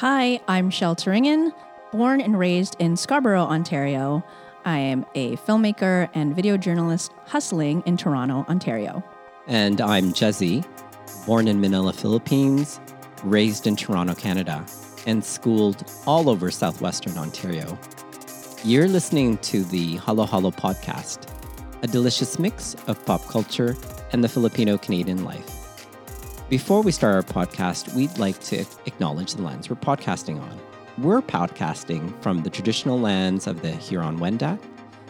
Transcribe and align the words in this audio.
Hi, 0.00 0.40
I'm 0.46 0.68
Chelle 0.68 0.94
Turingan, 0.94 1.54
born 1.90 2.20
and 2.20 2.38
raised 2.38 2.76
in 2.78 2.98
Scarborough, 2.98 3.44
Ontario. 3.46 4.22
I 4.66 4.76
am 4.76 5.06
a 5.14 5.38
filmmaker 5.38 6.10
and 6.12 6.36
video 6.36 6.58
journalist 6.58 7.12
hustling 7.24 7.82
in 7.86 7.96
Toronto, 7.96 8.44
Ontario. 8.46 9.02
And 9.46 9.80
I'm 9.80 10.12
Jezzie, 10.12 10.64
born 11.24 11.48
in 11.48 11.62
Manila, 11.62 11.94
Philippines, 11.94 12.78
raised 13.24 13.66
in 13.66 13.74
Toronto, 13.74 14.14
Canada, 14.14 14.66
and 15.06 15.24
schooled 15.24 15.90
all 16.06 16.28
over 16.28 16.50
southwestern 16.50 17.16
Ontario. 17.16 17.78
You're 18.64 18.88
listening 18.88 19.38
to 19.38 19.64
the 19.64 19.96
Halo 19.96 20.26
Halo 20.26 20.50
podcast, 20.50 21.26
a 21.82 21.86
delicious 21.86 22.38
mix 22.38 22.76
of 22.86 23.02
pop 23.06 23.24
culture 23.28 23.74
and 24.12 24.22
the 24.22 24.28
Filipino 24.28 24.76
Canadian 24.76 25.24
life. 25.24 25.65
Before 26.48 26.80
we 26.80 26.92
start 26.92 27.16
our 27.16 27.22
podcast, 27.22 27.92
we'd 27.94 28.18
like 28.18 28.38
to 28.44 28.64
acknowledge 28.86 29.34
the 29.34 29.42
lands 29.42 29.68
we're 29.68 29.74
podcasting 29.74 30.40
on. 30.40 30.60
We're 30.98 31.20
podcasting 31.20 32.22
from 32.22 32.44
the 32.44 32.50
traditional 32.50 33.00
lands 33.00 33.48
of 33.48 33.62
the 33.62 33.72
Huron 33.72 34.20
Wendat, 34.20 34.60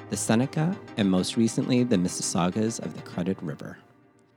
the 0.09 0.17
Seneca, 0.17 0.75
and 0.97 1.11
most 1.11 1.37
recently 1.37 1.83
the 1.83 1.97
Mississaugas 1.97 2.83
of 2.83 2.97
the 2.97 3.03
Credit 3.03 3.37
River. 3.43 3.77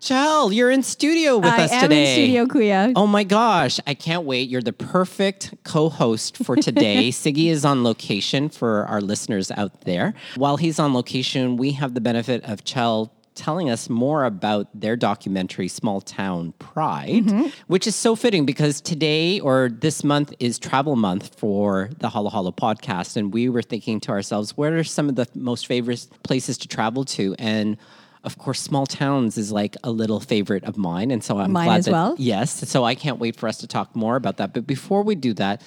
Chelle, 0.02 0.54
you're 0.54 0.72
in 0.72 0.84
studio 0.84 1.38
with 1.38 1.54
I 1.54 1.64
us 1.64 1.72
am 1.72 1.84
today. 1.84 2.10
in 2.10 2.16
studio, 2.16 2.46
Kuya. 2.46 2.94
Oh 2.98 3.08
my 3.08 3.24
gosh, 3.24 3.80
I 3.88 3.94
can't 3.94 4.24
wait. 4.24 4.50
You're 4.50 4.62
the 4.62 4.74
perfect 4.74 5.54
co 5.64 5.88
host 5.90 6.38
for 6.38 6.58
today. 6.58 7.10
Sigi 7.12 7.48
is 7.48 7.64
on 7.64 7.84
location 7.84 8.50
for 8.50 8.86
our 8.88 9.00
listeners 9.00 9.52
out 9.52 9.82
there. 9.82 10.14
While 10.36 10.58
he's 10.58 10.80
on 10.80 10.94
location, 10.94 11.56
we 11.56 11.72
have 11.74 11.94
the 11.94 12.02
benefit 12.02 12.44
of 12.44 12.64
Chelle 12.66 13.12
telling 13.40 13.70
us 13.70 13.90
more 13.90 14.26
about 14.26 14.68
their 14.78 14.98
documentary 14.98 15.70
Small 15.70 16.02
Town 16.02 16.54
Pride, 16.60 17.24
mm-hmm. 17.24 17.48
which 17.68 17.88
is 17.88 17.96
so 17.96 18.16
fitting 18.16 18.46
because 18.46 18.82
today 18.82 19.40
or 19.40 19.70
this 19.70 20.04
month 20.04 20.34
is 20.40 20.60
travel 20.60 20.98
month 20.98 21.40
for 21.40 21.90
the 22.00 22.10
Halo 22.10 22.30
Halo 22.30 22.52
podcast. 22.52 23.16
And 23.16 23.34
we 23.34 23.48
were 23.48 23.62
thinking 23.62 24.02
to 24.02 24.12
ourselves, 24.12 24.58
what 24.58 24.74
are 24.74 24.84
some 24.84 25.08
of 25.08 25.16
the 25.16 25.26
most 25.34 25.68
favorite 25.68 26.06
places 26.24 26.58
to 26.60 26.68
travel 26.68 27.06
to? 27.06 27.34
And 27.40 27.78
of 28.26 28.38
course, 28.38 28.60
small 28.60 28.86
towns 28.86 29.38
is 29.38 29.54
like 29.54 29.78
a 29.86 29.92
little 29.92 30.20
favorite 30.20 30.66
of 30.66 30.76
mine. 30.78 31.10
And 31.10 31.24
so 31.24 31.40
I'm 31.40 31.54
Mine 31.54 31.68
glad 31.68 31.78
as 31.78 31.86
that, 31.86 31.92
well. 31.92 32.16
Yes. 32.18 32.70
So 32.70 32.84
I 32.84 32.94
can't 32.94 33.20
wait 33.20 33.38
for 33.38 33.48
us 33.48 33.60
to 33.60 33.68
talk 33.68 33.96
more 33.96 34.18
about 34.18 34.38
that. 34.38 34.54
But 34.54 34.68
before 34.68 35.04
we 35.04 35.16
do 35.16 35.34
that, 35.36 35.62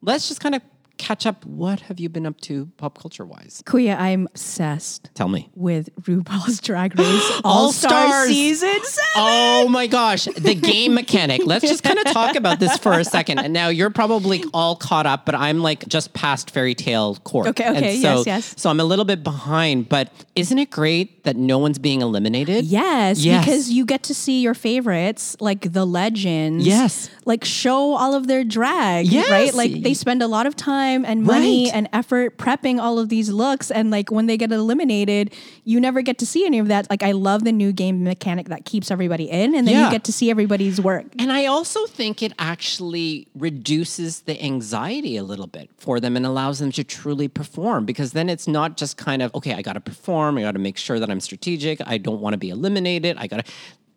let's 0.00 0.28
just 0.28 0.40
kind 0.40 0.54
of 0.54 0.62
catch 0.98 1.24
up. 1.26 1.44
What 1.46 1.80
have 1.80 1.98
you 2.00 2.08
been 2.08 2.26
up 2.26 2.40
to 2.42 2.66
pop 2.76 2.98
culture 2.98 3.24
wise? 3.24 3.62
Kuya, 3.64 3.98
I'm 3.98 4.26
obsessed 4.26 5.10
Tell 5.14 5.28
me. 5.28 5.48
with 5.54 5.88
RuPaul's 6.02 6.60
Drag 6.60 6.98
Race 6.98 7.40
All 7.44 7.66
All 7.66 7.72
Star 7.72 7.90
Stars. 8.08 8.28
Season 8.28 8.68
7. 8.82 9.04
Oh 9.16 9.68
my 9.70 9.86
gosh, 9.86 10.24
the 10.24 10.54
game 10.54 10.94
mechanic. 11.02 11.42
Let's 11.44 11.66
just 11.66 11.82
kind 11.82 11.98
of 11.98 12.04
talk 12.06 12.34
about 12.36 12.58
this 12.60 12.76
for 12.78 12.92
a 12.92 13.04
second. 13.04 13.38
And 13.38 13.52
now 13.52 13.68
you're 13.68 13.90
probably 13.90 14.42
all 14.52 14.76
caught 14.76 15.06
up, 15.06 15.24
but 15.24 15.34
I'm 15.34 15.60
like 15.60 15.86
just 15.88 16.12
past 16.14 16.50
fairy 16.50 16.74
tale 16.74 17.16
court. 17.16 17.48
Okay, 17.48 17.64
And 17.64 17.76
okay, 17.78 18.00
so, 18.00 18.16
yes, 18.18 18.26
yes. 18.26 18.54
So 18.56 18.70
I'm 18.70 18.80
a 18.80 18.84
little 18.84 19.04
bit 19.04 19.22
behind, 19.22 19.88
but 19.88 20.12
isn't 20.34 20.58
it 20.58 20.70
great 20.70 21.24
that 21.24 21.36
no 21.36 21.58
one's 21.58 21.78
being 21.78 22.00
eliminated? 22.00 22.64
Yes, 22.64 23.20
Yes. 23.24 23.44
because 23.44 23.70
you 23.70 23.84
get 23.84 24.02
to 24.04 24.14
see 24.14 24.40
your 24.40 24.54
favorites, 24.54 25.36
like 25.40 25.72
the 25.72 25.84
legends. 25.84 26.66
Yes. 26.66 27.10
Like 27.24 27.44
show 27.44 27.94
all 27.94 28.14
of 28.14 28.26
their 28.26 28.44
drag, 28.44 29.06
Yes. 29.06 29.30
right? 29.30 29.54
Like 29.54 29.82
they 29.82 29.94
spend 29.94 30.22
a 30.22 30.26
lot 30.26 30.46
of 30.46 30.56
time 30.56 30.87
and 31.04 31.22
money 31.24 31.64
Right. 31.66 31.74
and 31.74 31.88
effort 31.92 32.38
prepping 32.38 32.80
all 32.80 32.98
of 32.98 33.08
these 33.08 33.28
looks. 33.30 33.70
And 33.70 33.90
like 33.90 34.10
when 34.10 34.26
they 34.26 34.36
get 34.36 34.50
eliminated, 34.52 35.32
you 35.64 35.80
never 35.80 36.02
get 36.02 36.18
to 36.18 36.26
see 36.26 36.44
any 36.46 36.58
of 36.58 36.68
that. 36.68 36.88
Like 36.90 37.02
I 37.02 37.12
love 37.12 37.44
the 37.44 37.52
new 37.52 37.72
game 37.72 38.02
mechanic 38.04 38.48
that 38.48 38.64
keeps 38.64 38.90
everybody 38.90 39.30
in 39.30 39.54
and 39.54 39.66
then 39.66 39.74
Yeah. 39.74 39.84
you 39.86 39.90
get 39.90 40.04
to 40.04 40.12
see 40.12 40.30
everybody's 40.30 40.80
work. 40.80 41.06
And 41.18 41.30
I 41.32 41.46
also 41.46 41.86
think 41.86 42.22
it 42.22 42.32
actually 42.38 43.28
reduces 43.34 44.20
the 44.22 44.42
anxiety 44.42 45.16
a 45.16 45.22
little 45.24 45.46
bit 45.46 45.70
for 45.78 46.00
them 46.00 46.16
and 46.16 46.24
allows 46.24 46.58
them 46.58 46.72
to 46.72 46.84
truly 46.84 47.28
perform 47.28 47.84
because 47.84 48.12
then 48.12 48.28
it's 48.28 48.46
not 48.48 48.76
just 48.76 48.96
kind 48.96 49.22
of, 49.22 49.34
okay, 49.34 49.54
I 49.54 49.62
got 49.62 49.74
to 49.74 49.80
perform, 49.80 50.38
I 50.38 50.42
got 50.42 50.52
to 50.52 50.58
make 50.58 50.76
sure 50.78 50.98
that 50.98 51.10
I'm 51.10 51.20
strategic, 51.20 51.80
I 51.86 51.98
don't 51.98 52.20
want 52.20 52.34
to 52.34 52.38
be 52.38 52.50
eliminated, 52.50 53.16
I 53.18 53.26
got 53.26 53.44
to. 53.44 53.52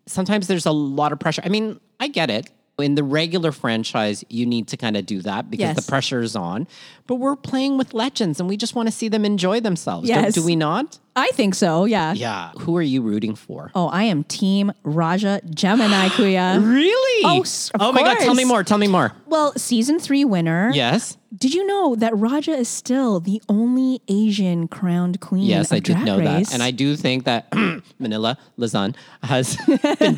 Sometimes 0.07 0.47
there's 0.47 0.65
a 0.65 0.71
lot 0.71 1.11
of 1.11 1.19
pressure. 1.19 1.41
I 1.45 1.49
mean, 1.49 1.79
I 1.99 2.07
get 2.07 2.29
it. 2.29 2.49
In 2.81 2.95
the 2.95 3.03
regular 3.03 3.51
franchise, 3.51 4.23
you 4.29 4.45
need 4.45 4.67
to 4.69 4.77
kind 4.77 4.97
of 4.97 5.05
do 5.05 5.21
that 5.21 5.49
because 5.49 5.75
Yes. 5.75 5.85
the 5.85 5.89
pressure 5.89 6.21
is 6.21 6.35
on. 6.35 6.67
But 7.07 7.15
we're 7.15 7.35
playing 7.35 7.77
with 7.77 7.93
legends 7.93 8.39
and 8.39 8.47
we 8.49 8.57
just 8.57 8.75
want 8.75 8.87
to 8.87 8.91
see 8.91 9.07
them 9.07 9.23
enjoy 9.25 9.59
themselves. 9.61 10.07
do- 10.09 10.31
Do, 10.31 10.43
we 10.43 10.55
not? 10.55 10.99
I 11.15 11.27
think 11.33 11.55
so, 11.55 11.85
yeah. 11.85 12.13
Yeah. 12.13 12.51
Who 12.59 12.77
are 12.77 12.81
you 12.81 13.01
rooting 13.01 13.35
for? 13.35 13.71
Oh, 13.75 13.87
I 13.87 14.03
am 14.03 14.23
team 14.23 14.71
Raja 14.83 15.41
Gemini 15.53 16.07
Kuya. 16.09 16.63
Really? 16.63 17.25
Oh, 17.25 17.37
oh 17.37 17.41
s- 17.41 17.69
of 17.73 17.81
oh 17.81 17.91
my 17.91 18.03
God. 18.03 18.17
Tell 18.19 18.33
me 18.33 18.45
more. 18.45 18.63
Tell 18.63 18.77
me 18.77 18.87
more. 18.87 19.11
Well, 19.25 19.53
season 19.57 19.99
three 19.99 20.23
winner. 20.23 20.71
Yes. 20.73 21.17
Did 21.35 21.53
you 21.53 21.65
know 21.65 21.95
that 21.95 22.15
Raja 22.17 22.51
is 22.51 22.67
still 22.69 23.19
the 23.19 23.41
only 23.49 24.01
Asian 24.07 24.67
crowned 24.67 25.21
queen? 25.21 25.43
Yes, 25.43 25.71
of 25.71 25.77
I 25.77 25.79
did 25.79 25.93
Drag 25.93 26.05
know 26.05 26.19
Race? 26.19 26.49
that. 26.49 26.53
And 26.53 26.61
I 26.63 26.71
do 26.71 26.95
think 26.95 27.23
that 27.23 27.47
Manila 27.99 28.37
Luzon 28.57 28.95
has 29.23 29.55
been 29.99 30.17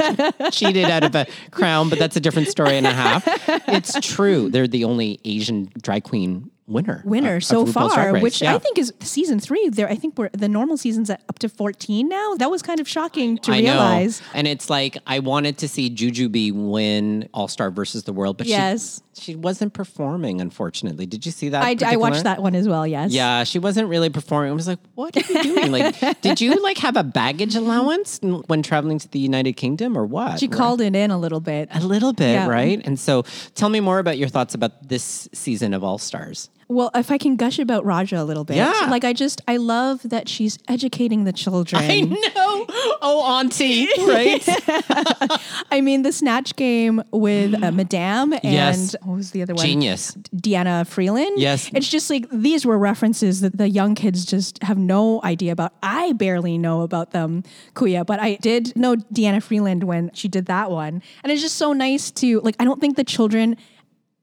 cheated 0.52 0.86
out 0.86 1.04
of 1.04 1.14
a 1.16 1.28
crown, 1.52 1.90
but 1.90 2.00
that's 2.00 2.16
a 2.16 2.20
different 2.20 2.48
story 2.50 2.78
and 2.78 2.88
a 2.88 2.92
half. 2.94 3.24
It's 3.68 3.94
true. 4.02 4.50
They're 4.50 4.68
the 4.68 4.86
only 4.86 5.20
Asian 5.24 5.72
drag 5.82 6.04
queen 6.04 6.50
winner. 6.68 7.04
Uh, 7.06 7.10
winner 7.10 7.32
of- 7.36 7.38
of 7.38 7.44
so 7.44 7.64
Drag 7.66 7.74
far, 7.74 8.20
which 8.20 8.42
Yeah. 8.42 8.56
I 8.56 8.60
think 8.60 8.78
is 8.78 8.94
season 9.02 9.40
three. 9.40 9.70
There, 9.70 9.90
I 9.90 9.96
think 9.96 10.18
we're 10.18 10.30
the 10.30 10.48
normal 10.50 10.78
season's 10.78 11.10
at 11.10 11.22
up 11.30 11.40
to 11.40 11.50
fourteen 11.50 12.08
now. 12.08 12.36
That 12.36 12.50
was 12.50 12.62
kind 12.62 12.80
of 12.80 12.88
shocking 12.88 13.38
to 13.40 13.52
I 13.52 13.60
realize. 13.60 14.22
know. 14.22 14.28
And 14.36 14.48
it's 14.48 14.70
like 14.70 14.98
I 15.06 15.20
wanted 15.20 15.58
to 15.60 15.68
see 15.68 15.90
Juju 15.90 16.30
Jujubee 16.30 16.54
win 16.54 17.28
All 17.34 17.48
Star 17.48 17.72
versus 17.72 18.04
the 18.04 18.14
World, 18.14 18.38
but 18.38 18.48
Yes. 18.48 19.02
she, 19.16 19.34
she 19.34 19.36
wasn't 19.36 19.74
performing, 19.74 20.40
unfortunately. 20.42 21.06
Did 21.06 21.26
you 21.26 21.32
see 21.32 21.50
that? 21.50 21.64
I, 21.64 21.76
I 21.94 21.96
watched 21.98 22.24
that 22.24 22.42
one 22.42 22.56
as 22.56 22.68
well. 22.68 22.86
Yes. 22.88 23.12
Yeah, 23.12 23.44
she 23.44 23.60
wasn't 23.60 23.90
really 23.90 24.10
performing. 24.10 24.52
I 24.52 24.54
was 24.54 24.68
like, 24.68 24.80
"What 24.96 25.16
are 25.18 25.20
you 25.34 25.44
doing? 25.44 25.72
Like, 25.72 26.22
did 26.22 26.40
you 26.40 26.62
like 26.64 26.78
have 26.78 26.96
a 26.98 27.04
baggage 27.04 27.56
allowance 27.56 28.20
when 28.22 28.64
traveling 28.64 29.00
to 29.00 29.08
the 29.10 29.20
United 29.20 29.54
Kingdom, 29.54 29.98
or 29.98 30.06
what?" 30.06 30.40
She 30.40 30.48
called 30.48 30.82
it 30.82 30.96
in 30.96 31.12
a 31.12 31.18
little 31.18 31.40
bit. 31.40 31.70
A 31.74 31.82
little 31.82 32.14
bit, 32.14 32.34
Yeah. 32.34 32.48
right? 32.48 32.82
And 32.86 33.00
so 33.00 33.24
tell 33.56 33.70
me 33.70 33.80
more 33.80 34.00
about 34.00 34.18
your 34.18 34.30
thoughts 34.30 34.54
about 34.56 34.88
this 34.88 35.28
season 35.34 35.74
of 35.74 35.84
All 35.84 35.98
Stars. 35.98 36.50
Well, 36.68 36.92
if 36.96 37.12
I 37.12 37.18
can 37.18 37.36
gush 37.36 37.60
about 37.60 37.86
Raja 37.86 38.22
a 38.22 38.24
little 38.24 38.44
bit, 38.44 38.58
Yeah. 38.58 38.88
like 38.90 39.04
I 39.04 39.14
just 39.14 39.42
I 39.48 39.58
love 39.58 40.02
that 40.04 40.28
she's 40.30 40.58
educating 40.68 41.24
the 41.26 41.34
children. 41.34 41.84
I 41.84 42.02
know. 42.02 42.66
Oh, 43.02 43.24
Auntie, 43.40 43.88
right? 44.08 44.42
I 45.72 45.82
mean, 45.82 46.04
the 46.04 46.12
snatch 46.12 46.56
game 46.56 47.02
with 47.12 47.62
uh, 47.62 47.72
Madame 47.72 48.34
and 48.34 48.44
Yes. 48.44 48.96
what 49.04 49.16
was 49.16 49.32
the 49.32 49.42
other 49.42 49.54
one? 49.56 49.66
Genius. 49.66 50.14
Diana 50.36 50.86
Vreeland. 50.88 51.34
Yes. 51.38 51.70
It's 51.74 51.90
just 51.90 52.10
like 52.10 52.26
these 52.32 52.66
were 52.66 52.78
references 52.78 53.42
that 53.42 53.58
the 53.58 53.70
young 53.70 53.96
kids 53.96 54.26
just 54.26 54.62
have 54.64 54.78
no 54.78 55.22
idea 55.24 55.52
about. 55.52 55.74
I 55.84 56.14
barely 56.14 56.58
know 56.58 56.82
about 56.82 57.12
them, 57.12 57.44
Kuya, 57.76 58.06
but 58.06 58.20
I 58.20 58.36
did 58.36 58.76
know 58.76 58.96
Diana 58.96 59.40
Vreeland 59.40 59.84
when 59.84 60.12
she 60.14 60.28
did 60.28 60.46
that 60.48 60.72
one. 60.72 61.02
And 61.24 61.32
it's 61.32 61.42
just 61.42 61.56
so 61.56 61.74
nice 61.74 62.12
to 62.12 62.40
like 62.42 62.56
I 62.60 62.64
don't 62.66 62.80
think 62.80 62.96
the 62.96 63.04
children 63.04 63.58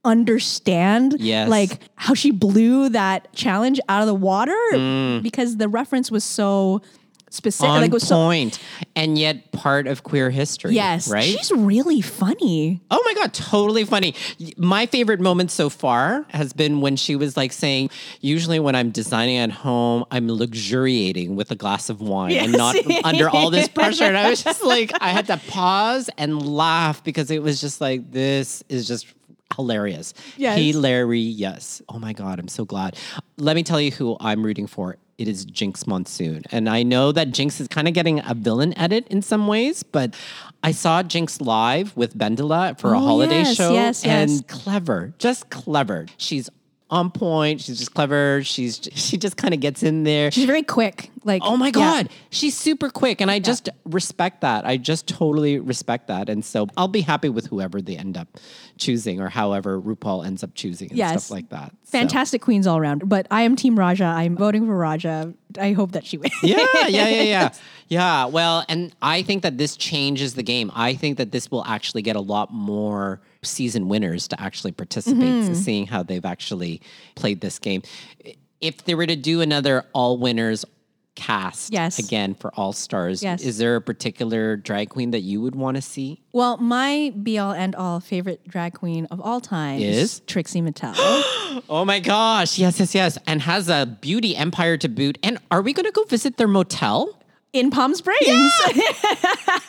understand 0.03 1.15
Yes. 1.19 1.49
like 1.49 1.79
how 1.95 2.13
she 2.13 2.31
blew 2.31 2.89
that 2.89 3.31
challenge 3.33 3.79
out 3.89 4.01
of 4.01 4.07
the 4.07 4.15
water 4.15 4.57
Mm. 4.73 5.21
because 5.23 5.57
the 5.57 5.67
reference 5.67 6.09
was 6.11 6.23
so 6.23 6.81
specific 7.29 7.69
On 7.69 7.79
like 7.81 7.91
it 7.91 7.93
was 7.93 8.05
so 8.07 8.15
point, 8.15 8.59
and 8.93 9.17
yet 9.17 9.53
part 9.53 9.87
of 9.87 10.03
queer 10.03 10.29
history. 10.31 10.73
yes 10.73 11.07
right. 11.09 11.23
she's 11.23 11.49
really 11.51 12.01
funny 12.01 12.81
Oh 12.91 13.01
my 13.05 13.13
God, 13.13 13.33
totally 13.33 13.85
funny. 13.85 14.15
My 14.57 14.85
favorite 14.85 15.21
moment 15.21 15.49
so 15.51 15.69
far 15.69 16.25
has 16.29 16.51
been 16.51 16.81
when 16.81 16.97
she 16.97 17.15
was 17.15 17.37
like 17.37 17.53
saying, 17.53 17.89
usually 18.19 18.59
when 18.59 18.75
I'm 18.75 18.89
designing 18.91 19.37
at 19.37 19.49
home, 19.51 20.03
I'm 20.11 20.27
luxuriating 20.29 21.35
with 21.37 21.51
a 21.51 21.55
glass 21.55 21.89
of 21.89 22.01
wine 22.01 22.33
and 22.33 22.51
not 22.51 22.75
under 23.05 23.29
all 23.29 23.49
this 23.49 23.67
pressure. 23.69 24.03
And 24.05 24.17
I 24.17 24.29
was 24.29 24.43
just 24.43 24.61
like, 24.63 24.91
I 24.99 25.09
had 25.09 25.27
to 25.27 25.37
pause 25.47 26.09
and 26.17 26.45
laugh 26.45 27.01
because 27.03 27.31
it 27.31 27.41
was 27.41 27.61
just 27.61 27.79
like, 27.79 28.11
this 28.11 28.61
is 28.67 28.87
just 28.87 29.07
hilarious. 29.55 30.13
Yes. 30.37 30.57
Hilarious. 30.57 31.81
Oh 31.89 31.99
my 31.99 32.13
God, 32.13 32.39
I'm 32.39 32.47
so 32.47 32.65
glad. 32.65 32.95
Let 33.37 33.55
me 33.55 33.63
tell 33.63 33.79
you 33.81 33.91
who 33.91 34.17
I'm 34.19 34.45
rooting 34.45 34.67
for. 34.67 34.97
It 35.17 35.27
is 35.27 35.45
Jinkx 35.45 35.85
Monsoon. 35.85 36.43
And 36.51 36.67
I 36.67 36.81
know 36.81 37.11
that 37.11 37.29
Jinkx 37.29 37.61
is 37.61 37.67
kind 37.67 37.87
of 37.87 37.93
getting 37.93 38.19
a 38.25 38.33
villain 38.33 38.75
edit 38.77 39.07
in 39.09 39.21
some 39.21 39.45
ways, 39.47 39.83
but 39.83 40.15
I 40.63 40.71
saw 40.71 41.03
Jinkx 41.03 41.39
live 41.45 41.95
with 41.95 42.17
Bendela 42.17 42.79
for 42.79 42.93
a 42.93 42.97
Oh, 42.97 43.01
holiday 43.01 43.39
yes, 43.39 43.55
show. 43.55 43.71
yes, 43.73 44.03
and 44.03 44.47
clever, 44.47 45.13
just 45.19 45.49
clever. 45.51 46.07
She's 46.17 46.49
on 46.91 47.09
point. 47.09 47.61
She's 47.61 47.79
just 47.79 47.93
clever. 47.93 48.43
She's 48.43 48.79
she 48.93 49.17
just 49.17 49.37
kind 49.37 49.53
of 49.53 49.59
gets 49.61 49.81
in 49.81 50.03
there. 50.03 50.29
she's 50.29 50.45
very 50.45 50.61
quick 50.63 51.09
like 51.23 51.41
Oh 51.45 51.55
my 51.55 51.67
yeah. 51.67 51.71
God, 51.71 52.09
she's 52.31 52.57
super 52.57 52.89
quick. 52.89 53.21
And 53.21 53.31
I 53.31 53.39
just 53.39 53.69
respect 53.85 54.41
that. 54.41 54.65
I 54.65 54.77
just 54.77 55.07
totally 55.07 55.59
respect 55.59 56.07
that. 56.07 56.27
And 56.29 56.43
so 56.43 56.67
I'll 56.75 56.87
be 56.87 57.01
happy 57.01 57.29
with 57.29 57.45
whoever 57.47 57.81
they 57.81 57.95
end 57.95 58.17
up 58.17 58.27
choosing 58.77 59.21
or 59.21 59.29
however 59.29 59.79
RuPaul 59.79 60.25
ends 60.25 60.43
up 60.43 60.53
choosing 60.55 60.89
and 60.89 60.97
Yes. 60.97 61.25
stuff 61.25 61.31
like 61.35 61.49
that. 61.49 61.71
So- 61.83 61.91
fantastic 61.99 62.41
queens 62.41 62.67
all 62.67 62.77
around. 62.77 63.07
But 63.07 63.27
I 63.31 63.43
am 63.43 63.55
Team 63.55 63.77
Raja. 63.79 64.03
I'm 64.05 64.35
voting 64.35 64.65
for 64.65 64.75
Raja. 64.75 65.33
I 65.59 65.73
hope 65.73 65.91
that 65.93 66.05
she 66.05 66.17
wins. 66.17 66.33
yeah, 66.43 66.57
yeah, 66.87 67.07
yeah, 67.07 67.21
yeah. 67.21 67.49
Yeah. 67.87 68.25
Well, 68.25 68.63
and 68.69 68.95
I 69.01 69.21
think 69.21 69.43
that 69.43 69.57
this 69.57 69.75
changes 69.75 70.33
the 70.35 70.43
game. 70.43 70.71
I 70.73 70.93
think 70.93 71.17
that 71.17 71.31
this 71.33 71.51
will 71.51 71.65
actually 71.65 72.01
get 72.03 72.15
a 72.15 72.21
lot 72.21 72.53
more 72.53 73.19
season 73.43 73.87
winners 73.87 74.27
to 74.29 74.41
actually 74.41 74.71
participate, 74.71 75.19
so 75.43 75.51
mm-hmm. 75.51 75.53
seeing 75.53 75.87
how 75.87 76.03
they've 76.03 76.25
actually 76.25 76.81
played 77.15 77.41
this 77.41 77.59
game. 77.59 77.81
If 78.59 78.85
they 78.85 78.95
were 78.95 79.07
to 79.07 79.15
do 79.15 79.41
another 79.41 79.85
all 79.93 80.17
winners 80.17 80.65
cast 81.15 81.73
Yes. 81.73 81.99
again 81.99 82.35
for 82.35 82.51
all 82.55 82.71
stars, 82.71 83.21
Yes. 83.21 83.41
is 83.41 83.57
there 83.57 83.75
a 83.75 83.81
particular 83.81 84.55
drag 84.55 84.89
queen 84.89 85.11
that 85.11 85.21
you 85.21 85.41
would 85.41 85.55
want 85.55 85.75
to 85.75 85.81
see? 85.81 86.21
Well, 86.31 86.57
my 86.57 87.13
be 87.21 87.37
all 87.37 87.51
end 87.51 87.75
all 87.75 87.99
favorite 87.99 88.47
drag 88.47 88.73
queen 88.75 89.07
of 89.07 89.19
all 89.19 89.41
time 89.41 89.81
Is? 89.81 90.21
Trixie 90.27 90.61
Mattel. 90.61 90.95
Oh 91.69 91.83
my 91.83 91.99
gosh. 91.99 92.57
Yes, 92.57 92.79
yes, 92.79 92.95
yes. 92.95 93.17
And 93.27 93.41
has 93.41 93.67
a 93.67 93.85
beauty 93.85 94.35
empire 94.37 94.77
to 94.77 94.87
boot. 94.87 95.17
And 95.21 95.37
are 95.51 95.61
we 95.61 95.73
going 95.73 95.85
to 95.85 95.91
go 95.91 96.03
visit 96.05 96.37
their 96.37 96.47
motel? 96.47 97.20
In 97.53 97.69
Palm 97.69 97.93
Springs. 97.95 98.19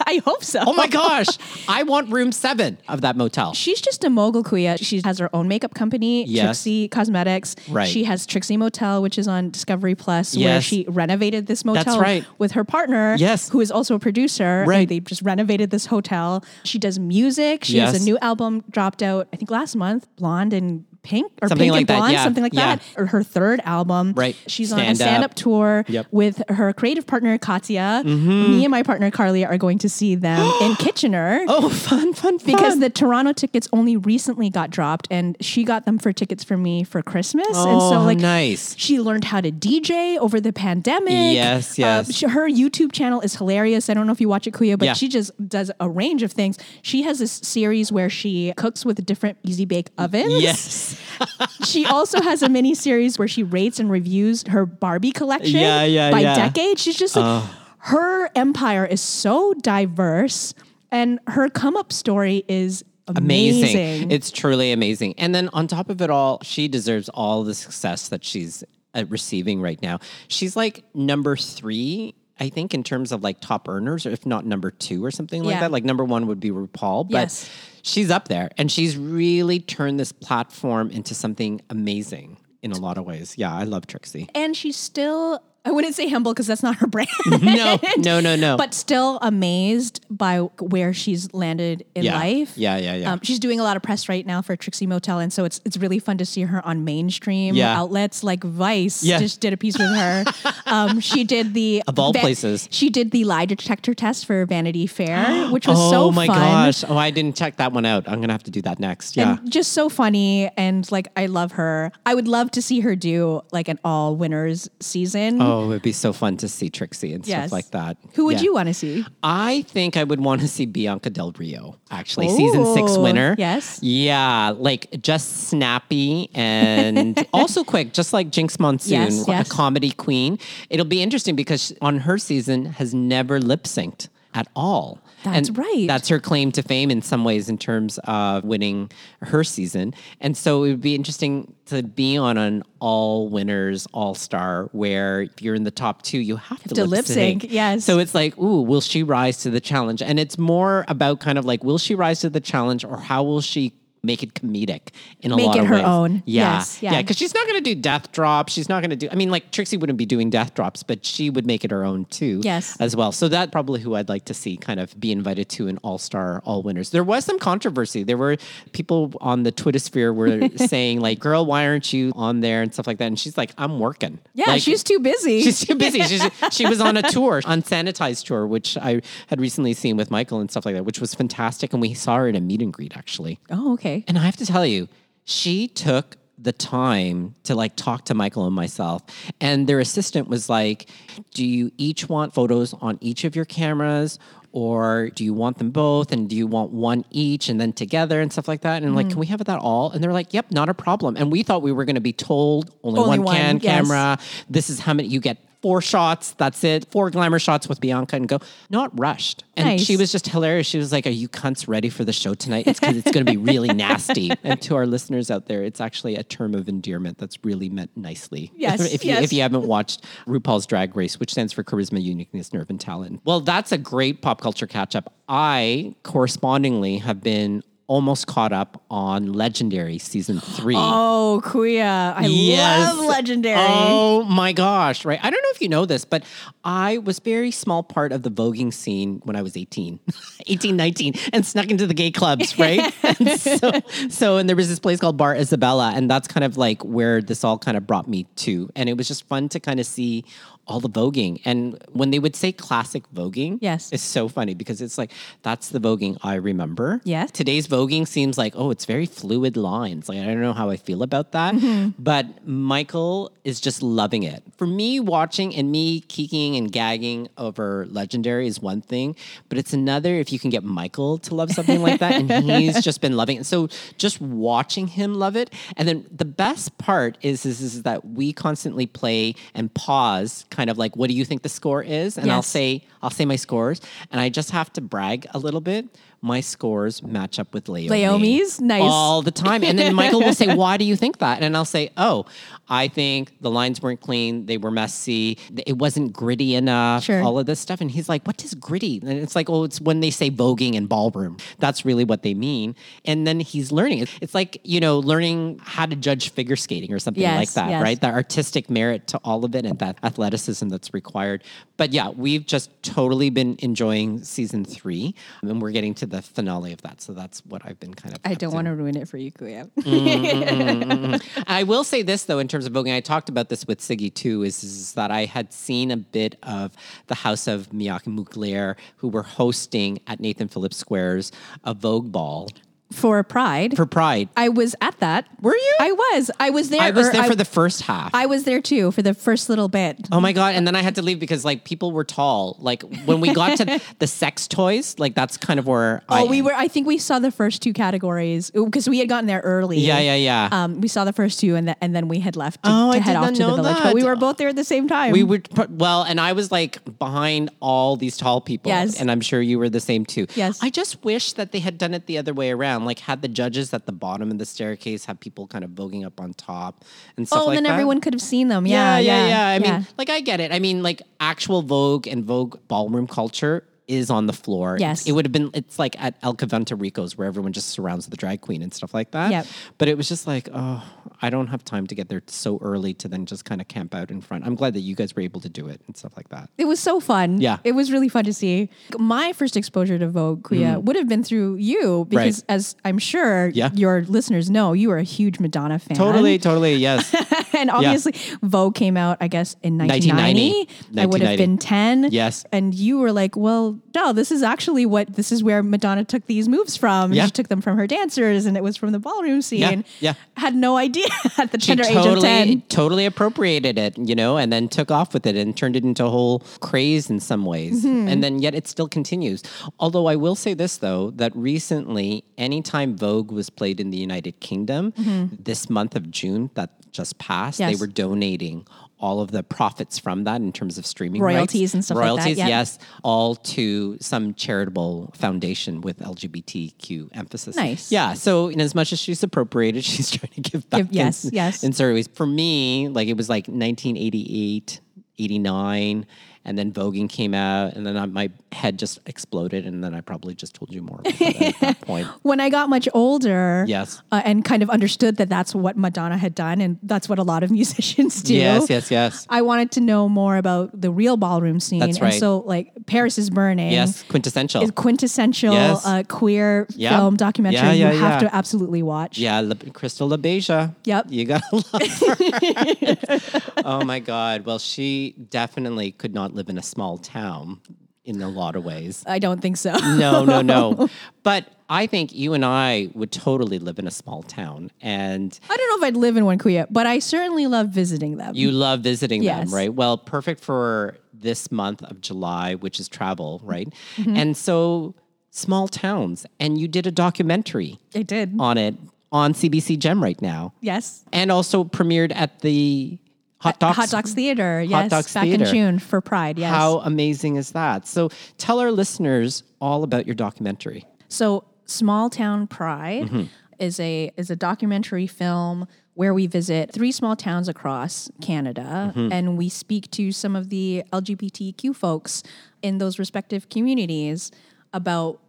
I 0.07 0.21
hope 0.25 0.45
so. 0.45 0.61
Oh 0.67 0.73
my 0.73 0.87
gosh. 0.87 1.27
I 1.69 1.83
want 1.83 2.11
room 2.13 2.31
seven 2.33 2.79
of 2.89 3.01
that 3.01 3.17
motel. 3.17 3.55
She's 3.55 3.81
just 3.81 4.05
a 4.05 4.11
mogul 4.11 4.45
kuya. 4.45 4.79
She 4.81 5.01
has 5.05 5.19
her 5.19 5.29
own 5.35 5.49
makeup 5.49 5.75
company, 5.75 6.25
Yes. 6.25 6.45
Trixie 6.63 6.89
Cosmetics. 6.89 7.57
Right. 7.69 7.89
She 7.89 8.05
has 8.05 8.27
Trixie 8.27 8.57
Motel, 8.57 9.03
which 9.03 9.19
is 9.19 9.27
on 9.27 9.51
Discovery 9.51 9.95
Plus, 9.95 10.37
where 10.37 10.61
she 10.61 10.85
renovated 10.89 11.47
this 11.47 11.65
motel 11.65 12.01
right. 12.01 12.25
with 12.39 12.53
her 12.53 12.65
partner, 12.65 13.17
Yes. 13.19 13.49
who 13.49 13.61
is 13.61 13.71
also 13.71 13.97
a 13.97 13.99
producer. 13.99 14.61
and 14.61 14.69
Right. 14.69 14.89
they 14.89 15.01
just 15.01 15.23
renovated 15.23 15.71
this 15.71 15.87
hotel. 15.87 16.45
She 16.65 16.79
does 16.79 16.99
music. 16.99 17.65
She 17.65 17.79
has 17.79 18.01
a 18.01 18.05
new 18.05 18.19
album 18.19 18.63
dropped 18.71 19.03
out, 19.03 19.29
I 19.33 19.37
think 19.37 19.51
last 19.51 19.75
month, 19.77 20.07
Blonde 20.17 20.53
and 20.53 20.85
Pink 21.03 21.33
or 21.43 21.49
Something 21.49 21.65
Pink 21.67 21.73
like 21.73 21.81
and 21.81 21.89
that, 21.89 21.97
Blonde, 21.99 22.13
yeah, 22.13 22.23
something 22.25 22.43
like 22.45 22.55
yeah. 22.55 22.77
that. 22.77 22.83
Or 22.97 23.07
her 23.07 23.23
third 23.25 23.61
album. 23.65 24.13
Right. 24.17 24.37
She's 24.47 24.73
on 24.73 24.79
a 24.79 24.95
stand 24.95 25.25
up. 25.25 25.35
tour 25.35 25.85
Yep. 25.89 26.07
with 26.13 26.43
her 26.49 26.73
creative 26.73 27.07
partner, 27.09 27.37
Katya. 27.39 28.03
Mm-hmm. 28.05 28.29
Me 28.51 28.65
and 28.65 28.71
my 28.71 28.83
partner, 28.85 29.11
Carly, 29.11 29.45
are 29.45 29.59
going 29.59 29.79
to 29.79 29.89
see 29.89 30.15
them 30.15 30.41
in 30.63 30.77
Kitchener 30.77 31.45
Oh, 31.49 31.69
fun, 31.69 32.13
fun, 32.15 32.39
fun. 32.39 32.55
because 32.57 32.79
the 32.79 32.89
Toronto 32.89 33.33
tickets 33.33 33.69
only 33.73 33.97
recently 33.97 34.49
got 34.49 34.71
dropped, 34.71 35.09
and 35.11 35.37
she 35.41 35.65
got 35.65 35.87
them 35.87 35.99
for 35.99 36.13
tickets 36.13 36.45
for 36.45 36.57
me 36.57 36.85
for 36.85 37.03
Christmas. 37.03 37.49
and 37.49 37.57
Oh, 37.57 37.91
so, 37.91 38.01
like, 38.03 38.19
nice. 38.19 38.77
she 38.79 39.01
learned 39.01 39.25
how 39.25 39.41
to 39.41 39.51
DJ 39.51 40.19
over 40.19 40.41
the 40.41 40.53
pandemic. 40.53 41.35
Yes, 41.35 41.73
Uh, 41.79 41.83
yes. 42.07 42.15
she- 42.15 42.27
her 42.29 42.49
YouTube 42.49 42.93
channel 42.93 43.21
is 43.23 43.35
hilarious. 43.37 43.91
I 43.91 43.95
don't 43.95 44.07
know 44.07 44.13
if 44.13 44.21
you 44.21 44.29
watch 44.29 44.47
it, 44.47 44.53
Kuya, 44.55 44.79
but 44.79 44.85
Yeah. 44.87 44.93
she 44.95 45.09
just 45.09 45.33
does 45.49 45.71
a 45.81 45.91
range 45.91 46.23
of 46.23 46.31
things. 46.33 46.59
She 46.83 47.03
has 47.03 47.19
this 47.19 47.33
series 47.43 47.91
where 47.91 48.09
she 48.09 48.53
cooks 48.57 48.85
with 48.85 49.05
different 49.05 49.39
easy 49.43 49.65
bake 49.65 49.89
ovens. 49.99 50.41
Yes. 50.43 50.92
She 51.65 51.87
also 51.87 52.21
has 52.21 52.43
a 52.43 52.49
mini 52.49 52.75
series 52.75 53.19
where 53.19 53.29
she 53.29 53.43
rates 53.43 53.79
and 53.79 53.91
reviews 53.91 54.45
her 54.49 54.67
Barbie 54.67 55.13
collection 55.13 55.61
Yeah, 55.61 55.85
yeah, 55.85 56.11
by 56.11 56.21
yeah. 56.21 56.35
decade. 56.35 56.79
She's 56.79 56.97
just 56.97 57.15
like, 57.17 57.45
her 57.79 58.31
empire 58.35 58.85
is 58.85 59.01
so 59.01 59.55
diverse, 59.55 60.55
and 60.91 61.21
her 61.29 61.49
come 61.49 61.77
up 61.77 61.93
story 61.93 62.45
is 62.49 62.85
amazing. 63.09 63.77
amazing. 63.77 64.11
It's 64.11 64.31
truly 64.31 64.73
amazing. 64.73 65.15
And 65.19 65.35
then 65.35 65.49
on 65.53 65.67
top 65.67 65.89
of 65.89 66.01
it 66.03 66.11
all, 66.11 66.41
she 66.43 66.69
deserves 66.69 67.09
all 67.11 67.45
the 67.45 67.55
success 67.55 68.09
that 68.09 68.25
she's 68.25 68.65
uh, 68.95 69.05
receiving 69.09 69.61
right 69.61 69.81
now. 69.83 69.99
She's 70.29 70.57
like 70.57 70.85
number 70.95 71.37
three. 71.37 72.15
I 72.43 72.49
think 72.49 72.75
in 72.75 72.83
terms 72.83 73.13
of 73.13 73.23
like 73.23 73.41
top 73.41 73.69
earners, 73.69 74.05
or 74.05 74.11
if 74.11 74.27
not 74.27 74.45
number 74.45 74.73
two 74.73 75.05
or 75.05 75.13
something 75.13 75.45
like 75.45 75.55
Yeah. 75.55 75.61
that. 75.61 75.71
Like 75.71 75.85
number 75.85 76.05
one 76.05 76.27
would 76.27 76.41
be 76.41 76.51
RuPaul, 76.51 77.05
but 77.09 77.13
Yes. 77.21 77.49
she's 77.83 78.11
up 78.11 78.27
there, 78.27 78.51
and 78.59 78.71
she's 78.71 78.97
really 78.97 79.61
turned 79.61 80.01
this 80.01 80.11
platform 80.11 80.91
into 80.91 81.15
something 81.15 81.61
amazing 81.71 82.39
in 82.61 82.73
a 82.73 82.79
lot 82.79 82.99
of 82.99 83.05
ways. 83.05 83.35
Yeah, 83.39 83.55
I 83.55 83.63
love 83.63 83.87
Trixie. 83.87 84.29
and 84.35 84.57
she's 84.57 84.77
still. 84.77 85.41
I 85.65 85.71
wouldn't 85.71 85.95
say 85.95 86.09
humble 86.09 86.33
because 86.33 86.49
that's 86.49 86.63
not 86.63 86.77
her 86.77 86.87
brand. 86.89 87.09
No, 87.41 87.79
no, 87.99 88.21
no, 88.21 88.35
no. 88.37 88.57
But 88.57 88.75
still 88.75 89.19
amazed 89.23 90.05
by 90.11 90.39
where 90.61 90.93
she's 90.93 91.33
landed 91.33 91.85
in 91.95 92.05
yeah, 92.05 92.15
life. 92.19 92.53
yeah, 92.57 92.77
yeah, 92.79 92.95
yeah. 92.97 93.13
Um, 93.13 93.21
she's 93.23 93.39
doing 93.39 93.61
a 93.61 93.63
lot 93.63 93.77
of 93.77 93.83
press 93.83 94.09
right 94.09 94.27
now 94.27 94.43
for 94.43 94.57
Trixie 94.57 94.87
Motel, 94.89 95.21
and 95.21 95.33
so 95.33 95.45
it's 95.45 95.61
it's 95.65 95.77
really 95.77 96.01
fun 96.01 96.19
to 96.19 96.27
see 96.27 96.43
her 96.43 96.65
on 96.67 96.85
mainstream 96.85 97.55
Yeah. 97.55 97.79
outlets 97.79 98.25
like 98.25 98.43
Vice. 98.43 99.05
Yeah. 99.05 99.19
Just 99.21 99.41
did 99.41 99.53
a 99.53 99.57
piece 99.57 99.79
with 99.79 99.89
her. 99.89 100.25
um, 100.67 100.99
she 100.99 101.23
did 101.23 101.55
the 101.55 101.83
Of 101.87 101.99
all 101.99 102.13
places. 102.13 102.69
She 102.73 102.91
did 102.91 103.13
the 103.13 103.25
lie 103.25 103.45
detector 103.45 103.95
test 103.95 104.27
for 104.27 104.45
Vanity 104.47 104.87
Fair, 104.89 105.47
which 105.51 105.67
was 105.69 105.79
oh 105.79 105.91
so 105.91 106.03
Oh 106.05 106.11
my 106.13 106.27
fun. 106.27 106.37
gosh! 106.39 106.85
Oh, 106.89 106.97
I 106.97 107.11
didn't 107.11 107.37
check 107.37 107.57
that 107.59 107.73
one 107.73 107.87
out. 107.87 108.09
I'm 108.09 108.21
gonna 108.21 108.33
have 108.33 108.43
to 108.45 108.51
do 108.51 108.63
that 108.63 108.81
next. 108.81 109.17
Yeah. 109.17 109.39
And 109.39 109.51
just 109.53 109.73
so 109.73 109.89
funny 109.89 110.51
and 110.57 110.91
like 110.91 111.07
I 111.17 111.27
love 111.27 111.53
her. 111.53 111.93
I 112.05 112.15
would 112.17 112.27
love 112.27 112.51
to 112.53 112.63
see 112.63 112.81
her 112.81 112.97
do 112.97 113.43
like 113.53 113.69
an 113.69 113.79
all 113.85 114.17
winners 114.17 114.69
season. 114.81 115.41
Oh, 115.41 115.52
Oh, 115.53 115.71
it'd 115.71 115.83
be 115.83 115.93
so 115.93 116.13
fun 116.15 116.37
to 116.39 116.49
see 116.49 116.71
Trixie 116.71 117.13
and 117.13 117.27
Yes. 117.27 117.43
stuff 117.49 117.53
like 117.53 117.71
that. 117.73 117.97
Who 118.15 118.25
would 118.27 118.37
Yeah. 118.39 118.45
you 118.45 118.55
want 118.55 118.69
to 118.69 118.75
see? 118.75 119.05
I 119.23 119.63
think 119.69 119.97
I 119.99 120.05
would 120.05 120.21
want 120.21 120.41
to 120.41 120.49
see 120.49 120.65
Bianca 120.67 121.11
Del 121.11 121.33
Rio, 121.39 121.77
actually, 121.91 122.29
season 122.31 122.65
six 122.75 122.97
winner. 122.97 123.35
yes. 123.39 123.79
Yeah, 123.83 124.55
like 124.57 124.87
just 125.03 125.49
snappy 125.49 126.31
and 126.35 127.27
also 127.35 127.65
quick, 127.65 127.93
just 127.93 128.13
like 128.13 128.31
Jinkx 128.31 128.59
Monsoon, 128.59 128.93
Yes, 129.03 129.25
yes. 129.29 129.47
a 129.47 129.51
comedy 129.51 129.91
queen. 129.91 130.39
It'll 130.71 130.87
be 130.87 131.03
interesting 131.03 131.37
because 131.37 131.73
on 131.83 131.99
her 132.01 132.17
season 132.19 132.65
has 132.81 132.95
never 132.95 133.39
lip 133.41 133.65
synced 133.65 134.09
at 134.35 134.49
all. 134.57 135.01
That's 135.25 135.49
And 135.49 135.59
right. 135.59 135.87
That's 135.87 136.09
her 136.09 136.19
claim 136.19 136.53
to 136.53 136.63
fame 136.63 136.91
in 136.91 137.03
some 137.03 137.25
ways 137.25 137.49
in 137.49 137.59
terms 137.59 137.99
of 138.05 138.45
winning 138.45 138.91
her 139.21 139.45
season. 139.45 139.95
And 140.21 140.37
so 140.37 140.65
it 140.65 140.71
would 140.71 140.81
be 140.81 140.95
interesting 140.95 141.55
to 141.67 141.83
be 141.83 142.17
on 142.17 142.39
an 142.39 142.63
all 142.81 143.29
winners, 143.29 143.87
all 143.93 144.15
star, 144.15 144.69
where 144.73 145.23
if 145.23 145.41
you're 145.41 145.55
in 145.55 145.65
the 145.65 145.71
top 145.71 146.03
two, 146.03 146.19
you 146.19 146.37
have 146.37 146.63
to, 146.65 146.75
to 146.75 146.85
lip 146.85 147.05
sync. 147.07 147.47
yes. 147.51 147.85
So 147.85 147.99
it's 147.99 148.15
like, 148.15 148.37
ooh, 148.39 148.63
will 148.63 148.81
she 148.81 149.03
rise 149.03 149.39
to 149.39 149.51
the 149.51 149.61
challenge? 149.61 150.03
And 150.03 150.19
it's 150.19 150.39
more 150.39 150.85
about 150.89 151.21
kind 151.21 151.39
of 151.39 151.45
like, 151.45 151.63
will 151.63 151.79
she 151.79 151.95
rise 151.95 152.21
to 152.21 152.31
the 152.31 152.41
challenge 152.41 152.85
or 152.85 152.99
how 152.99 153.23
will 153.23 153.41
she 153.41 153.75
make 154.05 154.23
it 154.23 154.35
comedic 154.35 154.89
in 155.21 155.31
a 155.33 155.37
Make 155.37 155.47
lot 155.47 155.57
it 155.57 155.61
of 155.61 155.67
her 155.69 155.75
ways? 155.77 155.85
own. 155.85 156.23
Yeah. 156.27 156.57
Yes, 156.57 156.83
yeah. 156.83 156.93
Yeah. 156.93 157.03
Because 157.03 157.17
she's 157.17 157.35
not 157.35 157.47
going 157.47 157.63
to 157.63 157.75
do 157.75 157.81
death 157.81 158.11
drops. 158.13 158.53
She's 158.53 158.69
not 158.69 158.81
going 158.81 158.91
to 158.91 158.97
do, 158.97 159.09
I 159.11 159.15
mean, 159.15 159.31
like 159.31 159.51
Trixie 159.53 159.77
wouldn't 159.77 159.97
be 159.99 160.07
doing 160.07 160.29
death 160.31 160.55
drops, 160.55 160.83
but 160.83 161.05
she 161.07 161.31
would 161.31 161.47
make 161.47 161.65
it 161.65 161.71
her 161.71 161.85
own 161.85 162.07
too. 162.07 162.41
Yes. 162.43 162.77
As 162.81 162.97
well. 162.97 163.13
So 163.13 163.29
that 163.29 163.53
probably 163.53 163.81
who 163.81 163.95
I'd 163.95 164.09
like 164.09 164.25
to 164.27 164.35
see 164.35 164.57
kind 164.57 164.81
of 164.81 164.99
be 164.99 165.13
invited 165.13 165.49
to 165.51 165.69
an 165.69 165.79
all 165.85 165.99
star, 165.99 166.43
all 166.45 166.63
winners. 166.63 166.91
There 166.91 167.05
was 167.05 167.25
some 167.25 167.39
controversy. 167.39 168.03
There 168.03 168.17
were 168.17 168.37
people 168.73 169.13
on 169.21 169.45
the 169.45 169.53
Twitter 169.53 169.79
sphere 169.79 170.13
were 170.13 170.49
saying, 170.57 171.01
like, 171.01 171.19
girl, 171.21 171.47
why 171.47 171.67
aren't 171.67 171.93
you 171.93 172.13
on 172.17 172.41
there 172.41 172.63
and 172.63 172.73
stuff 172.73 172.87
like 172.87 172.99
that? 172.99 173.07
And 173.07 173.19
she's 173.19 173.37
like, 173.39 173.53
I'm 173.57 173.79
working. 173.79 174.19
Yeah, 174.35 174.47
Like, 174.49 174.63
she's 174.63 174.83
too 174.83 174.99
busy. 174.99 175.43
She's 175.43 175.61
too 175.65 175.75
busy. 175.77 176.01
She's, 176.13 176.23
she 176.51 176.67
was 176.67 176.81
on 176.81 176.97
a 176.97 177.03
tour, 177.03 177.41
unsanitized 177.45 178.25
tour, 178.27 178.47
which 178.47 178.77
I 178.77 179.01
had 179.29 179.41
recently 179.41 179.73
seen 179.75 179.97
with 179.97 180.11
Michael 180.11 180.41
and 180.41 180.51
stuff 180.51 180.67
like 180.67 180.75
that, 180.75 180.85
which 180.85 180.99
was 181.01 181.15
fantastic. 181.15 181.73
And 181.73 181.81
we 181.81 181.95
saw 181.95 182.17
her 182.17 182.29
in 182.29 182.35
a 182.35 182.41
meet 182.41 182.61
and 182.61 182.73
greet 182.73 182.97
actually. 182.97 183.39
oh, 183.51 183.75
okay. 183.75 183.92
And 184.09 184.19
I 184.19 184.23
have 184.23 184.37
to 184.37 184.47
tell 184.47 184.67
you, 184.67 184.89
she 185.25 185.69
took 185.69 186.17
the 186.39 186.53
time 186.53 187.35
to 187.45 187.55
like 187.55 187.77
talk 187.77 188.05
to 188.07 188.15
Michael 188.15 188.47
and 188.47 188.55
myself. 188.55 189.03
And 189.41 189.67
their 189.69 189.79
assistant 189.79 190.29
was 190.29 190.49
like, 190.49 190.89
Do 191.35 191.45
you 191.47 191.71
each 191.79 192.09
want 192.09 192.35
photos 192.35 192.75
on 192.75 192.99
each 193.01 193.25
of 193.25 193.37
your 193.37 193.45
cameras? 193.45 194.19
Or 194.55 195.09
do 195.15 195.25
you 195.25 195.33
want 195.33 195.57
them 195.59 195.71
both? 195.71 196.13
And 196.13 196.29
do 196.29 196.37
you 196.37 196.47
want 196.47 196.73
one 196.73 197.05
each 197.11 197.49
and 197.49 197.59
then 197.61 197.73
together 197.73 198.21
and 198.21 198.31
stuff 198.31 198.49
like 198.49 198.61
that? 198.63 198.83
And 198.83 198.87
I'm 198.87 198.95
like, 198.95 199.07
Mm-hmm. 199.07 199.13
can 199.13 199.21
we 199.21 199.27
have 199.27 199.41
it 199.41 199.47
that 199.47 199.61
all? 199.61 199.93
And 199.93 200.03
they're 200.05 200.13
like, 200.13 200.35
yep, 200.35 200.51
not 200.51 200.69
a 200.69 200.75
problem. 200.75 201.17
And 201.17 201.33
we 201.33 201.43
thought 201.43 201.63
we 201.63 201.73
were 201.73 201.87
going 201.87 201.95
to 201.95 202.03
be 202.03 202.13
told 202.13 202.71
only, 202.83 203.01
Only 203.01 203.19
one 203.19 203.23
one, 203.25 203.37
can 203.37 203.59
yes. 203.63 203.87
camera. 203.87 204.19
This 204.51 204.69
is 204.69 204.79
how 204.81 204.93
many 204.95 205.09
you 205.09 205.21
get 205.21 205.39
four 205.63 205.81
shots. 205.81 206.33
That's 206.33 206.63
it. 206.65 206.91
Four 206.91 207.11
glamour 207.11 207.39
shots 207.39 207.69
with 207.69 207.81
Bianca 207.81 208.17
and 208.17 208.29
go. 208.29 208.41
Not 208.69 208.99
rushed. 208.99 209.45
And 209.57 209.69
Nice. 209.69 209.85
she 209.85 209.97
was 209.97 210.11
just 210.11 210.27
hilarious. 210.27 210.67
She 210.67 210.79
was 210.79 210.93
like, 210.93 211.07
Are 211.07 211.11
you 211.11 211.29
cunts 211.29 211.69
ready 211.69 211.89
for 211.89 212.05
the 212.05 212.13
show 212.13 212.35
tonight? 212.35 212.67
It's 212.67 212.81
because 212.81 212.97
it's 212.97 213.11
going 213.11 213.25
to 213.25 213.31
be 213.33 213.39
really 213.39 213.69
nasty. 213.73 214.33
And 214.43 214.61
to 214.63 214.77
our 214.77 214.87
listeners 214.87 215.31
out 215.31 215.47
there, 215.47 215.63
it's 215.63 215.81
actually 215.81 216.17
a 216.17 216.23
term 216.25 216.55
of 216.55 216.69
endearment 216.69 217.19
that's 217.19 217.39
really 217.45 217.69
meant 217.69 217.97
nicely. 217.97 218.53
Yes, 218.57 218.93
if, 218.93 219.05
you, 219.05 219.13
yes. 219.13 219.25
if 219.25 219.33
you 219.33 219.43
haven't 219.43 219.67
watched 219.67 220.05
RuPaul's 220.27 220.67
Drag 220.67 220.97
Race, 220.97 221.21
which 221.21 221.31
stands 221.31 221.53
for 221.53 221.63
Charisma, 221.63 222.03
Uniqueness, 222.03 222.53
Nerve, 222.53 222.69
and 222.69 222.81
Talent. 222.81 223.21
Well, 223.25 223.41
that's 223.41 223.73
a 223.73 223.79
great 223.79 224.21
pop 224.21 224.41
culture 224.41 224.67
catch 224.67 224.97
up. 224.97 225.13
I 225.29 225.95
correspondingly 226.03 226.99
have 226.99 227.23
been 227.23 227.63
almost 227.93 228.27
caught 228.27 228.55
up 228.55 228.83
on 228.91 229.35
Legendary 229.35 229.99
season 229.99 230.41
three. 230.41 230.75
Oh, 230.79 231.43
Kuya. 231.45 232.15
I 232.17 232.25
Yes. 232.27 232.89
love 232.97 233.05
Legendary. 233.05 233.61
Oh 233.61 234.23
my 234.25 234.55
gosh, 234.55 235.05
right? 235.05 235.19
I 235.23 235.29
don't 235.29 235.43
know 235.43 235.51
if 235.51 235.61
you 235.61 235.69
know 235.69 235.85
this, 235.85 236.07
but 236.07 236.25
I 236.65 236.97
was 236.99 237.19
very 237.19 237.51
small 237.51 237.83
part 237.83 238.11
of 238.13 238.23
the 238.23 238.31
voguing 238.31 238.73
scene 238.73 239.21
when 239.25 239.37
I 239.37 239.43
was 239.43 239.59
18, 239.59 240.01
18, 240.47 240.75
19, 240.75 241.13
and 241.35 241.45
snuck 241.45 241.71
into 241.71 241.87
the 241.87 241.93
gay 241.93 242.11
clubs, 242.11 242.59
right? 242.59 242.95
and 243.21 243.39
so, 243.39 243.71
so, 244.09 244.37
and 244.39 244.49
there 244.49 244.57
was 244.57 244.71
this 244.71 244.79
place 244.79 244.99
called 244.99 245.19
Bar 245.19 245.37
Isabella, 245.37 245.93
and 245.95 246.11
that's 246.11 246.27
kind 246.29 246.45
of 246.45 246.57
like 246.57 246.83
where 246.83 247.21
this 247.21 247.45
all 247.45 247.59
kind 247.59 247.77
of 247.77 247.87
brought 247.87 248.09
me 248.09 248.25
to. 248.37 248.71
And 248.75 248.89
it 248.89 248.97
was 248.97 249.07
just 249.07 249.29
fun 249.29 249.51
to 249.51 249.61
kind 249.61 249.79
of 249.81 249.85
see 249.85 250.25
all 250.69 250.79
the 250.79 250.89
voguing. 250.89 251.41
And 251.45 251.77
when 251.93 252.11
they 252.13 252.21
would 252.21 252.37
say 252.37 252.53
classic 252.53 253.03
voguing, 253.13 253.59
Yes. 253.61 253.91
it's 253.93 254.03
so 254.05 254.29
funny 254.29 254.55
because 254.55 254.81
it's 254.81 254.97
like, 254.97 255.11
that's 255.43 255.71
the 255.71 255.81
voguing 255.81 256.17
I 256.23 256.35
remember. 256.37 257.01
Yes. 257.03 257.33
Today's 257.33 257.67
voguing 257.67 257.82
seems 258.07 258.39
like, 258.39 258.55
oh, 258.57 258.71
it's 258.71 258.85
very 258.85 259.07
fluid 259.07 259.57
lines. 259.57 260.09
Like, 260.09 260.19
I 260.19 260.25
don't 260.25 260.41
know 260.41 260.53
how 260.53 260.71
I 260.71 260.77
feel 260.77 261.03
about 261.03 261.33
that. 261.33 261.55
Mm-hmm. 261.55 261.91
But 261.99 262.47
Michael 262.47 263.33
is 263.45 263.61
just 263.61 263.83
loving 263.83 264.23
it 264.23 264.43
for 264.57 264.67
me, 264.67 265.01
watching 265.01 265.55
and 265.57 265.73
me 265.73 266.01
kicking 266.03 266.57
and 266.57 266.71
gagging 266.71 267.29
over 267.37 267.87
Legendary 267.91 268.47
is 268.47 268.61
one 268.61 268.81
thing, 268.81 269.17
but 269.49 269.59
it's 269.59 269.73
another 269.73 270.15
if 270.15 270.33
you 270.33 270.39
can 270.39 270.51
get 270.51 270.63
Michael 270.63 271.19
to 271.19 271.35
love 271.35 271.51
something 271.51 271.83
like 271.83 271.99
that, 271.99 272.13
and 272.13 272.31
he's 272.49 272.81
just 272.81 273.01
been 273.01 273.17
loving 273.17 273.39
it. 273.39 273.47
So 273.47 273.69
just 273.99 274.21
watching 274.21 274.87
him 274.87 275.15
love 275.15 275.35
it, 275.35 275.53
and 275.77 275.89
then 275.89 276.07
the 276.11 276.25
best 276.25 276.79
part 276.79 277.19
is 277.23 277.45
is, 277.45 277.61
is 277.61 277.83
that 277.83 278.07
we 278.07 278.33
constantly 278.33 278.87
play 278.87 279.35
and 279.55 279.73
pause, 279.75 280.45
kind 280.51 280.71
of 280.71 280.79
like, 280.79 280.95
what 280.97 281.09
do 281.09 281.15
you 281.15 281.25
think 281.25 281.43
the 281.43 281.49
score 281.49 281.83
is? 281.83 282.17
And 282.17 282.31
I'll 282.31 282.43
say 282.43 282.85
I'll 283.03 283.11
say 283.11 283.25
my 283.25 283.37
scores, 283.37 283.81
and 284.13 284.21
I 284.21 284.29
just 284.29 284.53
have 284.53 284.73
to 284.75 284.81
brag 284.81 285.27
a 285.35 285.39
little 285.41 285.61
bit. 285.61 285.87
My 286.25 286.41
scores 286.41 287.03
match 287.03 287.41
up 287.41 287.53
with 287.53 287.65
Leiomy. 287.65 287.89
Leiomy's? 287.89 288.61
Nice. 288.61 288.83
All 288.85 289.23
the 289.23 289.33
time. 289.33 289.65
And 289.65 289.77
then 289.77 289.93
Michael 290.03 290.21
will 290.21 290.35
say, 290.35 290.55
Why 290.55 290.77
do 290.77 290.85
you 290.85 290.95
think 290.95 291.19
that? 291.19 291.43
And 291.43 291.57
I'll 291.57 291.65
say, 291.65 291.91
Oh, 291.97 292.27
I 292.69 292.87
think 292.87 293.33
the 293.41 293.51
lines 293.51 293.83
weren't 293.83 294.01
clean. 294.01 294.47
They 294.47 294.57
were 294.57 294.71
messy. 294.71 295.37
It 295.67 295.79
wasn't 295.79 296.13
gritty 296.13 296.55
enough. 296.55 297.03
Sure. 297.03 297.23
All 297.25 297.41
of 297.41 297.47
this 297.47 297.59
stuff. 297.59 297.81
And 297.81 297.91
he's 297.91 298.09
like, 298.09 298.25
What 298.25 298.45
is 298.45 298.55
gritty? 298.55 299.01
And 299.03 299.11
it's 299.11 299.35
like, 299.35 299.51
Oh, 299.51 299.65
it's 299.65 299.81
when 299.81 299.99
they 299.99 300.11
say 300.11 300.31
voguing 300.31 300.77
and 300.77 300.89
ballroom. 300.89 301.39
That's 301.59 301.85
really 301.85 302.05
what 302.05 302.23
they 302.23 302.35
mean. 302.35 302.77
And 303.05 303.27
then 303.27 303.41
he's 303.41 303.73
learning. 303.73 304.07
It's 304.21 304.33
like, 304.35 304.59
you 304.63 304.79
know, 304.79 305.01
learning 305.01 305.61
how 305.65 305.87
to 305.87 305.97
judge 305.97 306.31
figure 306.31 306.55
skating 306.55 306.93
or 306.93 307.01
something 307.01 307.21
Yes, 307.21 307.37
like 307.37 307.53
that, 307.55 307.71
yes. 307.71 307.83
right? 307.83 308.01
The 308.01 308.07
artistic 308.11 308.71
merit 308.71 309.09
to 309.09 309.19
all 309.25 309.45
of 309.45 309.57
it 309.57 309.67
and 309.67 309.77
that 309.81 309.99
athleticism 310.05 310.69
that's 310.69 310.95
required. 310.95 311.43
But 311.77 311.93
yeah, 311.93 312.11
we've 312.11 312.47
just 312.47 312.71
totally 312.85 313.29
been 313.31 313.57
enjoying 313.59 314.23
season 314.23 314.65
three. 314.65 315.17
And 315.43 315.61
we're 315.61 315.73
getting 315.73 315.95
to 315.95 316.12
the 316.13 316.23
finale 316.23 316.73
of 316.73 316.83
that. 316.83 317.01
So 317.01 317.15
that's 317.15 317.45
what 317.47 317.63
I've 317.65 317.81
been 317.81 317.95
kind 317.95 318.15
of. 318.15 318.21
I 318.25 318.35
don't 318.35 318.51
to. 318.51 318.55
want 318.55 318.67
to 318.67 318.75
ruin 318.75 318.97
it 318.97 319.09
for 319.09 319.17
you, 319.17 319.33
Kuya. 319.33 319.71
Mm, 319.81 320.25
mm, 320.25 320.83
mm, 320.83 321.45
I 321.47 321.63
will 321.63 321.85
say 321.85 322.03
this 322.03 322.25
though, 322.25 322.39
in 322.39 322.49
terms 322.49 322.67
of 322.67 322.73
voguing, 322.73 322.95
I 322.95 323.01
talked 323.01 323.29
about 323.29 323.49
this 323.49 323.67
with 323.67 323.81
Sigi 323.81 324.13
too. 324.13 324.43
Is, 324.43 324.63
is 324.63 324.93
that 324.93 325.11
I 325.11 325.25
had 325.25 325.53
seen 325.53 325.91
a 325.91 325.97
bit 325.97 326.37
of 326.43 326.77
the 327.07 327.15
House 327.15 327.47
of 327.47 327.71
Miyake 327.71 328.05
Mugler, 328.05 328.77
who 328.97 329.09
were 329.09 329.23
hosting 329.23 329.99
at 330.07 330.21
Nathan 330.21 330.49
Phillips 330.49 330.77
Squares 330.77 331.33
a 331.65 331.73
Vogue 331.75 332.13
ball 332.13 332.49
for 332.95 333.23
Pride. 333.23 333.77
for 333.77 333.87
Pride. 333.87 334.29
I 334.37 334.49
was 334.49 334.75
at 334.81 334.99
that. 335.01 335.27
Were 335.41 335.55
you? 335.55 335.75
I 335.81 335.93
was. 335.93 336.31
I 336.39 336.51
was 336.51 336.69
there. 336.71 336.81
I 336.81 336.91
was 336.91 337.11
there 337.11 337.23
I, 337.23 337.29
for 337.29 337.35
the 337.35 337.45
first 337.45 337.83
half. 337.83 338.15
I 338.15 338.27
was 338.27 338.45
there 338.45 338.61
too 338.61 338.91
for 338.93 339.03
the 339.03 339.15
first 339.15 339.49
little 339.49 339.69
bit. 339.69 340.09
Oh 340.13 340.21
my 340.21 340.33
god! 340.33 340.55
And 340.55 340.67
then 340.67 340.77
I 340.77 340.83
had 340.83 340.95
to 340.97 341.03
leave 341.03 341.19
because 341.19 341.45
like 341.45 341.65
people 341.65 341.93
were 341.93 342.05
tall. 342.05 342.57
Like 342.61 342.83
when 343.05 343.21
we 343.21 343.33
got 343.35 343.57
to 343.59 343.81
the 343.99 344.07
sex 344.07 344.47
toys, 344.47 344.95
like 344.99 345.15
that's 345.15 345.37
kind 345.37 345.59
of 345.59 345.67
where 345.67 346.03
I 346.09 346.23
Oh, 346.23 346.27
we 346.27 346.39
am. 346.39 346.45
were. 346.47 346.55
I 346.55 346.69
think 346.69 346.87
we 346.87 346.99
saw 346.99 347.19
the 347.19 347.31
first 347.33 347.63
two 347.63 347.73
categories 347.73 348.51
because 348.51 348.89
we 348.89 348.99
had 348.99 349.09
gotten 349.09 349.27
there 349.27 349.41
early. 349.41 349.79
Yeah, 349.79 349.99
yeah, 349.99 350.15
yeah. 350.15 350.49
Um, 350.53 350.81
we 350.81 350.89
saw 350.89 351.05
the 351.05 351.13
first 351.13 351.41
two, 351.41 351.57
and, 351.57 351.69
th- 351.69 351.77
and 351.81 351.95
then 351.95 352.09
we 352.09 352.21
had 352.21 352.37
left 352.37 352.63
to, 352.65 352.71
Oh, 352.71 352.91
I 352.91 352.99
to 352.99 353.03
head 353.03 353.17
off 353.17 353.33
to 353.33 353.39
the 353.45 353.57
village. 353.57 353.77
But 353.83 353.95
we 353.95 354.05
were 354.05 354.17
both 354.17 354.37
there 354.37 354.49
at 354.49 354.57
the 354.57 354.65
same 354.65 354.87
time. 354.89 355.13
We 355.13 355.39
put, 355.39 355.71
well, 355.71 356.03
and 356.03 356.21
I 356.21 356.33
was 356.33 356.53
like 356.53 356.79
behind 356.99 357.51
all 357.61 357.97
these 357.97 358.17
tall 358.17 358.41
people. 358.41 358.71
Yes. 358.71 359.01
And 359.01 359.11
I'm 359.11 359.21
sure 359.21 359.41
you 359.41 359.59
were 359.59 359.69
the 359.69 359.81
same 359.81 360.05
too. 360.07 360.27
Yes. 360.35 360.59
I 360.63 360.71
just 360.71 361.03
wish 361.05 361.33
that 361.35 361.53
they 361.53 361.59
had 361.61 361.79
done 361.79 361.95
it 361.95 362.07
the 362.07 362.19
other 362.19 362.33
way 362.35 362.51
around. 362.51 362.82
Like 362.85 362.99
had 362.99 363.23
the 363.23 363.29
judges 363.29 363.73
at 363.75 363.87
the 363.87 363.93
bottom 363.93 364.31
of 364.31 364.39
the 364.39 364.47
staircase, 364.47 365.05
have 365.07 365.21
people 365.21 365.47
kind 365.47 365.65
of 365.65 365.71
voguing 365.71 366.05
up 366.05 366.21
on 366.21 366.35
top 366.35 366.85
and 367.17 367.27
stuff 367.27 367.43
oh, 367.43 367.47
like 367.47 367.57
then 367.57 367.65
that. 367.65 367.73
everyone 367.73 368.01
could 368.01 368.15
have 368.15 368.23
seen 368.23 368.49
them. 368.49 368.67
yeah, 368.67 368.99
Yeah, 368.99 369.27
yeah, 369.27 369.29
yeah. 369.29 369.47
I 369.47 369.57
yeah. 369.57 369.79
mean, 369.79 369.87
like 369.99 370.11
I 370.11 370.21
get 370.21 370.41
it. 370.41 370.53
I 370.53 370.59
mean, 370.59 370.83
like 370.83 371.03
actual 371.21 371.63
Vogue 371.63 372.07
and 372.07 372.25
Vogue 372.25 372.59
ballroom 372.69 373.07
culture 373.07 373.65
is 373.89 374.11
on 374.11 374.27
the 374.27 374.33
floor. 374.33 374.77
Yes. 374.79 375.07
It 375.07 375.13
would 375.13 375.25
have 375.25 375.33
been 375.33 375.51
it's 375.55 375.79
like 375.79 376.01
at 376.03 376.15
El 376.23 376.35
Convento 376.35 376.81
Rico's 376.81 377.17
where 377.19 377.27
everyone 377.27 377.53
just 377.53 377.69
surrounds 377.71 378.07
the 378.07 378.17
drag 378.17 378.41
queen 378.41 378.63
and 378.63 378.73
stuff 378.73 378.95
like 378.95 379.11
that. 379.13 379.31
Yep. 379.31 379.47
But 379.79 379.89
it 379.89 379.97
was 379.97 380.09
just 380.09 380.27
like, 380.27 380.49
oh, 380.53 380.83
I 381.21 381.31
don't 381.31 381.49
have 381.49 381.65
time 381.65 381.87
to 381.89 381.95
get 381.95 382.09
there 382.09 382.23
so 382.27 382.59
early 382.63 382.95
to 382.95 383.09
then 383.09 383.27
just 383.27 383.45
kind 383.45 383.61
of 383.61 383.69
camp 383.69 383.95
out 383.95 384.11
in 384.11 384.21
front. 384.21 384.47
I'm 384.47 384.55
glad 384.55 384.75
that 384.75 384.81
you 384.81 384.95
guys 384.95 385.15
were 385.17 385.23
able 385.23 385.41
to 385.41 385.49
do 385.49 385.69
it 385.69 385.81
and 385.87 385.97
stuff 385.97 386.17
like 386.17 386.29
that. 386.31 386.49
It 386.59 386.65
was 386.67 386.81
so 386.81 387.01
fun. 387.01 387.41
Yeah. 387.41 387.59
It 387.65 387.73
was 387.73 387.91
really 387.93 388.09
fun 388.09 388.25
to 388.25 388.33
see. 388.33 388.69
My 388.99 389.33
first 389.33 389.57
exposure 389.57 389.99
to 389.99 390.09
Vogue, 390.09 390.43
Kuya, 390.45 390.83
would 390.83 390.97
have 390.97 391.09
been 391.09 391.23
through 391.25 391.57
you 391.57 392.07
because, 392.09 392.23
Mm. 392.23 392.49
Right. 392.49 392.55
as 392.55 392.77
I'm 392.85 392.99
sure 392.99 393.49
Yeah. 393.49 393.71
your 393.75 394.03
listeners 394.09 394.49
know, 394.51 394.73
you 394.73 394.91
are 394.91 394.99
a 394.99 395.03
huge 395.03 395.41
Madonna 395.41 395.79
fan. 395.79 395.97
Totally, 395.97 396.39
totally, 396.39 396.75
yes. 396.77 397.13
and 397.63 397.71
obviously, 397.71 398.15
Vogue 398.43 398.75
came 398.75 398.97
out, 398.97 399.19
I 399.21 399.29
guess, 399.29 399.57
in 399.63 399.79
1990. 399.79 400.51
1990. 400.51 401.01
I 401.01 401.07
would 401.07 401.23
have 401.23 401.39
been 401.39 401.59
10. 401.59 402.09
Yes. 402.11 402.45
And 402.53 402.75
you 402.75 402.99
were 402.99 403.13
like, 403.13 403.37
well, 403.37 403.79
no, 403.95 404.13
this 404.13 404.31
is 404.31 404.43
actually 404.43 404.87
what, 404.87 405.15
this 405.15 405.33
is 405.33 405.43
where 405.43 405.63
Madonna 405.63 406.05
took 406.05 406.27
these 406.27 406.49
moves 406.49 406.77
from. 406.77 407.13
Yeah. 407.13 407.27
She 407.27 407.31
took 407.31 407.49
them 407.49 407.61
from 407.61 407.77
her 407.77 407.87
dancers 407.87 408.47
and 408.47 408.57
it 408.57 408.63
was 408.63 408.77
from 408.77 408.93
the 408.93 408.99
ballroom 408.99 409.43
scene. 409.43 409.85
yeah. 410.01 410.15
Had 410.37 410.55
no 410.55 410.77
idea 410.77 411.07
at 411.39 411.53
the 411.53 411.59
tender 411.59 411.85
age 411.85 411.97
of 411.97 412.05
10. 412.05 412.15
totally, 412.15 412.57
totally 412.69 413.07
appropriated 413.07 413.79
it, 413.79 413.97
you 413.99 414.15
know, 414.15 414.37
and 414.37 414.53
then 414.53 414.69
took 414.69 414.91
off 414.91 415.15
with 415.15 415.27
it 415.27 415.37
and 415.37 415.57
turned 415.57 415.77
it 415.77 415.85
into 415.85 416.05
a 416.05 416.11
whole 416.11 416.41
craze 416.61 417.09
in 417.11 417.21
some 417.21 417.45
ways. 417.45 417.85
Mm-hmm. 417.85 418.09
And 418.09 418.23
then 418.25 418.41
yet 418.41 418.55
it 418.55 418.67
still 418.67 418.89
continues. 418.89 419.43
Although 419.79 420.07
I 420.07 420.17
will 420.17 420.35
say 420.35 420.55
this 420.55 420.79
though, 420.79 421.11
that 421.13 421.35
recently, 421.37 422.25
anytime 422.39 422.97
Vogue 422.97 423.31
was 423.31 423.51
played 423.51 423.81
in 423.81 423.91
the 423.91 423.99
United 423.99 424.41
Kingdom, 424.41 424.93
this 425.39 425.71
month 425.71 425.95
of 425.95 426.11
June 426.11 426.51
that 426.55 426.71
just 426.93 427.19
passed, 427.19 427.52
they. 427.59 427.71
Yes. 427.73 427.81
were 427.81 427.87
donating 427.87 428.67
all 429.03 429.21
of 429.21 429.33
the 429.33 429.43
profits 429.43 429.99
from 429.99 430.25
that 430.25 430.41
in 430.41 430.53
terms 430.53 430.79
of 430.79 430.87
streaming 430.87 431.21
rights. 431.21 431.35
Royalties 431.35 431.75
and 431.75 431.85
stuff 431.85 431.97
like 431.97 432.05
that, 432.05 432.11
royalties, 432.11 432.39
yes, 432.39 432.79
all 433.03 433.35
to 433.35 433.99
some 434.01 434.33
charitable 434.35 435.13
foundation 435.17 435.81
with 435.81 435.99
LGBTQ 435.99 437.09
emphasis. 437.13 437.57
Nice. 437.57 437.91
Yeah. 437.91 438.15
So 438.15 438.49
in 438.49 438.61
as 438.61 438.77
much 438.77 438.93
as 438.93 439.01
she's 439.01 439.23
appropriated, 439.23 439.85
she's 439.93 440.11
trying 440.11 440.33
to 440.33 440.41
give 440.41 440.71
back. 440.71 440.83
Give- 440.85 440.93
yes, 440.93 441.25
in, 441.25 441.35
yes. 441.35 441.65
In 441.65 441.73
certain 441.73 441.95
ways, 441.95 442.09
for 442.15 442.27
me, 442.27 442.89
like 442.89 443.09
it 443.09 443.17
was 443.17 443.29
like 443.29 443.49
1988, 443.49 444.81
89, 445.19 446.07
and 446.45 446.59
then 446.59 446.73
Voguing 446.73 447.09
came 447.11 447.35
out, 447.35 447.75
and 447.75 447.85
then 447.85 447.97
I, 447.97 448.07
my 448.07 448.31
head 448.53 448.79
just 448.79 449.01
exploded, 449.07 449.67
and 449.67 449.83
then 449.83 449.95
I 449.95 450.01
probably 450.01 450.35
just 450.35 450.55
told 450.55 450.73
you 450.73 450.83
more 450.83 451.01
about 451.01 451.21
at 451.23 451.61
that 451.61 451.81
point. 451.83 452.07
when 452.23 452.41
I 452.41 452.49
got 452.51 452.69
much 452.69 452.89
older, 452.95 453.65
Yes. 453.67 454.03
uh, 454.13 454.21
and 454.25 454.45
kind 454.45 454.63
of 454.63 454.71
understood 454.71 455.17
that 455.17 455.29
that's 455.29 455.55
what 455.55 455.77
Madonna 455.77 456.17
had 456.19 456.35
done, 456.35 456.61
and 456.61 456.79
that's 456.83 457.09
what 457.09 457.19
a 457.19 457.23
lot 457.23 457.43
of 457.43 457.51
musicians 457.61 458.23
do. 458.23 458.35
Yes, 458.35 458.69
yes, 458.71 458.91
yes. 458.91 459.27
I 459.31 459.43
wanted 459.43 459.71
to 459.73 459.81
know 459.81 460.09
more 460.09 460.37
about 460.37 460.79
the 460.79 460.91
real 460.91 461.17
ballroom 461.17 461.61
scene, 461.61 461.81
That's 461.81 461.97
and 461.97 462.03
right. 462.05 462.15
so 462.21 462.39
like 462.47 462.73
Paris 462.87 463.19
is 463.19 463.31
Burning. 463.31 463.73
Yes, 463.73 464.03
quintessential. 464.05 464.63
Is 464.63 464.71
quintessential 464.71 465.53
Yes. 465.55 465.87
uh, 465.87 466.03
queer 466.09 466.67
Yep. 466.77 466.93
film 466.93 467.17
documentary 467.17 467.61
Yeah, 467.61 467.73
yeah, 467.73 467.93
you 467.93 467.99
have 468.01 468.21
to 468.21 468.35
absolutely 468.35 468.83
watch. 468.83 469.19
Yeah, 469.19 469.41
Le- 469.41 469.55
Crystal 469.73 470.09
LaBeija. 470.09 470.75
Yep. 470.85 471.07
You 471.09 471.25
gotta 471.25 471.45
love 471.53 471.83
her. 471.83 473.63
oh 473.65 473.85
my 473.85 473.99
God. 474.01 474.45
Well, 474.45 474.59
she 474.59 475.15
definitely 475.31 475.93
could 475.93 476.15
not 476.15 476.35
live 476.35 476.49
in 476.49 476.59
a 476.59 476.63
small 476.63 476.99
town 476.99 477.61
in 478.05 478.21
a 478.23 478.29
lot 478.29 478.57
of 478.57 478.65
ways. 478.65 479.05
I 479.07 479.19
don't 479.19 479.41
think 479.41 479.57
so. 479.57 479.73
No, 479.73 480.25
no, 480.25 480.43
no. 480.43 480.89
But 481.23 481.47
I 481.69 481.87
think 481.87 482.13
you 482.13 482.35
and 482.35 482.45
I 482.45 482.91
would 482.95 483.13
totally 483.13 483.59
live 483.61 483.79
in 483.79 483.87
a 483.87 483.91
small 483.93 484.23
town. 484.25 484.71
And 484.81 485.39
I 485.49 485.57
don't 485.57 485.69
know 485.81 485.87
if 485.87 485.89
I'd 485.89 485.97
live 485.97 486.17
in 486.17 486.25
one 486.25 486.37
Kuya, 486.39 486.67
but 486.71 486.87
I 486.87 486.99
certainly 486.99 487.47
love 487.47 487.69
visiting 487.69 488.17
them. 488.17 488.35
you 488.35 488.51
love 488.51 488.81
visiting 488.81 489.23
Yes. 489.23 489.49
them, 489.49 489.55
right? 489.55 489.73
Well, 489.73 489.97
perfect 489.99 490.43
for 490.43 490.97
this 491.15 491.53
month 491.53 491.83
of 491.85 492.01
July, 492.01 492.57
which 492.57 492.81
is 492.81 492.89
travel, 492.89 493.41
right? 493.45 493.73
Mm-hmm. 493.97 494.17
And 494.17 494.37
so 494.37 494.95
small 495.31 495.69
towns. 495.69 496.27
And 496.41 496.59
you 496.61 496.67
did 496.69 496.87
a 496.87 496.91
documentary 496.91 497.79
I 497.95 498.03
did. 498.03 498.35
on 498.41 498.59
it 498.59 498.75
on 499.13 499.33
CBC 499.33 499.79
Gem 499.79 500.03
right 500.03 500.21
now. 500.21 500.53
yes. 500.61 501.05
and 501.13 501.31
also 501.31 501.63
premiered 501.65 502.13
at 502.17 502.41
the 502.41 502.99
Hot 503.43 503.59
Docs. 503.59 503.77
Hot 503.77 503.91
Docs 503.91 504.15
Theater. 504.15 504.63
Yes. 504.63 504.91
Docs 504.91 505.15
back 505.15 505.25
Theater. 505.25 505.45
in 505.45 505.51
June 505.51 505.79
for 505.79 506.01
Pride. 506.01 506.39
Yes. 506.39 506.51
How 506.55 506.79
amazing 506.79 507.37
is 507.37 507.53
that? 507.53 507.87
So 507.87 508.09
tell 508.39 508.59
our 508.61 508.71
listeners 508.73 509.43
all 509.61 509.83
about 509.85 510.07
your 510.07 510.15
documentary. 510.15 510.85
So 511.09 511.45
Small 511.67 512.09
Town 512.11 512.47
Pride 512.47 513.07
Mm-hmm. 513.07 513.23
is 513.59 513.79
a 513.81 514.11
is 514.17 514.31
a 514.31 514.37
documentary 514.37 515.07
film 515.07 515.67
where 515.95 516.15
we 516.15 516.27
visit 516.27 516.73
three 516.73 516.91
small 516.91 517.15
towns 517.17 517.49
across 517.49 518.11
Canada 518.23 518.93
Mm-hmm. 518.97 519.13
and 519.13 519.37
we 519.37 519.49
speak 519.49 519.91
to 519.93 520.11
some 520.13 520.35
of 520.37 520.49
the 520.49 520.83
LGBTQ 520.93 521.75
folks 521.77 522.23
in 522.63 522.79
those 522.79 522.99
respective 522.99 523.49
communities 523.51 524.31
about 524.73 525.21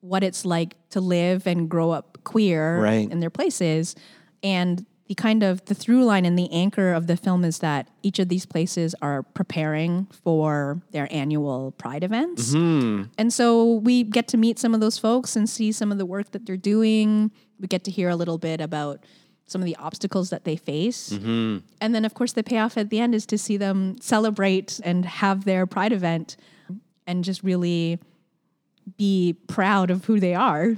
what 0.00 0.22
it's 0.24 0.44
like 0.44 0.74
to 0.90 1.00
live 1.00 1.46
and 1.46 1.68
grow 1.68 1.90
up 1.90 2.18
queer 2.24 2.80
Right. 2.80 3.10
in 3.10 3.20
their 3.20 3.30
places 3.30 3.94
and 4.42 4.84
the 5.08 5.14
kind 5.14 5.42
of 5.42 5.64
the 5.64 5.74
through 5.74 6.04
line 6.04 6.24
and 6.24 6.38
the 6.38 6.52
anchor 6.52 6.92
of 6.92 7.06
the 7.06 7.16
film 7.16 7.44
is 7.44 7.58
that 7.58 7.88
each 8.02 8.18
of 8.18 8.28
these 8.28 8.46
places 8.46 8.94
are 9.00 9.22
preparing 9.22 10.06
for 10.22 10.80
their 10.92 11.08
annual 11.10 11.72
pride 11.72 12.04
events 12.04 12.54
mm-hmm. 12.54 13.04
and 13.16 13.32
so 13.32 13.74
we 13.74 14.02
get 14.02 14.28
to 14.28 14.36
meet 14.36 14.58
some 14.58 14.74
of 14.74 14.80
those 14.80 14.98
folks 14.98 15.36
and 15.36 15.48
see 15.48 15.72
some 15.72 15.92
of 15.92 15.98
the 15.98 16.06
work 16.06 16.30
that 16.32 16.46
they're 16.46 16.56
doing. 16.56 17.30
We 17.60 17.66
get 17.66 17.84
to 17.84 17.90
hear 17.90 18.08
a 18.08 18.16
little 18.16 18.38
bit 18.38 18.60
about 18.60 19.04
some 19.46 19.60
of 19.60 19.66
the 19.66 19.76
obstacles 19.76 20.30
that 20.30 20.44
they 20.44 20.56
face. 20.56 21.10
Mm-hmm. 21.10 21.58
And 21.80 21.94
then, 21.94 22.04
of 22.04 22.14
course, 22.14 22.32
the 22.32 22.42
payoff 22.42 22.76
at 22.76 22.90
the 22.90 23.00
end 23.00 23.14
is 23.14 23.26
to 23.26 23.38
see 23.38 23.56
them 23.56 23.96
celebrate 24.00 24.80
and 24.84 25.04
have 25.04 25.44
their 25.44 25.66
pride 25.66 25.92
event 25.92 26.36
and 27.06 27.24
just 27.24 27.42
really 27.42 27.98
be 28.96 29.36
proud 29.46 29.90
of 29.90 30.04
who 30.04 30.20
they 30.20 30.34
are. 30.34 30.76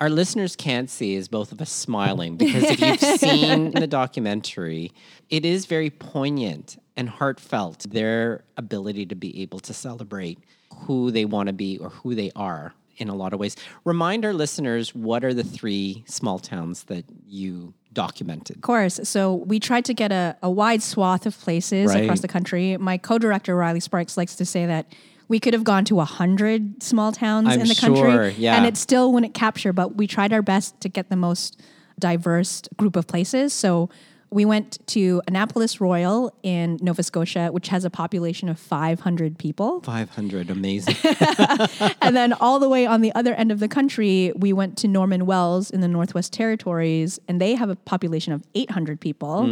Our 0.00 0.08
listeners 0.08 0.56
can't 0.56 0.88
see 0.88 1.14
is 1.14 1.28
both 1.28 1.52
of 1.52 1.60
us 1.60 1.70
smiling 1.70 2.36
because 2.36 2.64
if 2.64 2.80
you've 2.80 3.00
seen 3.20 3.72
the 3.72 3.86
documentary, 3.86 4.92
it 5.28 5.44
is 5.44 5.66
very 5.66 5.90
poignant 5.90 6.82
and 6.96 7.08
heartfelt 7.08 7.86
their 7.90 8.44
ability 8.56 9.06
to 9.06 9.14
be 9.14 9.42
able 9.42 9.60
to 9.60 9.74
celebrate 9.74 10.38
who 10.74 11.10
they 11.10 11.24
want 11.26 11.48
to 11.48 11.52
be 11.52 11.76
or 11.78 11.90
who 11.90 12.14
they 12.14 12.30
are 12.34 12.72
in 12.96 13.08
a 13.08 13.14
lot 13.14 13.32
of 13.32 13.40
ways. 13.40 13.56
Remind 13.84 14.24
our 14.24 14.32
listeners 14.32 14.94
what 14.94 15.24
are 15.24 15.34
the 15.34 15.44
three 15.44 16.04
small 16.06 16.38
towns 16.38 16.84
that 16.84 17.04
you 17.26 17.72
documented? 17.92 18.56
Of 18.56 18.62
course. 18.62 19.00
So 19.04 19.34
we 19.34 19.58
tried 19.58 19.84
to 19.86 19.94
get 19.94 20.12
a, 20.12 20.36
a 20.42 20.50
wide 20.50 20.82
swath 20.82 21.26
of 21.26 21.38
places 21.38 21.88
Right. 21.88 22.04
across 22.04 22.20
the 22.20 22.28
country. 22.28 22.76
My 22.76 22.98
co-director 22.98 23.56
Riley 23.56 23.80
Sparks 23.80 24.16
likes 24.16 24.36
to 24.36 24.44
say 24.44 24.66
that 24.66 24.86
we 25.30 25.38
could 25.38 25.54
have 25.54 25.62
gone 25.62 25.84
to 25.84 26.00
a 26.00 26.04
hundred 26.04 26.82
small 26.82 27.12
towns 27.12 27.46
I'm 27.46 27.60
in 27.60 27.68
the 27.68 27.74
sure, 27.74 28.04
country, 28.04 28.34
yeah. 28.36 28.56
and 28.56 28.66
it 28.66 28.76
still 28.76 29.12
wouldn't 29.12 29.32
capture. 29.32 29.72
But 29.72 29.94
we 29.94 30.08
tried 30.08 30.32
our 30.32 30.42
best 30.42 30.80
to 30.80 30.88
get 30.88 31.08
the 31.08 31.14
most 31.14 31.62
diverse 32.00 32.62
group 32.76 32.96
of 32.96 33.06
places. 33.06 33.52
So 33.52 33.88
we 34.30 34.44
went 34.44 34.78
to 34.88 35.20
Annapolis 35.26 35.80
Royal 35.80 36.32
in 36.42 36.78
Nova 36.80 37.02
Scotia, 37.02 37.48
which 37.50 37.68
has 37.68 37.84
a 37.84 37.90
population 37.90 38.48
of 38.48 38.58
500 38.58 39.38
people. 39.38 39.80
500, 39.80 40.50
amazing. 40.50 40.94
and 42.00 42.16
then 42.16 42.32
all 42.34 42.60
the 42.60 42.68
way 42.68 42.86
on 42.86 43.00
the 43.00 43.12
other 43.14 43.34
end 43.34 43.50
of 43.50 43.58
the 43.58 43.68
country, 43.68 44.32
we 44.36 44.52
went 44.52 44.78
to 44.78 44.88
Norman 44.88 45.26
Wells 45.26 45.70
in 45.70 45.80
the 45.80 45.88
Northwest 45.88 46.32
Territories, 46.32 47.18
and 47.26 47.40
they 47.40 47.54
have 47.54 47.70
a 47.70 47.76
population 47.76 48.32
of 48.32 48.44
800 48.54 49.00
people. 49.00 49.42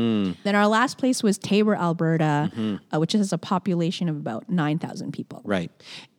Then 0.44 0.54
our 0.54 0.68
last 0.68 0.98
place 0.98 1.22
was 1.22 1.38
Taber, 1.38 1.74
Alberta, 1.74 2.78
uh, 2.92 3.00
which 3.00 3.12
has 3.12 3.32
a 3.32 3.38
population 3.38 4.08
of 4.08 4.16
about 4.16 4.48
9,000 4.48 5.12
people. 5.12 5.42
Right. 5.44 5.70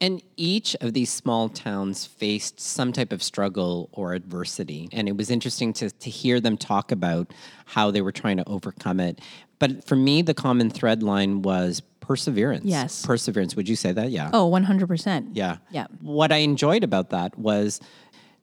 And 0.02 0.22
each 0.36 0.76
of 0.82 0.94
these 0.94 1.10
small 1.10 1.50
towns 1.50 2.06
faced 2.06 2.60
some 2.60 2.94
type 2.94 3.14
of 3.14 3.22
struggle 3.24 3.90
or 3.92 4.14
adversity. 4.14 4.90
And 4.92 5.08
it 5.08 5.16
was 5.16 5.30
interesting 5.30 5.74
to, 5.74 5.90
to 5.90 6.10
hear 6.10 6.40
them 6.40 6.58
talk 6.58 6.92
about 6.92 7.34
how 7.66 7.92
they 7.92 8.02
were 8.02 8.12
trying 8.12 8.38
to 8.38 8.49
overcome 8.50 9.00
it. 9.00 9.22
But 9.60 9.86
for 9.86 9.96
me, 9.96 10.22
the 10.22 10.34
common 10.34 10.70
thread 10.70 11.04
line 11.04 11.42
was 11.42 11.82
perseverance. 12.00 12.66
Yes. 12.66 13.06
Perseverance. 13.06 13.56
Would 13.56 13.70
you 13.70 13.76
say 13.76 13.92
that? 13.92 14.10
Yeah. 14.10 14.32
Oh, 14.34 14.50
100%. 14.50 15.32
Yeah. 15.34 15.58
Yeah. 15.70 15.88
What 16.02 16.32
I 16.32 16.38
enjoyed 16.38 16.84
about 16.84 17.12
that 17.12 17.38
was 17.38 17.80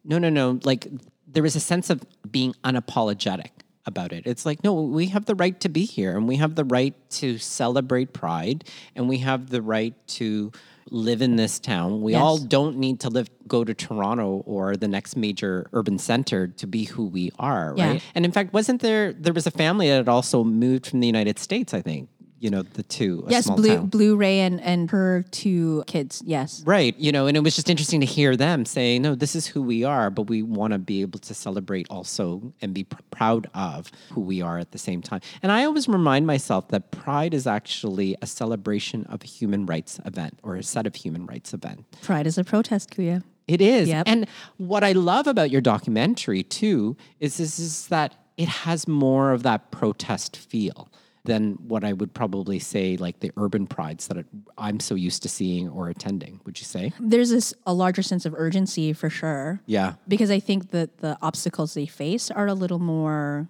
no, 0.04 0.18
no, 0.18 0.28
no. 0.28 0.60
Like 0.62 0.86
there 1.26 1.42
was 1.42 1.56
a 1.56 1.60
sense 1.60 1.90
of 1.90 2.02
being 2.30 2.54
unapologetic 2.64 3.50
about 3.84 4.12
it. 4.12 4.26
It's 4.26 4.46
like, 4.46 4.62
no, 4.62 4.74
we 4.74 5.06
have 5.06 5.26
the 5.26 5.34
right 5.34 5.58
to 5.60 5.68
be 5.68 5.84
here 5.84 6.16
and 6.16 6.28
we 6.28 6.36
have 6.36 6.54
the 6.54 6.64
right 6.64 6.94
to 7.10 7.38
celebrate 7.38 8.12
pride 8.12 8.64
and 8.94 9.08
we 9.08 9.18
have 9.18 9.50
the 9.50 9.62
right 9.62 9.94
to 10.08 10.52
live 10.90 11.20
in 11.22 11.36
this 11.36 11.58
town. 11.58 12.00
We 12.02 12.12
Yes. 12.12 12.22
all 12.22 12.38
don't 12.38 12.76
need 12.78 13.00
to 13.00 13.08
live 13.10 13.28
go 13.48 13.64
to 13.64 13.74
Toronto 13.74 14.42
or 14.46 14.76
the 14.76 14.88
next 14.88 15.16
major 15.16 15.68
urban 15.72 15.98
center 15.98 16.46
to 16.48 16.66
be 16.66 16.84
who 16.84 17.06
we 17.06 17.30
are, 17.38 17.74
Yeah. 17.76 17.88
right? 17.90 18.02
And 18.14 18.24
in 18.24 18.32
fact, 18.32 18.52
wasn't 18.52 18.82
there 18.82 19.12
there 19.12 19.32
was 19.32 19.46
a 19.46 19.50
family 19.50 19.88
that 19.88 19.96
had 19.96 20.08
also 20.08 20.44
moved 20.44 20.86
from 20.86 21.00
the 21.00 21.06
United 21.06 21.38
States, 21.38 21.72
I 21.74 21.80
think. 21.82 22.08
You 22.38 22.50
know, 22.50 22.62
the 22.62 22.82
two. 22.82 23.24
a 23.26 23.30
Yes, 23.30 23.46
small 23.46 23.56
Blue, 23.56 23.76
town. 23.76 23.86
Blue 23.86 24.16
Ray 24.16 24.40
and, 24.40 24.60
and 24.60 24.90
her 24.90 25.24
two 25.30 25.84
kids. 25.86 26.22
Yes. 26.26 26.62
Right. 26.66 26.94
You 26.98 27.10
know, 27.10 27.26
and 27.26 27.36
it 27.36 27.40
was 27.40 27.56
just 27.56 27.70
interesting 27.70 28.00
to 28.00 28.06
hear 28.06 28.36
them 28.36 28.66
say, 28.66 28.98
no, 28.98 29.14
this 29.14 29.34
is 29.34 29.46
who 29.46 29.62
we 29.62 29.84
are, 29.84 30.10
but 30.10 30.22
we 30.22 30.42
want 30.42 30.74
to 30.74 30.78
be 30.78 31.00
able 31.00 31.18
to 31.20 31.32
celebrate 31.34 31.86
also 31.88 32.52
and 32.60 32.74
be 32.74 32.84
pr- 32.84 33.00
proud 33.10 33.48
of 33.54 33.90
who 34.12 34.20
we 34.20 34.42
are 34.42 34.58
at 34.58 34.72
the 34.72 34.78
same 34.78 35.00
time. 35.00 35.20
And 35.42 35.50
I 35.50 35.64
always 35.64 35.88
remind 35.88 36.26
myself 36.26 36.68
that 36.68 36.90
pride 36.90 37.32
is 37.32 37.46
actually 37.46 38.16
a 38.20 38.26
celebration 38.26 39.04
of 39.06 39.22
a 39.22 39.26
human 39.26 39.64
rights 39.64 39.98
event 40.04 40.38
or 40.42 40.56
a 40.56 40.62
set 40.62 40.86
of 40.86 40.94
human 40.94 41.24
rights 41.24 41.54
event. 41.54 41.86
Pride 42.02 42.26
is 42.26 42.36
a 42.36 42.44
protest, 42.44 42.90
Kuya. 42.90 43.22
It 43.48 43.60
is. 43.60 43.88
Yep. 43.88 44.08
And 44.08 44.26
what 44.58 44.84
I 44.84 44.92
love 44.92 45.26
about 45.26 45.50
your 45.50 45.60
documentary 45.60 46.42
too 46.42 46.96
is, 47.20 47.40
is, 47.40 47.58
is 47.58 47.86
that 47.88 48.14
it 48.36 48.48
has 48.48 48.86
more 48.86 49.32
of 49.32 49.42
that 49.44 49.70
protest 49.70 50.36
feel 50.36 50.90
than 51.26 51.52
what 51.68 51.84
I 51.84 51.92
would 51.92 52.14
probably 52.14 52.58
say 52.58 52.96
like 52.96 53.20
the 53.20 53.30
urban 53.36 53.66
prides 53.66 54.06
that 54.08 54.24
I'm 54.56 54.80
so 54.80 54.94
used 54.94 55.22
to 55.24 55.28
seeing 55.28 55.68
or 55.68 55.88
attending. 55.90 56.40
Would 56.46 56.58
you 56.58 56.64
say? 56.64 56.92
There's 56.98 57.30
this 57.30 57.52
a 57.66 57.74
larger 57.74 58.02
sense 58.02 58.24
of 58.24 58.34
urgency 58.36 58.92
for 58.92 59.10
sure. 59.10 59.60
Yeah. 59.66 59.94
because 60.08 60.30
I 60.30 60.40
think 60.40 60.70
that 60.70 60.98
the 60.98 61.18
obstacles 61.22 61.74
they 61.74 61.86
face 61.86 62.30
are 62.30 62.46
a 62.46 62.54
little 62.54 62.78
more 62.78 63.48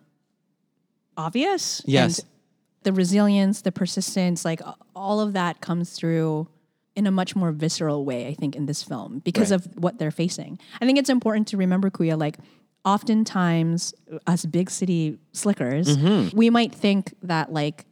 obvious. 1.17 1.83
Yes. 1.87 2.19
And 2.19 2.29
the 2.83 2.93
resilience, 2.93 3.63
the 3.63 3.73
persistence, 3.73 4.45
like 4.45 4.61
all 4.95 5.21
of 5.21 5.33
that 5.35 5.61
comes 5.61 5.91
through 5.93 6.49
in 6.95 7.07
a 7.07 7.11
much 7.11 7.37
more 7.37 7.53
visceral 7.53 8.05
way, 8.05 8.27
I 8.29 8.35
think, 8.35 8.57
in 8.57 8.67
this 8.67 8.83
film 8.83 9.21
because 9.25 9.51
Right. 9.51 9.65
of 9.67 9.77
what 9.77 9.99
they're 9.99 10.11
facing. 10.11 10.59
I 10.81 10.87
think 10.87 10.99
it's 10.99 11.11
important 11.11 11.49
to 11.49 11.57
remember, 11.57 11.91
Kuya, 11.91 12.19
like 12.19 12.39
oftentimes 12.87 13.93
us 14.27 14.47
big 14.47 14.71
city 14.71 15.19
slickers, 15.33 15.97
Mm-hmm. 15.99 16.37
we 16.37 16.49
might 16.51 16.75
think 16.75 17.13
that 17.23 17.53
like 17.53 17.85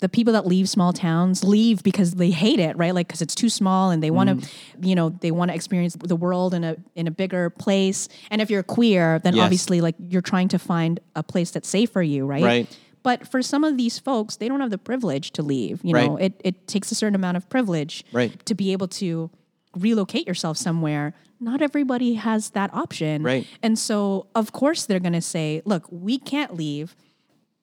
the 0.00 0.08
people 0.08 0.32
that 0.32 0.46
leave 0.46 0.66
small 0.68 0.92
towns 0.94 1.44
leave 1.44 1.82
because 1.82 2.14
they 2.14 2.30
hate 2.30 2.58
it, 2.58 2.74
right? 2.78 2.94
Like 2.94 3.06
because 3.06 3.20
it's 3.22 3.34
too 3.34 3.50
small 3.50 3.90
and 3.90 4.02
they 4.02 4.10
want 4.10 4.28
to, 4.30 4.36
Mm. 4.36 4.86
you 4.88 4.94
know, 4.94 5.10
they 5.10 5.30
want 5.30 5.50
to 5.50 5.54
experience 5.54 5.94
the 6.02 6.16
world 6.16 6.54
in 6.54 6.64
a 6.64 6.76
in 6.94 7.06
a 7.06 7.10
bigger 7.10 7.50
place. 7.50 8.08
And 8.30 8.40
if 8.42 8.50
you're 8.50 8.62
queer, 8.62 9.18
then 9.20 9.36
Yes. 9.36 9.44
obviously 9.44 9.80
like 9.82 9.94
you're 10.08 10.22
trying 10.22 10.48
to 10.48 10.58
find 10.58 11.00
a 11.14 11.22
place 11.22 11.50
that's 11.50 11.68
safe 11.68 11.90
for 11.90 12.02
you, 12.02 12.24
right? 12.26 12.42
Right. 12.42 12.78
But 13.02 13.28
for 13.28 13.40
some 13.42 13.62
of 13.64 13.76
these 13.76 13.98
folks, 13.98 14.36
they 14.36 14.48
don't 14.48 14.60
have 14.60 14.70
the 14.70 14.78
privilege 14.78 15.30
to 15.32 15.42
leave. 15.42 15.80
You 15.84 15.92
know, 15.94 16.16
it 16.16 16.32
it 16.44 16.66
takes 16.66 16.90
a 16.90 16.94
certain 16.94 17.14
amount 17.14 17.36
of 17.36 17.48
privilege 17.48 18.04
Right. 18.12 18.32
to 18.46 18.54
be 18.54 18.72
able 18.72 18.88
to 18.88 19.30
relocate 19.76 20.26
yourself 20.26 20.56
somewhere. 20.56 21.12
Not 21.40 21.62
everybody 21.62 22.14
has 22.14 22.50
that 22.50 22.72
option. 22.74 23.22
Right. 23.22 23.46
And 23.62 23.78
so 23.78 24.26
of 24.34 24.52
course 24.52 24.84
they're 24.86 25.00
gonna 25.00 25.22
say, 25.22 25.62
look, 25.64 25.86
we 25.90 26.18
can't 26.18 26.54
leave. 26.54 26.94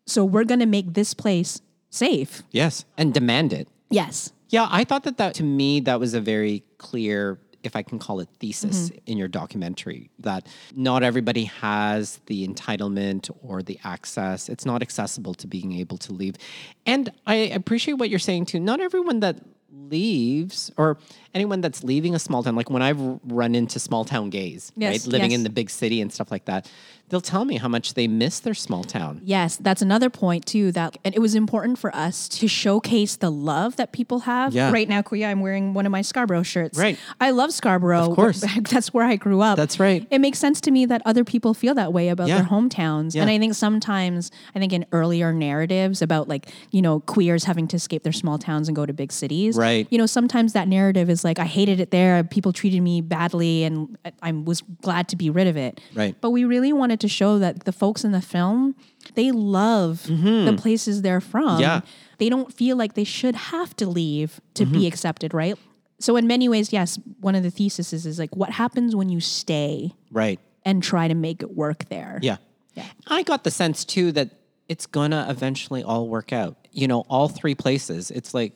So 0.06 0.26
we're 0.26 0.46
gonna 0.46 0.66
make 0.66 0.94
this 0.94 1.13
place 1.13 1.62
safe. 1.90 2.44
Yes. 2.52 2.86
And 2.98 3.13
demand 3.13 3.54
it. 3.54 3.68
Yes. 3.90 4.34
Yeah, 4.50 4.68
I 4.70 4.84
thought 4.84 5.04
that 5.04 5.18
that 5.18 5.34
to 5.36 5.44
me 5.44 5.80
that 5.82 6.00
was 6.00 6.13
a 6.13 6.22
very 6.22 6.63
clear, 6.78 7.40
if 7.63 7.76
I 7.76 7.82
can 7.84 8.00
call 8.00 8.20
it 8.22 8.30
thesis 8.40 8.90
Mm-hmm. 8.90 8.98
in 9.06 9.18
your 9.18 9.28
documentary, 9.28 10.10
that 10.20 10.48
not 10.76 11.04
everybody 11.04 11.44
has 11.46 12.20
the 12.28 12.48
entitlement 12.48 13.30
or 13.42 13.62
the 13.62 13.78
access. 13.84 14.48
It's 14.50 14.66
not 14.66 14.82
accessible 14.82 15.34
to 15.36 15.48
being 15.48 15.74
able 15.74 15.98
to 16.00 16.13
leave. 16.13 16.36
And 16.86 17.12
I 17.26 17.36
appreciate 17.36 17.96
what 17.96 18.10
you're 18.10 18.20
saying 18.20 18.46
too. 18.46 18.60
Not 18.60 18.80
everyone 18.80 19.20
that 19.20 19.38
leaves 19.90 20.72
or 20.78 20.98
anyone 21.34 21.62
that's 21.62 21.84
leaving 21.84 22.16
a 22.16 22.20
small 22.20 22.44
town, 22.44 22.56
like 22.56 22.70
when 22.70 22.82
I've 22.82 23.00
run 23.26 23.56
into 23.56 23.80
small 23.80 24.06
town 24.06 24.30
gays, 24.30 24.72
Yes, 24.76 25.06
right, 25.06 25.13
living 25.13 25.32
yes. 25.32 25.38
in 25.38 25.44
the 25.44 25.50
big 25.50 25.70
city 25.70 26.02
and 26.02 26.12
stuff 26.12 26.32
like 26.32 26.46
that, 26.46 26.70
they'll 27.10 27.22
tell 27.22 27.46
me 27.46 27.58
how 27.58 27.67
much 27.67 27.93
they 27.93 28.08
miss 28.08 28.39
their 28.39 28.54
small 28.54 28.84
town. 28.84 29.22
Yes, 29.24 29.58
that's 29.58 29.82
another 29.82 30.10
point 30.10 30.46
too. 30.46 30.72
That 30.72 30.98
and 31.06 31.15
it 31.15 31.20
was 31.20 31.36
important 31.36 31.80
for 31.80 31.96
us 31.96 32.28
to 32.30 32.48
showcase 32.48 33.15
the 33.15 33.30
love 33.32 33.76
that 33.78 33.91
people 33.93 34.20
have. 34.22 34.54
Yeah. 34.54 34.72
Right 34.72 34.89
now, 34.89 35.02
Kuya, 35.02 35.28
I'm 35.28 35.41
wearing 35.41 35.74
one 35.74 35.86
of 35.86 35.91
my 35.91 36.02
Scarborough 36.02 36.43
shirts. 36.43 36.78
Right. 36.78 36.98
I 37.22 37.32
love 37.32 37.52
Scarborough. 37.54 38.10
Of 38.10 38.15
course. 38.15 38.43
that's 38.72 38.93
where 38.93 39.06
I 39.06 39.15
grew 39.15 39.41
up. 39.41 39.58
That's 39.58 39.80
right. 39.80 40.06
It 40.10 40.20
makes 40.20 40.39
sense 40.39 40.60
to 40.62 40.72
me 40.72 40.86
that 40.86 41.02
other 41.06 41.24
people 41.24 41.54
feel 41.54 41.74
that 41.76 41.93
way 41.93 42.10
about 42.10 42.28
Yeah. 42.28 42.38
their 42.39 42.46
hometowns. 42.48 43.15
Yeah. 43.15 43.22
And 43.22 43.32
I 43.32 43.38
think 43.39 43.54
sometimes, 43.56 44.32
I 44.56 44.60
think 44.60 44.74
in 44.74 44.86
earlier 44.91 45.32
narratives 45.32 46.02
about 46.02 46.28
like 46.28 46.48
you 46.72 46.82
know 46.82 47.00
queers 47.02 47.46
having 47.46 47.67
to 47.70 47.76
escape 47.78 48.04
their 48.04 48.13
small 48.13 48.38
towns 48.38 48.67
and 48.67 48.76
go 48.76 48.86
to 48.86 48.93
big 48.93 49.12
cities. 49.12 49.56
Right. 49.58 49.88
You 49.89 49.98
know, 49.98 50.06
sometimes 50.06 50.54
that 50.54 50.67
narrative 50.67 51.10
is 51.10 51.24
like 51.24 51.39
I 51.39 51.46
hated 51.46 51.80
it 51.80 51.91
there. 51.91 52.24
People 52.24 52.54
treated 52.54 52.82
me 52.82 53.02
badly, 53.02 53.63
and 53.63 53.98
I- 54.06 54.12
I 54.22 54.32
was 54.32 54.62
glad 54.82 55.08
to 55.10 55.15
be 55.15 55.30
rid 55.30 55.48
of 55.48 55.56
it. 55.56 55.80
Right. 55.93 56.15
But 56.20 56.32
we 56.32 56.43
really 56.43 56.74
wanted 56.74 56.97
to 57.02 57.08
show 57.08 57.40
that 57.40 57.66
the 57.66 57.72
folks 57.72 58.04
in 58.04 58.12
the 58.12 58.22
film, 58.22 58.76
they 59.16 59.32
love 59.32 60.04
the 60.08 60.56
places 60.58 61.02
they're 61.02 61.22
from. 61.22 61.50
Mm-hmm. 61.50 61.62
Yeah. 61.62 61.82
They 62.18 62.30
don't 62.30 62.52
feel 62.54 62.76
like 62.78 62.94
they 62.94 63.04
should 63.04 63.36
have 63.36 63.76
to 63.78 63.88
leave 63.88 64.42
to 64.56 64.64
Mm-hmm. 64.64 64.74
be 64.74 64.88
accepted, 64.88 65.34
right? 65.34 65.56
So 66.00 66.16
in 66.16 66.28
many 66.28 66.48
ways, 66.50 66.72
yes, 66.74 67.00
one 67.22 67.36
of 67.36 67.44
the 67.44 67.52
theses 67.52 67.92
is, 67.94 68.06
is 68.06 68.20
like 68.20 68.36
what 68.36 68.52
happens 68.52 68.96
when 68.96 69.10
you 69.10 69.20
stay 69.20 69.92
Right. 70.12 70.40
and 70.66 70.82
try 70.84 71.08
to 71.08 71.16
make 71.16 71.42
it 71.42 71.56
work 71.56 71.90
there. 71.90 72.20
Yeah. 72.22 72.38
Yeah. 72.76 72.86
I 73.08 73.24
got 73.24 73.44
the 73.44 73.52
sense 73.52 73.84
too 73.86 74.12
that 74.12 74.30
it's 74.68 74.86
gonna 74.86 75.26
eventually 75.30 75.84
all 75.84 76.08
work 76.08 76.32
out. 76.34 76.68
You 76.72 76.88
know, 76.88 77.02
all 77.10 77.28
three 77.30 77.56
places. 77.56 78.12
It's 78.12 78.34
like 78.36 78.54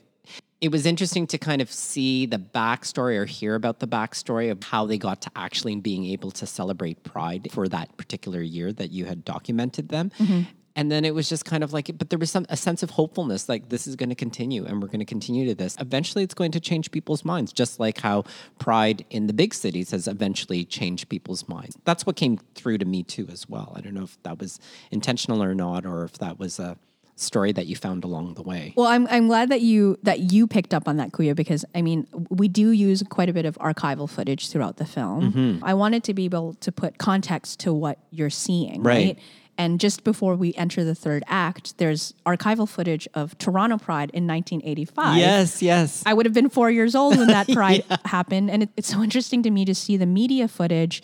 it 0.62 0.72
was 0.72 0.86
interesting 0.86 1.26
to 1.28 1.40
kind 1.40 1.62
of 1.62 1.72
see 1.72 2.28
the 2.28 2.38
backstory 2.38 3.18
or 3.18 3.26
hear 3.26 3.56
about 3.56 3.80
the 3.80 3.88
backstory 3.88 4.52
of 4.52 4.62
how 4.64 4.86
they 4.86 5.00
got 5.00 5.22
to 5.24 5.32
actually 5.36 5.76
being 5.76 6.06
able 6.06 6.30
to 6.32 6.46
celebrate 6.46 7.04
Pride 7.04 7.50
for 7.52 7.68
that 7.68 7.98
particular 7.98 8.42
year 8.42 8.72
that 8.74 8.92
you 8.92 9.06
had 9.06 9.26
documented 9.26 9.90
them. 9.90 10.12
Mm-hmm. 10.20 10.42
And 10.76 10.92
then 10.92 11.04
it 11.04 11.14
was 11.14 11.28
just 11.28 11.44
kind 11.44 11.64
of 11.64 11.74
like, 11.74 11.90
but 11.98 12.10
there 12.12 12.20
was 12.20 12.32
some 12.32 12.46
a 12.48 12.56
sense 12.56 12.82
of 12.82 12.92
hopefulness, 12.92 13.50
like 13.50 13.70
this 13.70 13.88
is 13.88 13.96
going 13.96 14.10
to 14.10 14.16
continue, 14.16 14.64
and 14.66 14.82
we're 14.82 14.88
going 14.88 15.00
to 15.00 15.06
continue 15.06 15.46
to 15.48 15.56
this. 15.56 15.76
Eventually, 15.80 16.24
it's 16.24 16.34
going 16.34 16.52
to 16.52 16.62
change 16.62 16.92
people's 16.92 17.26
minds, 17.26 17.52
just 17.52 17.80
like 17.80 18.00
how 18.00 18.24
Pride 18.58 19.04
in 19.10 19.28
the 19.28 19.34
big 19.34 19.54
cities 19.54 19.92
has 19.92 20.08
eventually 20.08 20.64
changed 20.64 21.10
people's 21.10 21.50
minds. 21.50 21.78
That's 21.84 22.06
what 22.06 22.16
came 22.16 22.38
through 22.56 22.78
to 22.78 22.86
me 22.86 23.04
too, 23.04 23.28
as 23.30 23.50
well. 23.50 23.74
I 23.76 23.82
don't 23.82 23.96
know 23.96 24.04
if 24.04 24.22
that 24.24 24.40
was 24.40 24.60
intentional 24.92 25.44
or 25.44 25.54
not, 25.54 25.86
or 25.86 26.06
if 26.06 26.14
that 26.20 26.40
was 26.40 26.58
a 26.58 26.78
story 27.22 27.52
that 27.52 27.68
you 27.68 27.76
found 27.76 28.04
along 28.04 28.34
the 28.34 28.42
way. 28.44 28.74
Well, 28.76 28.88
I'm, 28.88 29.08
I'm 29.08 29.28
glad 29.28 29.50
that 29.50 29.62
you 29.62 29.98
that 30.04 30.32
you 30.32 30.48
picked 30.48 30.74
up 30.74 30.88
on 30.88 30.98
that, 30.98 31.12
Kuya, 31.12 31.36
because 31.36 31.64
I 31.76 31.82
mean 31.82 32.08
we 32.30 32.48
do 32.48 32.72
use 32.72 33.04
quite 33.10 33.30
a 33.30 33.34
bit 33.34 33.46
of 33.46 33.58
archival 33.60 34.10
footage 34.10 34.50
throughout 34.50 34.78
the 34.78 34.86
film. 34.86 35.32
Mm-hmm. 35.34 35.64
I 35.66 35.74
wanted 35.74 36.04
to 36.06 36.14
be 36.14 36.26
able 36.26 36.54
to 36.56 36.72
put 36.72 36.98
context 36.98 37.60
to 37.62 37.74
what 37.74 38.00
you're 38.12 38.30
seeing, 38.30 38.84
Right. 38.84 38.94
right? 39.06 39.20
And 39.58 39.80
just 39.80 40.04
before 40.04 40.36
we 40.36 40.56
enter 40.56 40.84
the 40.84 40.96
third 40.96 41.24
act, 41.28 41.78
there's 41.78 42.14
archival 42.26 42.68
footage 42.68 43.08
of 43.14 43.38
Toronto 43.38 43.78
Pride 43.78 44.10
in 44.12 44.26
1985. 44.26 45.18
Yes, 45.20 45.62
yes. 45.62 46.02
I 46.06 46.14
would 46.14 46.26
have 46.26 46.34
been 46.34 46.50
four 46.50 46.72
years 46.72 46.96
old 46.96 47.18
when 47.18 47.28
that 47.28 47.48
pride 47.54 47.84
happened. 48.06 48.50
And 48.50 48.64
it, 48.64 48.70
it's 48.76 48.88
so 48.88 49.04
interesting 49.04 49.44
to 49.44 49.52
me 49.52 49.66
to 49.66 49.76
see 49.76 49.98
the 49.98 50.08
media 50.08 50.48
footage 50.48 51.04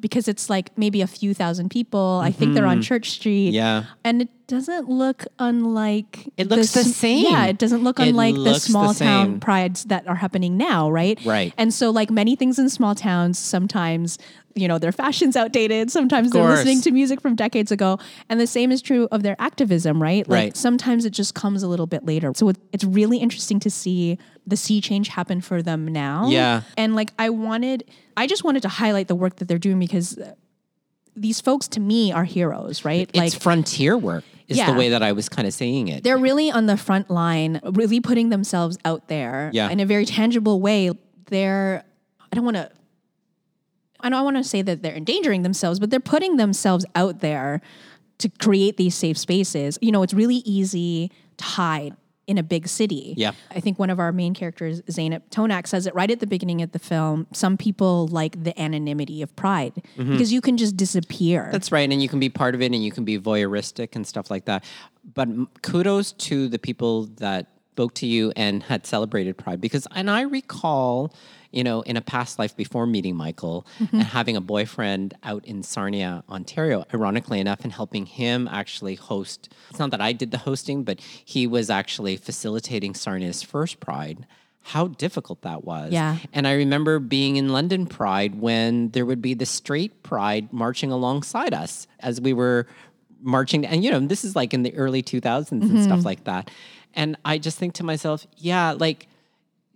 because 0.00 0.26
it's 0.28 0.48
like 0.48 0.70
maybe 0.78 1.02
a 1.02 1.06
few 1.06 1.34
thousand 1.34 1.70
people. 1.70 2.20
I 2.22 2.30
think 2.30 2.54
they're 2.54 2.66
on 2.66 2.80
Church 2.80 3.10
Street. 3.10 3.48
Mm-hmm. 3.48 3.54
Yeah. 3.56 3.84
And 4.04 4.22
it 4.22 4.28
doesn't 4.48 4.88
look 4.88 5.24
unlike 5.38 6.32
It 6.36 6.48
looks 6.48 6.72
the 6.72 6.80
s- 6.80 6.96
same. 6.96 7.26
Yeah, 7.30 7.46
it 7.46 7.58
doesn't 7.58 7.84
look 7.84 8.00
It 8.00 8.08
unlike 8.08 8.34
the 8.34 8.40
looks 8.40 8.64
the 8.64 8.70
small 8.70 8.94
town 8.94 9.38
prides 9.40 9.84
that 9.84 10.08
are 10.08 10.14
happening 10.16 10.56
now, 10.56 10.90
right? 10.90 11.18
Right. 11.24 11.52
And 11.58 11.72
so 11.72 11.90
like 11.90 12.10
many 12.10 12.34
things 12.34 12.58
in 12.58 12.68
small 12.70 12.94
towns, 12.94 13.38
sometimes 13.38 14.18
you 14.54 14.66
know 14.66 14.78
their 14.78 14.90
fashion's 14.90 15.36
outdated 15.36 15.88
sometimes 15.88 16.32
they're 16.32 16.42
listening 16.42 16.80
to 16.80 16.90
music 16.90 17.20
from 17.20 17.36
decades 17.36 17.70
ago 17.70 17.96
and 18.28 18.40
the 18.40 18.46
same 18.46 18.72
is 18.72 18.82
true 18.82 19.06
of 19.12 19.22
their 19.22 19.36
activism 19.38 20.02
right 20.02 20.26
like 20.28 20.36
Right. 20.46 20.56
sometimes 20.56 21.04
it 21.04 21.10
just 21.10 21.34
comes 21.36 21.62
a 21.62 21.68
little 21.68 21.86
bit 21.86 22.04
later 22.04 22.32
so 22.34 22.50
it's 22.72 22.82
really 22.82 23.18
interesting 23.18 23.60
to 23.60 23.70
see 23.70 24.18
the 24.48 24.56
sea 24.56 24.80
change 24.80 25.08
happen 25.08 25.40
for 25.42 25.62
them 25.62 25.86
now 25.86 26.26
Yeah. 26.28 26.62
and 26.76 26.96
like 26.96 27.12
i 27.20 27.30
wanted 27.30 27.84
i 28.16 28.26
just 28.26 28.42
wanted 28.42 28.62
to 28.62 28.68
highlight 28.68 29.06
the 29.06 29.14
work 29.14 29.36
that 29.36 29.46
they're 29.46 29.58
doing 29.58 29.78
because 29.78 30.18
these 31.14 31.40
folks 31.40 31.68
to 31.68 31.78
me 31.80 32.10
are 32.10 32.24
heroes 32.24 32.84
right 32.84 33.08
it's 33.14 33.36
frontier 33.36 33.96
work 33.96 34.24
is 34.48 34.56
Yeah. 34.56 34.72
the 34.72 34.78
way 34.78 34.88
that 34.88 35.02
I 35.02 35.12
was 35.12 35.28
kind 35.28 35.46
of 35.46 35.54
saying 35.54 35.88
it. 35.88 36.02
they're 36.04 36.18
really 36.18 36.50
on 36.50 36.66
the 36.66 36.76
front 36.76 37.10
line, 37.10 37.60
really 37.64 38.00
putting 38.00 38.30
themselves 38.30 38.78
out 38.84 39.08
there 39.08 39.50
Yeah. 39.52 39.70
in 39.70 39.78
a 39.80 39.86
very 39.86 40.04
tangible 40.06 40.60
way. 40.60 40.90
They're, 41.26 41.84
I 42.32 42.34
don't 42.36 42.44
want 42.44 42.56
to, 42.56 42.70
I 44.00 44.08
don't 44.10 44.24
want 44.24 44.36
to 44.36 44.44
say 44.44 44.62
that 44.62 44.82
they're 44.82 44.94
endangering 44.96 45.42
themselves, 45.42 45.78
but 45.80 45.90
they're 45.90 46.00
putting 46.00 46.36
themselves 46.36 46.86
out 46.94 47.20
there 47.20 47.60
to 48.18 48.28
create 48.40 48.76
these 48.76 48.94
safe 48.94 49.18
spaces. 49.18 49.78
You 49.82 49.92
know, 49.92 50.02
it's 50.02 50.14
really 50.14 50.36
easy 50.44 51.10
to 51.36 51.44
hide 51.44 51.96
in 52.28 52.38
a 52.38 52.42
big 52.42 52.68
city. 52.68 53.14
Yeah. 53.16 53.32
I 53.50 53.58
think 53.58 53.78
one 53.78 53.90
of 53.90 53.98
our 53.98 54.12
main 54.12 54.34
characters, 54.34 54.82
Zainab 54.90 55.28
Tonak, 55.30 55.66
says 55.66 55.86
it 55.86 55.94
right 55.94 56.10
at 56.10 56.20
the 56.20 56.26
beginning 56.26 56.62
of 56.62 56.70
the 56.72 56.78
film. 56.78 57.26
Some 57.32 57.56
people 57.56 58.06
like 58.08 58.44
the 58.44 58.58
anonymity 58.60 59.22
of 59.22 59.34
pride 59.34 59.82
because 59.96 60.32
you 60.32 60.40
can 60.40 60.56
just 60.56 60.76
disappear. 60.76 61.44
Mm-hmm. 61.44 61.52
That's 61.52 61.72
right, 61.72 61.90
and 61.90 62.00
you 62.00 62.08
can 62.08 62.20
be 62.20 62.28
part 62.28 62.54
of 62.54 62.62
it, 62.62 62.66
and 62.66 62.84
you 62.84 62.92
can 62.92 63.04
be 63.04 63.18
voyeuristic 63.18 63.96
and 63.96 64.06
stuff 64.06 64.30
like 64.30 64.44
that. 64.44 64.62
But 65.14 65.28
kudos 65.62 66.12
to 66.12 66.48
the 66.48 66.58
people 66.58 67.06
that 67.16 67.46
spoke 67.72 67.94
to 67.94 68.06
you 68.06 68.32
and 68.36 68.62
had 68.62 68.86
celebrated 68.86 69.38
Pride, 69.38 69.60
because 69.60 69.86
and 69.94 70.10
I 70.10 70.22
recall, 70.22 71.14
you 71.50 71.64
know, 71.64 71.80
in 71.82 71.96
a 71.96 72.00
past 72.00 72.38
life 72.38 72.56
before 72.56 72.86
meeting 72.86 73.16
Michael 73.16 73.66
and 73.92 74.02
having 74.02 74.36
a 74.36 74.40
boyfriend 74.40 75.14
out 75.22 75.44
in 75.44 75.62
Sarnia, 75.62 76.22
Ontario, 76.28 76.84
ironically 76.92 77.40
enough, 77.40 77.60
and 77.64 77.72
helping 77.72 78.06
him 78.06 78.46
actually 78.50 78.96
host. 78.96 79.52
It's 79.70 79.78
not 79.78 79.90
that 79.92 80.00
I 80.00 80.12
did 80.12 80.30
the 80.30 80.38
hosting, 80.38 80.84
but 80.84 81.00
he 81.00 81.46
was 81.46 81.70
actually 81.70 82.16
facilitating 82.16 82.92
Sarnia's 82.94 83.42
first 83.42 83.80
Pride. 83.80 84.26
How 84.62 84.88
difficult 84.88 85.40
that 85.42 85.64
was. 85.64 85.92
Yeah. 85.92 86.18
And 86.34 86.46
I 86.46 86.52
remember 86.52 86.98
being 86.98 87.36
in 87.36 87.48
London 87.48 87.86
Pride 87.86 88.34
when 88.34 88.90
there 88.90 89.06
would 89.06 89.22
be 89.22 89.32
the 89.32 89.46
straight 89.46 90.02
pride 90.02 90.52
marching 90.52 90.92
alongside 90.92 91.54
us 91.54 91.86
as 92.00 92.20
we 92.20 92.34
were 92.34 92.66
marching. 93.22 93.64
And, 93.64 93.82
you 93.82 93.90
know, 93.90 94.00
this 94.00 94.24
is 94.24 94.36
like 94.36 94.52
in 94.52 94.64
the 94.64 94.74
early 94.74 95.02
2000s 95.02 95.50
and 95.52 95.62
Mm-hmm. 95.62 95.82
stuff 95.84 96.04
like 96.04 96.24
that. 96.24 96.50
And 96.94 97.16
I 97.24 97.38
just 97.38 97.56
think 97.58 97.72
to 97.74 97.84
myself, 97.84 98.26
yeah, 98.36 98.72
like, 98.72 99.08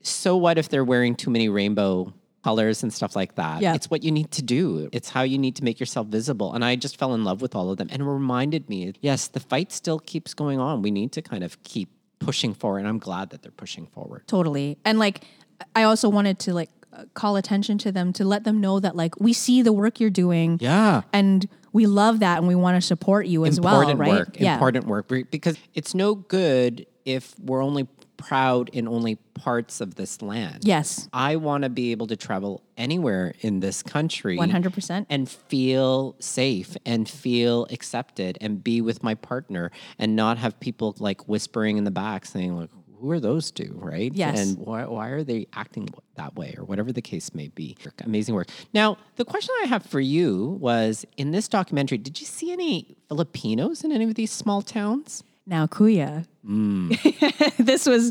so 0.03 0.37
what 0.37 0.59
if 0.59 0.69
they're 0.69 0.85
wearing 0.85 1.15
too 1.15 1.31
many 1.31 1.49
rainbow 1.49 2.13
colors 2.43 2.83
and 2.83 2.93
stuff 2.93 3.15
like 3.17 3.37
that? 3.37 3.63
Yeah. 3.63 3.75
It's 3.75 3.91
what 3.91 4.03
you 4.03 4.11
need 4.11 4.31
to 4.33 4.43
do, 4.43 4.89
it's 4.93 5.09
how 5.09 5.23
you 5.23 5.39
need 5.39 5.57
to 5.57 5.65
make 5.65 5.81
yourself 5.81 6.09
visible. 6.09 6.53
And 6.53 6.65
I 6.65 6.77
just 6.77 6.99
fell 6.99 7.15
in 7.15 7.25
love 7.25 7.41
with 7.41 7.55
all 7.55 7.71
of 7.71 7.79
them 7.79 7.89
and 7.91 8.03
it 8.03 8.05
reminded 8.05 8.69
me, 8.69 8.93
yes, 9.01 9.29
the 9.29 9.41
fight 9.41 9.73
still 9.73 9.99
keeps 9.99 10.35
going 10.35 10.61
on. 10.61 10.83
We 10.83 10.91
need 10.91 11.13
to 11.13 11.23
kind 11.23 11.45
of 11.45 11.63
keep 11.63 11.89
pushing 12.19 12.55
forward. 12.55 12.81
And 12.81 12.89
I'm 12.89 12.99
glad 12.99 13.31
that 13.31 13.43
they're 13.43 13.53
pushing 13.53 13.87
forward. 13.87 14.27
Totally. 14.27 14.79
And 14.85 14.99
like, 14.99 15.25
I 15.75 15.85
also 15.85 16.09
wanted 16.09 16.39
to 16.41 16.55
like 16.55 16.71
call 17.15 17.37
attention 17.37 17.79
to 17.79 17.93
them 17.93 18.13
to 18.13 18.25
let 18.25 18.45
them 18.45 18.61
know 18.61 18.81
that 18.81 18.97
like 18.97 19.19
we 19.19 19.33
see 19.33 19.63
the 19.63 19.73
work 19.73 20.01
you're 20.01 20.11
doing. 20.11 20.59
Yeah. 20.61 21.03
And 21.13 21.49
we 21.73 21.87
love 21.87 22.21
that 22.21 22.39
and 22.39 22.47
we 22.47 22.55
want 22.55 22.77
to 22.77 22.87
support 22.87 23.27
you 23.27 23.47
as 23.47 23.59
important 23.59 23.99
well, 23.99 24.09
right? 24.11 24.21
Important 24.21 24.87
work 24.87 25.07
important 25.07 25.11
work 25.11 25.31
because 25.31 25.57
it's 25.75 25.95
no 25.95 26.15
good 26.15 26.87
if 27.05 27.35
we're 27.41 27.63
only 27.63 27.89
proud 28.23 28.69
in 28.73 28.87
only 28.89 29.17
parts 29.35 29.81
of 29.81 29.95
this 29.97 30.23
land 30.23 30.59
Yes. 30.63 31.09
i 31.13 31.37
want 31.37 31.65
to 31.65 31.71
be 31.71 31.91
able 31.93 32.07
to 32.07 32.17
travel 32.17 32.63
anywhere 32.77 33.35
in 33.41 33.61
this 33.61 33.83
country 33.83 34.37
100%. 34.39 35.07
and 35.11 35.29
feel 35.29 36.17
safe 36.21 36.77
and 36.87 37.09
feel 37.09 37.67
accepted 37.71 38.39
and 38.41 38.63
be 38.63 38.81
with 38.81 39.03
my 39.03 39.15
partner 39.15 39.71
and 39.99 40.15
not 40.17 40.39
have 40.39 40.59
people 40.61 40.95
like 40.99 41.29
whispering 41.29 41.77
in 41.79 41.85
the 41.85 41.91
back 41.91 42.25
saying 42.27 42.57
like 42.57 42.71
who 43.01 43.11
are 43.11 43.19
those 43.19 43.51
two 43.51 43.73
right 43.83 44.13
Yes. 44.15 44.39
and 44.39 44.59
why, 44.65 44.85
why 44.85 45.09
are 45.09 45.25
they 45.25 45.49
acting 45.55 45.89
that 46.15 46.37
way 46.37 46.55
or 46.57 46.65
whatever 46.65 46.93
the 46.93 47.03
case 47.03 47.35
may 47.35 47.49
be 47.49 47.77
amazing 48.05 48.35
work 48.37 48.49
now 48.73 48.97
the 49.17 49.25
question 49.25 49.53
i 49.65 49.67
have 49.67 49.85
for 49.85 49.99
you 50.01 50.57
was 50.61 51.05
in 51.17 51.33
this 51.33 51.49
documentary 51.49 51.99
did 51.99 52.21
you 52.21 52.27
see 52.27 52.53
any 52.53 52.97
filipinos 53.09 53.83
in 53.83 53.91
any 53.91 54.05
of 54.05 54.15
these 54.15 54.31
small 54.31 54.63
towns 54.63 55.25
Now, 55.47 55.67
Kuya, 55.67 56.25
Mm. 56.47 57.57
this 57.65 57.87
was 57.87 58.11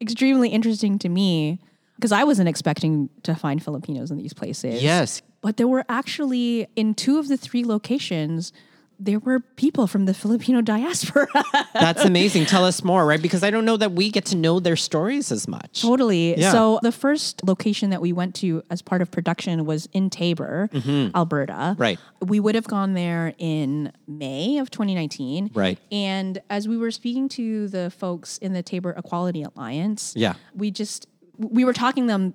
extremely 0.00 0.48
interesting 0.48 0.98
to 1.00 1.08
me 1.10 1.58
because 1.96 2.10
I 2.12 2.24
wasn't 2.24 2.48
expecting 2.48 3.10
to 3.22 3.34
find 3.34 3.62
Filipinos 3.62 4.10
in 4.10 4.16
these 4.16 4.32
places. 4.32 4.82
yes 4.82 5.20
But 5.42 5.58
there 5.58 5.68
were 5.68 5.84
actually, 5.90 6.66
in 6.74 6.94
two 6.94 7.18
of 7.18 7.28
the 7.28 7.36
three 7.36 7.64
locations, 7.64 8.52
there 8.98 9.18
were 9.18 9.40
people 9.40 9.86
from 9.86 10.06
the 10.06 10.14
Filipino 10.14 10.60
diaspora. 10.62 11.26
that's 11.74 12.04
amazing 12.04 12.46
tell 12.46 12.64
us 12.64 12.82
more 12.82 13.04
right 13.04 13.20
because 13.20 13.42
i 13.44 13.50
don't 13.50 13.64
know 13.66 13.76
that 13.76 13.92
we 13.92 14.10
get 14.10 14.24
to 14.24 14.36
know 14.36 14.58
their 14.60 14.76
stories 14.76 15.30
as 15.30 15.46
much 15.46 15.82
Totally. 15.82 16.38
Yeah. 16.38 16.52
So 16.52 16.78
the 16.82 16.92
first 16.92 17.44
location 17.46 17.90
that 17.90 18.00
we 18.00 18.12
went 18.12 18.34
to 18.36 18.62
as 18.70 18.80
part 18.82 19.02
of 19.02 19.10
production 19.10 19.66
was 19.66 19.86
in 19.92 20.08
Taber, 20.10 20.68
Alberta. 21.14 21.52
Mm-hmm. 21.52 21.80
Right. 21.82 21.98
We 22.20 22.40
would 22.40 22.54
have 22.54 22.66
gone 22.66 22.94
there 22.94 23.34
in 23.38 23.92
May 24.08 24.58
of 24.58 24.70
2019. 24.70 25.50
Right. 25.54 25.78
And 25.92 26.40
as 26.50 26.66
we 26.68 26.76
were 26.76 26.90
speaking 26.90 27.28
to 27.30 27.68
the 27.68 27.90
folks 27.90 28.38
in 28.38 28.52
the 28.52 28.62
Taber 28.62 28.90
Equality 28.96 29.42
Alliance, 29.42 30.14
Yeah. 30.16 30.34
we 30.54 30.70
just 30.70 31.06
we 31.38 31.64
were 31.64 31.72
talking 31.74 32.04
to 32.04 32.08
them 32.08 32.34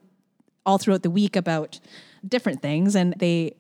all 0.66 0.78
throughout 0.78 1.02
the 1.04 1.10
week 1.10 1.36
about 1.36 1.80
different 2.28 2.62
things 2.62 2.96
and 2.96 3.14
they 3.18 3.56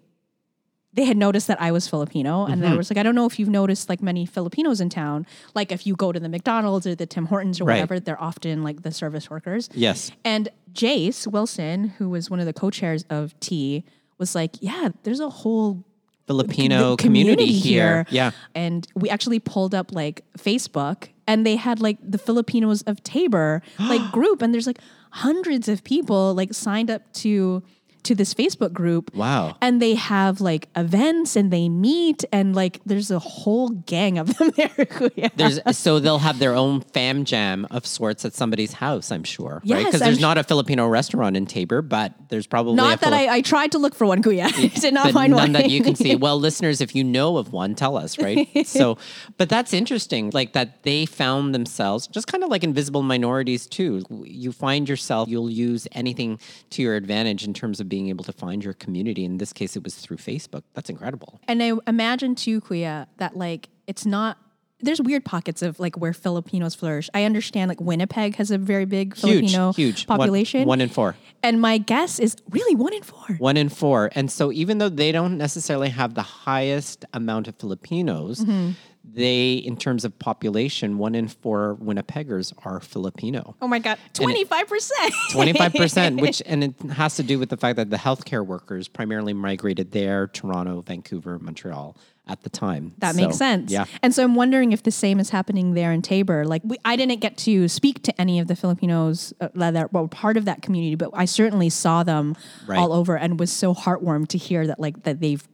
they 0.93 1.06
had 1.06 1.15
noticed 1.17 1.47
that 1.47 1.62
I 1.62 1.71
was 1.71 1.88
Filipino, 1.88 2.45
and 2.45 2.62
Mm-hmm. 2.62 2.73
I 2.73 2.75
was 2.75 2.91
like, 2.91 2.97
I 2.97 3.04
don't 3.04 3.15
know 3.15 3.25
if 3.25 3.39
you've 3.39 3.49
noticed 3.49 3.88
like 3.89 4.01
many 4.01 4.25
Filipinos 4.25 4.82
in 4.82 4.89
town. 4.89 5.25
Like 5.56 5.71
if 5.71 5.88
you 5.88 5.95
go 5.95 6.12
to 6.12 6.19
the 6.19 6.27
McDonald's 6.30 6.86
or 6.86 6.95
the 6.95 7.06
Tim 7.06 7.27
Hortons 7.27 7.62
or 7.62 7.65
Right. 7.65 7.75
whatever, 7.75 7.99
they're 7.99 8.21
often 8.21 8.62
like 8.63 8.82
the 8.84 8.91
service 8.91 9.30
workers. 9.30 9.69
yes 9.73 10.12
And 10.25 10.49
Jace 10.73 11.27
Wilson, 11.27 11.89
who 11.97 12.10
was 12.10 12.30
one 12.30 12.39
of 12.39 12.45
the 12.45 12.54
co-chairs 12.54 13.06
of 13.10 13.39
T, 13.39 13.84
was 14.17 14.36
like, 14.36 14.51
"Yeah, 14.62 14.89
there's 15.04 15.19
a 15.19 15.30
whole 15.30 15.84
filipino 16.27 16.95
the 16.95 17.04
community, 17.04 17.51
here 17.51 18.06
yeah 18.10 18.32
And 18.56 18.88
we 18.95 19.10
actually 19.10 19.39
pulled 19.39 19.73
up 19.75 19.91
like 19.91 20.23
Facebook, 20.38 21.10
and 21.27 21.45
they 21.45 21.56
had 21.56 21.82
like 21.82 21.97
the 22.01 22.17
Filipinos 22.17 22.82
of 22.84 23.01
Taber 23.04 23.62
like 23.80 24.12
group, 24.17 24.41
and 24.41 24.54
there's 24.54 24.67
like 24.67 24.80
hundreds 25.12 25.67
of 25.67 25.84
people 25.84 26.34
like 26.36 26.54
signed 26.54 26.89
up 26.89 27.01
to 27.13 27.63
to 28.04 28.16
this 28.16 28.34
Facebook 28.34 28.74
group. 28.74 29.14
Wow. 29.14 29.58
And 29.62 29.82
they 29.82 29.96
have 29.96 30.42
like 30.42 30.68
events 30.76 31.36
and 31.36 31.52
they 31.52 31.70
meet 31.70 32.24
and 32.32 32.56
like 32.56 32.80
there's 32.86 33.12
a 33.12 33.20
whole 33.20 33.70
gang 33.70 34.18
of 34.18 34.38
them 34.38 34.52
there. 34.58 34.88
Yeah. 35.16 35.30
There's 35.36 35.60
so 35.78 36.00
they'll 36.00 36.20
have 36.20 36.40
their 36.40 36.56
own 36.56 36.82
fam 36.82 37.26
jam 37.26 37.68
of 37.72 37.86
sorts 37.86 38.26
at 38.26 38.34
somebody's 38.34 38.74
house, 38.74 39.12
I'm 39.12 39.24
sure, 39.24 39.62
right? 39.66 39.86
Because 39.86 40.02
there's 40.02 40.18
sh- 40.18 40.22
not 40.22 40.38
a 40.38 40.44
Filipino 40.44 40.88
restaurant 40.88 41.38
in 41.38 41.46
Taber, 41.46 41.82
but 41.82 42.14
there's 42.30 42.48
probably 42.48 42.76
Not 42.76 43.00
that 43.02 43.10
Filip- 43.10 43.30
I, 43.30 43.36
I 43.38 43.42
tried 43.42 43.72
to 43.74 43.78
look 43.78 43.96
for 43.96 44.06
one, 44.08 44.24
Kuya. 44.24 44.46
I 44.56 44.68
did 44.68 44.94
not 44.94 45.06
but 45.06 45.14
find 45.14 45.32
none 45.32 45.40
one. 45.42 45.52
that 45.54 45.70
you 45.70 45.84
can 45.84 45.96
see. 45.96 46.16
Well, 46.16 46.40
listeners, 46.40 46.82
if 46.82 46.96
you 46.96 47.04
know 47.04 47.38
of 47.38 47.52
one, 47.54 47.76
tell 47.76 47.98
us, 47.98 48.18
right? 48.18 48.48
so, 48.68 48.98
but 49.38 49.50
that's 49.50 49.74
interesting, 49.74 50.32
like 50.34 50.54
that 50.54 50.84
they 50.84 51.06
found 51.06 51.54
themselves 51.54 52.08
just 52.08 52.28
kind 52.28 52.44
of 52.44 52.50
like 52.50 52.64
invisible 52.64 53.04
minorities 53.04 53.68
too. 53.68 54.04
You 54.24 54.52
find 54.52 54.90
yourself, 54.90 55.30
you'll 55.30 55.50
use 55.50 55.88
anything 55.92 56.40
to 56.72 56.82
your 56.82 56.96
advantage 56.96 57.44
in 57.44 57.54
terms 57.54 57.80
of 57.80 57.90
being 57.91 58.08
able 58.10 58.23
to 58.23 58.32
find 58.43 58.63
your 58.63 58.73
community. 58.73 59.23
In 59.25 59.38
this 59.38 59.51
case, 59.54 59.75
it 59.75 59.84
was 59.84 59.93
through 59.95 60.17
Facebook. 60.17 60.63
That's 60.73 60.89
incredible. 60.89 61.39
And 61.47 61.62
I 61.62 61.73
imagine 61.86 62.34
too, 62.34 62.62
Kuya, 62.62 63.06
that 63.17 63.38
like 63.38 63.69
it's 63.86 64.06
not. 64.06 64.38
There's 64.84 64.99
weird 64.99 65.23
pockets 65.23 65.62
of 65.62 65.80
like 65.80 65.95
where 66.01 66.12
Filipinos 66.12 66.73
flourish. 66.73 67.08
I 67.13 67.25
understand 67.25 67.69
like 67.69 67.80
Winnipeg 67.80 68.38
has 68.38 68.49
a 68.49 68.58
very 68.58 68.86
big 68.86 69.15
Filipino 69.15 69.73
huge 69.73 70.08
One- 70.08 70.17
population. 70.17 70.65
one 70.67 70.82
in 70.82 70.89
four. 70.89 71.15
and 71.43 71.62
my 71.62 71.77
guess 71.77 72.17
is 72.17 72.36
really 72.49 72.75
one 72.75 72.93
in 72.93 73.04
four. 73.04 73.27
One 73.38 73.58
in 73.58 73.69
four. 73.69 74.10
And 74.15 74.32
so 74.32 74.51
even 74.51 74.80
though 74.80 74.89
they 74.89 75.12
don't 75.12 75.38
necessarily 75.38 75.89
have 75.89 76.15
the 76.15 76.23
highest 76.23 77.06
amount 77.13 77.47
of 77.47 77.54
Filipinos, 77.58 78.39
mm-hmm. 78.39 78.71
They, 79.04 79.54
in 79.54 79.78
terms 79.78 80.06
of 80.06 80.18
population, 80.20 80.98
one 80.98 81.16
in 81.16 81.28
four 81.28 81.76
Winnipeggers 81.82 82.54
are 82.66 82.80
Filipino. 82.80 83.56
Oh 83.62 83.68
my 83.68 83.80
God, 83.80 83.98
25%. 84.14 84.90
25%, 85.32 86.22
which, 86.22 86.42
and 86.46 86.64
it 86.64 86.76
has 86.94 87.16
to 87.16 87.24
do 87.24 87.40
with 87.40 87.50
the 87.50 87.58
fact 87.58 87.78
that 87.78 87.90
the 87.90 87.98
healthcare 87.98 88.46
workers 88.46 88.88
primarily 88.88 89.34
migrated 89.34 89.92
there, 89.92 90.28
Toronto, 90.28 90.82
Vancouver, 90.82 91.40
Montreal 91.40 91.98
at 92.28 92.44
the 92.44 92.50
time. 92.50 92.94
That 93.00 93.16
So, 93.16 93.22
makes 93.22 93.38
sense. 93.38 93.72
Yeah. 93.72 93.86
And 94.04 94.14
so 94.14 94.24
I'm 94.24 94.36
wondering 94.36 94.72
if 94.72 94.84
the 94.84 94.92
same 94.92 95.20
is 95.20 95.32
happening 95.32 95.74
there 95.74 95.92
in 95.92 96.02
Taber. 96.04 96.46
Like, 96.46 96.62
we, 96.64 96.78
I 96.86 96.96
didn't 96.96 97.20
get 97.20 97.38
to 97.40 97.68
speak 97.68 98.04
to 98.04 98.22
any 98.22 98.40
of 98.40 98.48
the 98.48 98.56
Filipinos 98.56 99.34
uh, 99.42 99.50
that 99.56 99.92
were 99.92 100.08
part 100.08 100.38
of 100.38 100.46
that 100.46 100.62
community, 100.62 100.96
but 100.96 101.10
I 101.14 101.26
certainly 101.26 101.70
saw 101.70 102.04
them 102.04 102.36
Right. 102.68 102.78
all 102.78 102.94
over 102.94 103.18
and 103.18 103.40
was 103.40 103.52
so 103.52 103.74
heartwarmed 103.74 104.28
to 104.30 104.38
hear 104.38 104.68
that, 104.68 104.80
like, 104.80 105.04
that 105.04 105.20
they've 105.20 105.46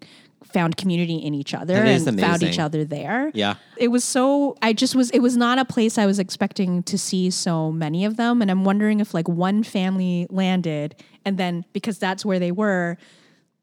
found 0.51 0.77
community 0.77 1.15
in 1.15 1.33
each 1.33 1.53
other 1.53 1.75
and 1.75 2.19
found 2.19 2.43
each 2.43 2.59
other 2.59 2.83
there. 2.85 3.31
Yeah. 3.33 3.55
It 3.77 3.89
was 3.89 4.03
so, 4.03 4.55
I 4.61 4.73
just 4.73 4.95
was, 4.95 5.09
it 5.11 5.19
was 5.19 5.37
not 5.37 5.59
a 5.59 5.65
place 5.65 5.97
I 5.97 6.05
was 6.05 6.19
expecting 6.19 6.83
to 6.83 6.97
see 6.97 7.29
so 7.29 7.71
many 7.71 8.05
of 8.05 8.17
them. 8.17 8.41
And 8.41 8.49
I'm 8.49 8.63
wondering 8.63 8.99
if, 8.99 9.13
like, 9.13 9.27
one 9.27 9.63
family 9.63 10.27
landed 10.29 10.95
and 11.25 11.37
then 11.37 11.65
because 11.73 11.99
that's 11.99 12.25
where 12.25 12.39
they 12.39 12.51
were, 12.51 12.97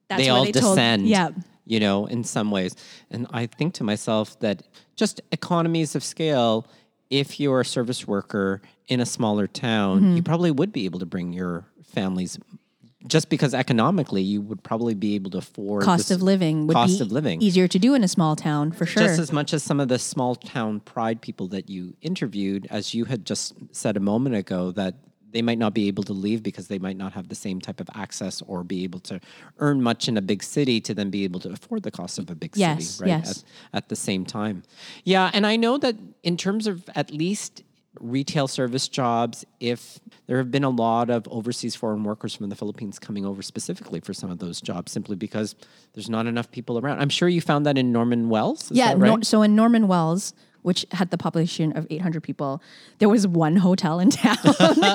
that's 0.08 0.22
they 0.22 0.30
where 0.30 0.38
all 0.38 0.44
they 0.44 0.52
descend. 0.52 1.02
told, 1.02 1.10
yeah. 1.10 1.30
You 1.66 1.80
know, 1.80 2.06
in 2.06 2.24
some 2.24 2.50
ways. 2.50 2.76
And 3.10 3.26
I 3.32 3.46
think 3.46 3.74
to 3.74 3.84
myself 3.84 4.38
that 4.40 4.62
just 4.96 5.20
economies 5.32 5.94
of 5.94 6.04
scale, 6.04 6.66
if 7.10 7.40
you're 7.40 7.60
a 7.60 7.64
service 7.64 8.06
worker 8.06 8.60
in 8.88 9.00
a 9.00 9.06
smaller 9.06 9.46
town, 9.46 10.00
Mm-hmm. 10.00 10.16
you 10.16 10.22
probably 10.22 10.50
would 10.50 10.72
be 10.72 10.84
able 10.84 10.98
to 10.98 11.06
bring 11.06 11.32
your 11.32 11.64
families 11.82 12.38
just 13.06 13.28
because 13.28 13.54
economically 13.54 14.22
you 14.22 14.40
would 14.40 14.62
probably 14.62 14.94
be 14.94 15.14
able 15.14 15.30
to 15.32 15.38
afford 15.38 15.82
cost 15.82 16.10
of 16.10 16.22
living 16.22 16.66
would 16.66 16.74
cost 16.74 16.98
be 16.98 17.04
of 17.04 17.12
living. 17.12 17.42
easier 17.42 17.68
to 17.68 17.78
do 17.78 17.94
in 17.94 18.02
a 18.04 18.08
small 18.08 18.34
town 18.36 18.72
for 18.72 18.86
sure. 18.86 19.02
Just 19.02 19.18
as 19.18 19.32
much 19.32 19.52
as 19.52 19.62
some 19.62 19.80
of 19.80 19.88
the 19.88 19.98
small 19.98 20.34
town 20.34 20.80
pride 20.80 21.20
people 21.20 21.48
that 21.48 21.68
you 21.68 21.94
interviewed, 22.00 22.66
as 22.70 22.94
you 22.94 23.04
had 23.04 23.24
just 23.24 23.54
said 23.72 23.96
a 23.96 24.00
moment 24.00 24.34
ago, 24.36 24.70
that 24.72 24.94
they 25.32 25.42
might 25.42 25.58
not 25.58 25.74
be 25.74 25.88
able 25.88 26.04
to 26.04 26.12
leave 26.12 26.44
because 26.44 26.68
they 26.68 26.78
might 26.78 26.96
not 26.96 27.12
have 27.12 27.28
the 27.28 27.34
same 27.34 27.60
type 27.60 27.80
of 27.80 27.90
access 27.96 28.40
or 28.46 28.62
be 28.62 28.84
able 28.84 29.00
to 29.00 29.20
earn 29.58 29.82
much 29.82 30.06
in 30.06 30.16
a 30.16 30.22
big 30.22 30.44
city 30.44 30.80
to 30.80 30.94
then 30.94 31.10
be 31.10 31.24
able 31.24 31.40
to 31.40 31.50
afford 31.50 31.82
the 31.82 31.90
cost 31.90 32.20
of 32.20 32.30
a 32.30 32.36
big 32.36 32.56
Yes, 32.56 32.90
city, 32.90 33.02
right? 33.02 33.18
yes. 33.18 33.44
At, 33.72 33.78
at 33.78 33.88
the 33.88 33.96
same 33.96 34.24
time. 34.24 34.62
Yeah, 35.02 35.32
and 35.34 35.44
I 35.44 35.56
know 35.56 35.76
that 35.78 35.96
in 36.22 36.36
terms 36.36 36.68
of 36.68 36.88
at 36.94 37.10
least 37.10 37.63
retail 38.00 38.48
service 38.48 38.88
jobs, 38.88 39.44
if 39.60 40.00
there 40.26 40.38
have 40.38 40.50
been 40.50 40.64
a 40.64 40.70
lot 40.70 41.10
of 41.10 41.26
overseas 41.28 41.74
foreign 41.76 42.04
workers 42.04 42.34
from 42.34 42.48
the 42.48 42.56
Philippines 42.56 42.98
coming 42.98 43.24
over 43.24 43.42
specifically 43.42 44.00
for 44.00 44.12
some 44.12 44.30
of 44.30 44.38
those 44.38 44.60
jobs 44.60 44.92
simply 44.92 45.16
because 45.16 45.54
there's 45.92 46.10
not 46.10 46.26
enough 46.26 46.50
people 46.50 46.78
around. 46.78 47.00
I'm 47.00 47.08
sure 47.08 47.28
you 47.28 47.40
found 47.40 47.66
that 47.66 47.78
in 47.78 47.92
Norman 47.92 48.28
Wells. 48.28 48.70
Yeah. 48.72 48.90
right? 48.90 48.98
Nor- 48.98 49.22
so 49.22 49.42
in 49.42 49.54
Norman 49.54 49.86
Wells, 49.88 50.34
which 50.62 50.86
had 50.92 51.10
the 51.10 51.18
population 51.18 51.76
of 51.76 51.86
800 51.90 52.22
people, 52.22 52.62
there 52.98 53.08
was 53.08 53.26
one 53.26 53.56
hotel 53.56 54.00
in 54.00 54.10
town. 54.24 54.38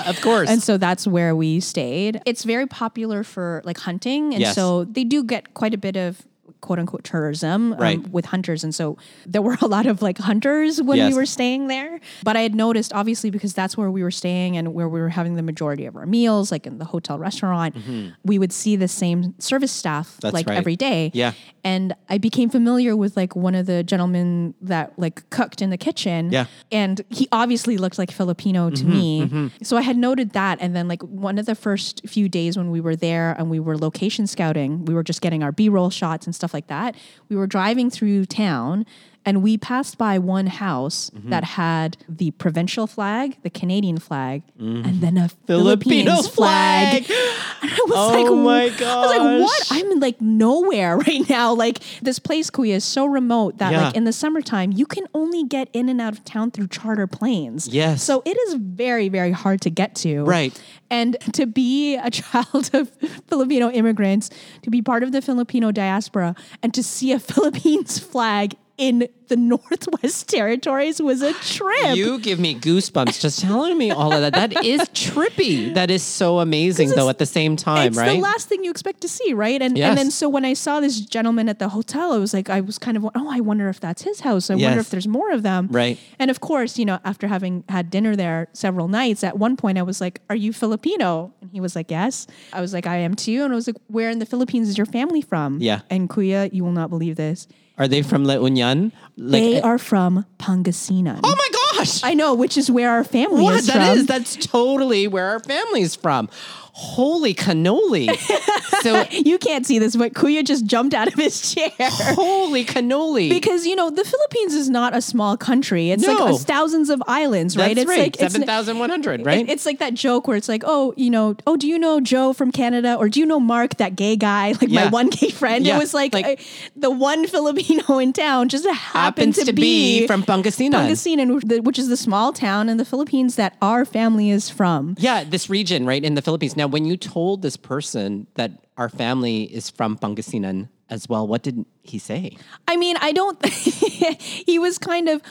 of 0.08 0.20
course. 0.22 0.50
And 0.50 0.62
so 0.64 0.78
that's 0.78 1.06
where 1.08 1.36
we 1.36 1.60
stayed. 1.60 2.22
It's 2.26 2.44
very 2.44 2.66
popular 2.68 3.24
for 3.24 3.62
like 3.66 3.78
hunting. 3.78 4.34
And 4.34 4.42
Yes. 4.42 4.56
so 4.56 4.84
they 4.86 5.04
do 5.04 5.24
get 5.24 5.54
quite 5.54 5.74
a 5.74 5.78
bit 5.78 5.96
of 5.96 6.26
quote 6.62 6.80
unquote 6.80 7.04
tourism 7.04 7.74
um, 7.74 7.80
Right. 7.80 8.08
with 8.10 8.26
hunters. 8.26 8.64
And 8.64 8.74
so 8.76 8.98
there 9.26 9.42
were 9.42 9.58
a 9.62 9.68
lot 9.68 9.86
of 9.86 10.02
like 10.02 10.18
hunters 10.18 10.82
when 10.82 10.98
Yes. 10.98 11.12
we 11.14 11.18
were 11.18 11.26
staying 11.26 11.68
there. 11.68 12.00
But 12.24 12.36
I 12.38 12.42
had 12.42 12.56
noticed, 12.56 12.94
obviously, 12.94 13.30
because 13.30 13.54
that's 13.54 13.78
where 13.78 13.90
we 13.92 14.04
were 14.04 14.12
staying 14.12 14.58
and 14.58 14.74
where 14.74 14.90
we 14.90 15.00
were 15.00 15.10
having 15.10 15.36
the 15.36 15.42
majority 15.44 15.86
of 15.86 15.96
our 15.96 16.06
meals, 16.06 16.52
like 16.52 16.66
in 16.68 16.78
the 16.78 16.86
hotel 16.86 17.18
restaurant, 17.20 17.76
we 18.24 18.38
would 18.40 18.52
see 18.52 18.76
the 18.76 18.88
same 18.88 19.36
service 19.40 19.72
staff 19.72 20.08
Mm-hmm. 20.10 20.20
That's 20.22 20.34
like 20.34 20.48
right. 20.48 20.58
every 20.58 20.76
day. 20.76 21.12
Yeah. 21.14 21.34
And 21.64 21.94
I 22.10 22.18
became 22.20 22.50
familiar 22.50 22.96
with 22.96 23.18
like 23.18 23.36
one 23.36 23.54
of 23.56 23.66
the 23.66 23.84
gentlemen 23.84 24.54
that 24.62 24.98
like 24.98 25.30
cooked 25.30 25.62
in 25.62 25.70
the 25.72 25.78
kitchen. 25.78 26.32
Yeah. 26.32 26.46
And 26.72 27.02
he 27.10 27.28
obviously 27.32 27.78
looked 27.78 27.98
like 27.98 28.12
Filipino 28.12 28.70
to 28.70 28.86
me. 28.86 29.52
So 29.64 29.76
I 29.78 29.82
had 29.82 29.98
noted 29.98 30.32
that. 30.32 30.60
And 30.62 30.76
then 30.76 30.88
like 30.88 31.02
one 31.04 31.38
of 31.38 31.46
the 31.46 31.56
first 31.56 32.02
few 32.08 32.30
days 32.30 32.56
when 32.58 32.72
we 32.72 32.80
were 32.82 32.96
there 32.96 33.36
and 33.38 33.50
we 33.50 33.60
were 33.60 33.78
location 33.78 34.26
scouting, 34.28 34.86
we 34.86 34.94
were 34.94 35.04
just 35.04 35.22
getting 35.22 35.44
our 35.44 35.52
B-roll 35.52 35.90
shots 35.90 36.26
and 36.26 36.34
stuff 36.36 36.49
like 36.54 36.68
that. 36.68 36.96
We 37.30 37.36
were 37.36 37.48
driving 37.48 37.90
through 37.90 38.26
town 38.26 38.86
and 39.26 39.44
we 39.44 39.58
passed 39.58 39.98
by 39.98 40.18
one 40.18 40.48
house 40.48 41.10
mm-hmm. 41.10 41.30
that 41.30 41.44
had 41.44 41.98
the 42.08 42.32
provincial 42.32 42.88
flag, 42.88 43.38
the 43.44 43.50
Canadian 43.50 43.98
flag, 44.00 44.44
mm-hmm. 44.60 44.88
and 44.88 45.02
then 45.02 45.18
a 45.18 45.30
Filipino 45.46 46.12
Philippines 46.12 46.28
flag. 46.30 47.06
flag. 47.06 47.18
And 47.62 47.72
I 47.72 47.80
was 47.86 47.94
Oh 47.96 48.24
like, 48.24 48.80
my 48.80 48.86
I 48.86 49.00
was 49.02 49.18
like, 49.18 49.42
what? 49.42 49.68
I'm 49.72 49.92
in 49.92 50.00
like 50.00 50.22
nowhere 50.22 50.98
right 51.08 51.30
now. 51.30 51.54
Like 51.54 51.80
this 52.02 52.18
place, 52.20 52.50
Kuya, 52.50 52.76
is 52.76 52.86
so 52.86 53.06
remote 53.06 53.58
that 53.58 53.72
Yeah. 53.72 53.88
like 53.88 53.96
in 53.96 54.06
the 54.06 54.14
summertime, 54.14 54.72
you 54.72 54.86
can 54.86 55.06
only 55.14 55.44
get 55.44 55.70
in 55.74 55.90
and 55.90 56.00
out 56.00 56.14
of 56.14 56.24
town 56.24 56.52
through 56.52 56.68
charter 56.68 57.08
planes. 57.08 57.68
Yes. 57.68 58.02
So 58.04 58.22
it 58.26 58.38
is 58.48 58.54
very, 58.56 59.10
very 59.10 59.32
hard 59.32 59.62
to 59.62 59.70
get 59.70 59.96
to. 59.96 60.24
Right. 60.24 60.60
And 60.90 61.18
to 61.34 61.46
be 61.46 61.98
a 61.98 62.10
child 62.22 62.70
of 62.74 62.90
Filipino 63.28 63.70
immigrants, 63.70 64.30
to 64.64 64.70
be 64.70 64.82
part 64.82 65.04
of 65.04 65.12
the 65.12 65.22
Filipino 65.22 65.72
diaspora, 65.72 66.36
and 66.64 66.74
to 66.74 66.82
see 66.82 67.12
a 67.12 67.20
Philippines 67.30 68.00
flag 68.00 68.56
in 68.80 69.08
the 69.30 69.38
Northwest 69.54 70.28
Territories 70.30 71.02
was 71.02 71.22
a 71.22 71.34
trip. 71.34 71.96
You 71.96 72.20
give 72.20 72.40
me 72.40 72.54
goosebumps 72.56 73.20
just 73.22 73.40
telling 73.42 73.78
me 73.78 73.92
all 73.92 74.12
of 74.14 74.22
that. 74.22 74.34
That 74.34 74.66
is 74.66 74.82
trippy. 74.90 75.74
That 75.74 75.90
is 75.90 76.04
so 76.04 76.40
amazing, 76.40 76.90
though, 76.90 77.10
at 77.10 77.18
the 77.20 77.26
same 77.26 77.56
time, 77.56 77.88
it's 77.88 77.98
right? 77.98 78.16
the 78.16 78.20
last 78.22 78.48
thing 78.50 78.64
you 78.64 78.72
expect 78.72 79.02
to 79.02 79.08
see, 79.10 79.34
right? 79.34 79.62
And 79.62 79.78
Yes. 79.78 79.90
and 79.90 79.98
then 79.98 80.12
so 80.12 80.28
when 80.28 80.44
I 80.46 80.54
saw 80.54 80.80
this 80.80 81.00
gentleman 81.00 81.48
at 81.50 81.60
the 81.60 81.70
hotel, 81.70 82.12
I 82.12 82.18
was 82.18 82.34
like, 82.34 82.50
I 82.50 82.62
was 82.62 82.78
kind 82.78 82.98
of, 82.98 83.06
oh, 83.06 83.30
I 83.32 83.40
wonder 83.40 83.70
if 83.70 83.80
that's 83.80 84.02
his 84.02 84.20
house. 84.22 84.50
I 84.50 84.56
Yes. 84.56 84.66
wonder 84.68 84.80
if 84.82 84.90
there's 84.90 85.08
more 85.08 85.32
of 85.32 85.44
them. 85.44 85.68
Right. 85.72 85.98
And 86.20 86.30
of 86.32 86.40
course, 86.42 86.78
you 86.78 86.86
know, 86.86 87.00
after 87.06 87.28
having 87.28 87.64
had 87.70 87.90
dinner 87.90 88.16
there 88.16 88.48
several 88.54 88.88
nights, 88.88 89.24
at 89.24 89.38
one 89.38 89.56
point 89.56 89.78
I 89.78 89.84
was 89.84 90.02
like, 90.02 90.22
"Are 90.30 90.36
you 90.36 90.52
Filipino?" 90.54 91.32
And 91.42 91.50
he 91.52 91.60
was 91.62 91.76
like, 91.76 91.90
"Yes." 91.92 92.28
I 92.54 92.62
was 92.62 92.74
like, 92.74 92.88
"I 92.88 92.98
am 92.98 93.16
too." 93.16 93.44
And 93.44 93.54
I 93.54 93.56
was 93.56 93.68
like, 93.68 93.78
"Where 93.88 94.10
in 94.10 94.20
the 94.20 94.26
Philippines 94.26 94.68
is 94.70 94.78
your 94.78 94.86
family 94.88 95.22
from?" 95.22 95.60
Yeah. 95.62 95.82
And 95.90 96.10
Kuya, 96.10 96.52
you 96.54 96.64
will 96.64 96.72
not 96.72 96.90
believe 96.90 97.16
this. 97.16 97.48
Are 97.78 97.88
they 97.88 98.02
from 98.02 98.26
La 98.26 98.34
Union? 98.36 98.92
Like, 99.20 99.42
they 99.42 99.62
are 99.62 99.78
from 99.78 100.26
Pangasinan. 100.40 101.20
Oh 101.24 101.36
my 101.36 101.78
gosh! 101.78 102.04
I 102.04 102.14
know, 102.14 102.34
which 102.34 102.58
is 102.58 102.72
where 102.72 102.90
our 102.90 103.04
family 103.04 103.44
what 103.44 103.56
is 103.56 103.68
that 103.68 103.74
from. 103.74 103.98
is? 103.98 104.06
That's 104.06 104.36
totally 104.38 105.08
where 105.08 105.30
our 105.32 105.40
family's 105.40 105.96
from. 105.96 106.30
Holy 106.74 107.34
cannoli! 107.34 108.16
so 108.82 109.06
you 109.12 109.38
can't 109.38 109.66
see 109.66 109.80
this, 109.80 109.96
but 109.96 110.14
Kuya 110.14 110.46
just 110.46 110.66
jumped 110.66 110.94
out 110.94 111.08
of 111.08 111.14
his 111.16 111.54
chair. 111.54 111.72
holy 111.80 112.64
cannoli! 112.66 113.30
Because 113.30 113.66
you 113.66 113.76
know 113.76 113.90
the 113.90 114.04
Philippines 114.04 114.54
is 114.54 114.70
not 114.70 114.96
a 114.96 115.02
small 115.02 115.36
country. 115.38 115.92
It's 115.92 116.06
No. 116.06 116.14
like 116.14 116.42
thousands 116.42 116.90
of 116.90 117.02
islands, 117.08 117.58
right? 117.58 117.76
That's 117.76 117.82
it's 117.82 117.90
right. 117.90 118.00
like 118.00 118.16
it's- 118.16 118.32
Seven 118.32 118.46
thousand 118.48 118.80
one 118.80 118.90
hundred, 118.90 119.26
right? 119.26 119.42
it- 119.42 119.50
it's 119.50 119.66
like 119.66 119.80
that 119.80 119.94
joke 119.94 120.28
where 120.28 120.38
it's 120.38 120.48
like, 120.50 120.64
oh, 120.66 120.94
you 120.96 121.10
know, 121.10 121.36
oh, 121.48 121.58
do 121.58 121.68
you 121.68 121.78
know 121.80 122.00
Joe 122.00 122.34
from 122.34 122.52
Canada, 122.52 122.96
or 122.96 123.10
do 123.10 123.20
you 123.20 123.26
know 123.26 123.40
Mark, 123.40 123.76
that 123.78 123.96
gay 123.96 124.16
guy, 124.16 124.52
like 124.62 124.70
my 124.70 124.88
one 124.88 125.10
gay 125.10 125.30
friend? 125.30 125.66
Yeah, 125.66 125.76
It 125.76 125.80
was 125.80 125.94
like, 125.94 126.14
like- 126.14 126.26
I- 126.26 126.38
the 126.76 126.92
one 126.92 127.28
Filipino 127.36 127.98
in 128.00 128.14
town 128.14 128.50
just 128.50 128.66
happened 128.66 129.36
happens 129.36 129.44
to 129.46 129.54
be 129.54 130.08
from 130.08 130.24
Pangasinan. 130.24 130.72
Pangasinan, 130.88 131.64
which 131.64 131.80
is 131.80 131.88
the 131.90 131.98
small 131.98 132.32
town 132.32 132.70
in 132.70 132.78
the 132.78 132.86
Philippines 132.86 133.36
that 133.36 133.56
our 133.62 133.86
family 133.86 134.30
is 134.30 134.50
from. 134.50 134.96
Yeah, 135.00 135.24
this 135.24 135.50
region, 135.50 135.86
right, 135.86 136.04
in 136.04 136.16
the 136.16 136.22
Philippines. 136.22 136.56
Now, 136.56 136.68
when 136.72 136.86
you 136.86 136.98
told 136.98 137.42
this 137.42 137.58
person 137.58 138.28
that 138.36 138.52
our 138.78 138.90
family 138.90 139.44
is 139.44 139.70
from 139.70 139.98
Pangasinan 139.98 140.70
as 140.90 141.08
well, 141.08 141.28
what 141.28 141.44
did 141.44 141.66
he 141.84 142.00
say? 142.00 142.38
I 142.68 142.78
mean, 142.78 142.96
I 143.00 143.12
don't. 143.12 143.44
he 143.46 144.60
was 144.60 144.78
kind 144.78 145.10
of. 145.10 145.22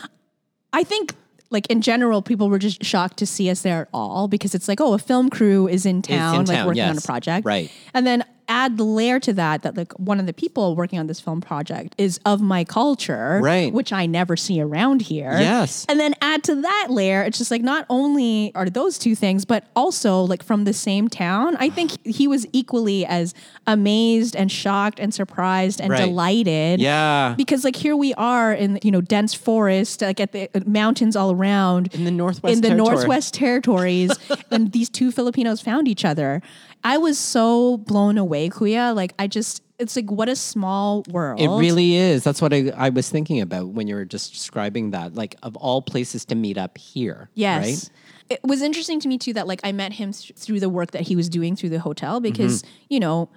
I 0.72 0.84
think, 0.84 1.14
like 1.50 1.66
in 1.68 1.80
general, 1.80 2.22
people 2.22 2.48
were 2.48 2.58
just 2.58 2.84
shocked 2.84 3.16
to 3.18 3.26
see 3.26 3.50
us 3.50 3.62
there 3.62 3.82
at 3.82 3.88
all 3.92 4.28
because 4.28 4.54
it's 4.54 4.68
like, 4.68 4.80
oh, 4.80 4.92
a 4.92 4.98
film 4.98 5.30
crew 5.30 5.66
is 5.66 5.86
in 5.86 6.02
town, 6.02 6.44
like 6.44 6.58
town, 6.58 6.66
working 6.66 6.82
on 6.82 6.98
a 6.98 7.00
project, 7.00 7.46
Right. 7.46 7.70
And 7.94 8.06
then 8.06 8.24
add 8.48 8.76
the 8.78 8.84
layer 8.84 9.20
to 9.20 9.32
that 9.34 9.62
that 9.62 9.76
like 9.76 9.92
one 9.98 10.18
of 10.18 10.26
the 10.26 10.32
people 10.32 10.74
working 10.74 10.98
on 10.98 11.06
this 11.06 11.20
film 11.20 11.40
project 11.40 11.94
is 11.98 12.18
of 12.24 12.40
my 12.40 12.64
culture, 12.64 13.40
Right. 13.42 13.72
Which 13.72 13.92
I 13.92 14.06
never 14.06 14.36
see 14.36 14.60
around 14.60 15.02
here. 15.02 15.32
Yes. 15.38 15.84
And 15.88 16.00
then 16.00 16.14
add 16.22 16.42
to 16.44 16.54
that 16.62 16.86
layer, 16.90 17.22
it's 17.22 17.38
just 17.38 17.50
like 17.50 17.62
not 17.62 17.84
only 17.90 18.52
are 18.54 18.68
those 18.70 18.98
two 18.98 19.14
things, 19.14 19.44
but 19.44 19.64
also 19.76 20.22
like 20.22 20.42
from 20.42 20.64
the 20.64 20.72
same 20.72 21.08
town. 21.08 21.56
I 21.56 21.68
think 21.68 22.04
he 22.06 22.26
was 22.26 22.46
equally 22.52 23.04
as 23.04 23.34
amazed 23.66 24.34
and 24.34 24.50
shocked 24.50 24.98
and 24.98 25.12
surprised 25.12 25.80
and 25.80 25.90
Right. 25.90 26.00
delighted 26.06 26.80
Yeah. 26.80 27.34
because 27.36 27.64
like 27.64 27.76
here 27.76 27.96
we 27.96 28.14
are 28.14 28.52
in 28.52 28.78
you 28.82 28.90
know 28.90 29.00
dense 29.00 29.34
forest 29.34 30.00
like 30.02 30.20
at 30.20 30.32
the 30.32 30.48
uh, 30.54 30.60
mountains 30.66 31.16
all 31.16 31.32
around 31.32 31.88
In 31.94 32.04
the 32.04 32.10
Northwest 32.10 32.54
in 32.54 32.60
the 32.62 32.68
Territory. 32.68 32.94
northwest 32.96 33.34
territories 33.34 34.10
and 34.50 34.72
these 34.72 34.88
two 34.88 35.10
filipinos 35.12 35.60
found 35.60 35.86
each 35.88 36.04
other 36.04 36.40
i 36.84 36.96
was 36.98 37.18
so 37.18 37.76
blown 37.78 38.18
away 38.18 38.48
kuya 38.48 38.94
like 38.94 39.12
i 39.18 39.26
just 39.26 39.62
it's 39.78 39.94
like 39.94 40.10
what 40.10 40.28
a 40.28 40.34
small 40.34 41.04
world 41.08 41.40
It 41.40 41.46
really 41.48 41.94
is. 41.94 42.24
That's 42.24 42.42
what 42.42 42.52
I, 42.52 42.72
I 42.76 42.88
was 42.88 43.08
thinking 43.10 43.40
about 43.40 43.68
when 43.68 43.86
you 43.86 43.94
were 43.94 44.04
just 44.04 44.32
describing 44.32 44.90
that. 44.90 45.14
Like, 45.14 45.36
of 45.44 45.54
all 45.54 45.82
places 45.82 46.24
to 46.24 46.34
meet 46.34 46.58
up 46.58 46.76
here. 46.76 47.30
Yes. 47.34 47.64
Right? 47.64 47.90
It 48.30 48.40
was 48.42 48.60
interesting 48.60 48.98
to 48.98 49.06
me 49.06 49.18
too 49.18 49.34
that 49.34 49.46
like 49.46 49.60
I 49.62 49.70
met 49.70 49.92
him 49.92 50.10
th- 50.12 50.32
through 50.36 50.58
the 50.58 50.68
work 50.68 50.90
that 50.90 51.02
he 51.02 51.14
was 51.14 51.28
doing 51.28 51.54
through 51.54 51.68
the 51.68 51.78
hotel 51.78 52.18
because, 52.18 52.62
Mm-hmm. 52.62 52.72
you 52.88 52.98
know, 52.98 53.28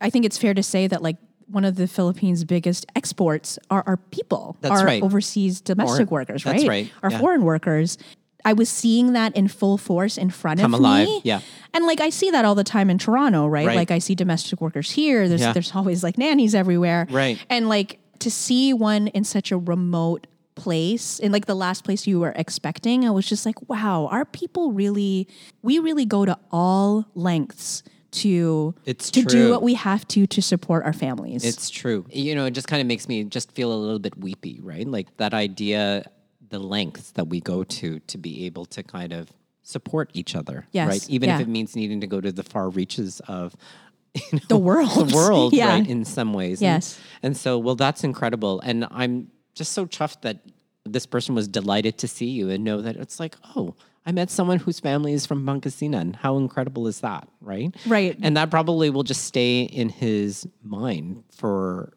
I 0.00 0.10
think 0.10 0.24
it's 0.24 0.38
fair 0.38 0.54
to 0.54 0.62
say 0.62 0.86
that 0.86 1.02
like 1.02 1.16
one 1.48 1.64
of 1.64 1.74
the 1.74 1.88
Philippines' 1.88 2.44
biggest 2.44 2.86
exports 2.94 3.58
are 3.68 3.82
our 3.84 3.96
people, 3.96 4.56
That's 4.60 4.80
our 4.82 4.86
right. 4.86 5.02
overseas 5.02 5.60
domestic 5.60 6.08
Foreign- 6.08 6.08
workers, 6.28 6.44
that's 6.44 6.62
right? 6.62 6.68
right, 6.68 6.92
Our 7.02 7.10
yeah. 7.10 7.18
foreign 7.18 7.42
workers. 7.42 7.98
I 8.44 8.52
was 8.52 8.68
seeing 8.68 9.12
that 9.12 9.34
in 9.36 9.48
full 9.48 9.76
force 9.78 10.16
in 10.18 10.30
front 10.30 10.60
Come 10.60 10.74
of 10.74 10.80
alive, 10.80 11.06
me. 11.06 11.20
yeah. 11.24 11.40
And 11.74 11.86
like 11.86 12.00
I 12.00 12.10
see 12.10 12.30
that 12.30 12.44
all 12.44 12.54
the 12.54 12.64
time 12.64 12.90
in 12.90 12.98
Toronto, 12.98 13.46
right? 13.46 13.66
Right. 13.66 13.76
Like 13.76 13.90
I 13.90 13.98
see 13.98 14.14
domestic 14.14 14.60
workers 14.60 14.90
here. 14.90 15.28
There's 15.28 15.40
Yeah. 15.40 15.52
there's 15.52 15.74
always 15.74 16.02
like 16.02 16.18
nannies 16.18 16.54
everywhere. 16.54 17.06
Right. 17.10 17.38
And 17.48 17.68
like 17.68 17.98
to 18.20 18.30
see 18.30 18.72
one 18.72 19.06
in 19.08 19.24
such 19.24 19.50
a 19.52 19.56
remote 19.58 20.26
place 20.56 21.18
in 21.18 21.32
like 21.32 21.46
the 21.46 21.54
last 21.54 21.84
place 21.84 22.06
you 22.06 22.20
were 22.20 22.32
expecting, 22.36 23.06
I 23.06 23.10
was 23.10 23.26
just 23.26 23.46
like, 23.46 23.56
wow, 23.68 24.08
our 24.10 24.24
people 24.24 24.72
really 24.72 25.26
we 25.62 25.78
really 25.78 26.04
go 26.04 26.24
to 26.24 26.38
all 26.50 27.06
lengths 27.14 27.82
to 28.12 28.74
It's 28.84 29.10
to 29.12 29.22
true. 29.22 29.30
do 29.30 29.50
what 29.50 29.62
we 29.62 29.74
have 29.74 30.06
to 30.08 30.26
to 30.26 30.42
support 30.42 30.84
our 30.84 30.92
families. 30.92 31.44
It's 31.44 31.70
true. 31.70 32.04
You 32.10 32.34
know, 32.34 32.44
it 32.46 32.50
just 32.50 32.66
kind 32.66 32.80
of 32.80 32.86
makes 32.88 33.08
me 33.08 33.22
just 33.24 33.52
feel 33.52 33.72
a 33.72 33.78
little 33.78 34.00
bit 34.00 34.18
weepy, 34.18 34.58
right? 34.60 34.86
Like 34.86 35.16
that 35.18 35.32
idea, 35.32 36.10
the 36.50 36.58
lengths 36.58 37.12
that 37.12 37.28
we 37.28 37.40
go 37.40 37.64
to 37.64 37.98
to 38.00 38.18
be 38.18 38.46
able 38.46 38.66
to 38.66 38.82
kind 38.82 39.12
of 39.12 39.32
support 39.62 40.10
each 40.14 40.34
other, 40.36 40.66
Yes, 40.72 40.88
right? 40.88 41.10
Even 41.10 41.28
yeah. 41.28 41.36
if 41.36 41.42
it 41.42 41.48
means 41.48 41.74
needing 41.76 42.00
to 42.00 42.06
go 42.06 42.20
to 42.20 42.30
the 42.32 42.42
far 42.42 42.68
reaches 42.68 43.20
of 43.28 43.56
you 44.14 44.22
know, 44.32 44.40
The 44.48 44.58
world. 44.58 44.90
the 45.08 45.14
world, 45.14 45.52
Yeah. 45.54 45.68
right? 45.68 45.86
In 45.88 46.04
some 46.04 46.32
ways, 46.34 46.60
Yes. 46.60 46.98
And, 47.22 47.30
and 47.30 47.36
so, 47.36 47.58
well, 47.58 47.76
that's 47.76 48.04
incredible, 48.04 48.60
and 48.60 48.86
I'm 48.90 49.30
just 49.54 49.72
so 49.72 49.86
chuffed 49.86 50.22
that 50.22 50.38
this 50.84 51.06
person 51.06 51.34
was 51.34 51.46
delighted 51.46 51.98
to 51.98 52.08
see 52.08 52.26
you 52.26 52.50
and 52.50 52.64
know 52.64 52.80
that 52.82 52.96
it's 52.96 53.18
like, 53.20 53.36
oh. 53.56 53.74
I 54.06 54.12
met 54.12 54.30
someone 54.30 54.58
whose 54.58 54.80
family 54.80 55.12
is 55.12 55.26
from 55.26 55.44
Pangasinan. 55.44 56.16
How 56.16 56.38
incredible 56.38 56.86
is 56.88 57.00
that, 57.00 57.28
right? 57.42 57.72
Right. 57.86 58.16
And 58.22 58.34
that 58.38 58.50
probably 58.50 58.88
will 58.88 59.02
just 59.02 59.24
stay 59.24 59.60
in 59.64 59.90
his 59.90 60.48
mind 60.64 61.22
for 61.30 61.92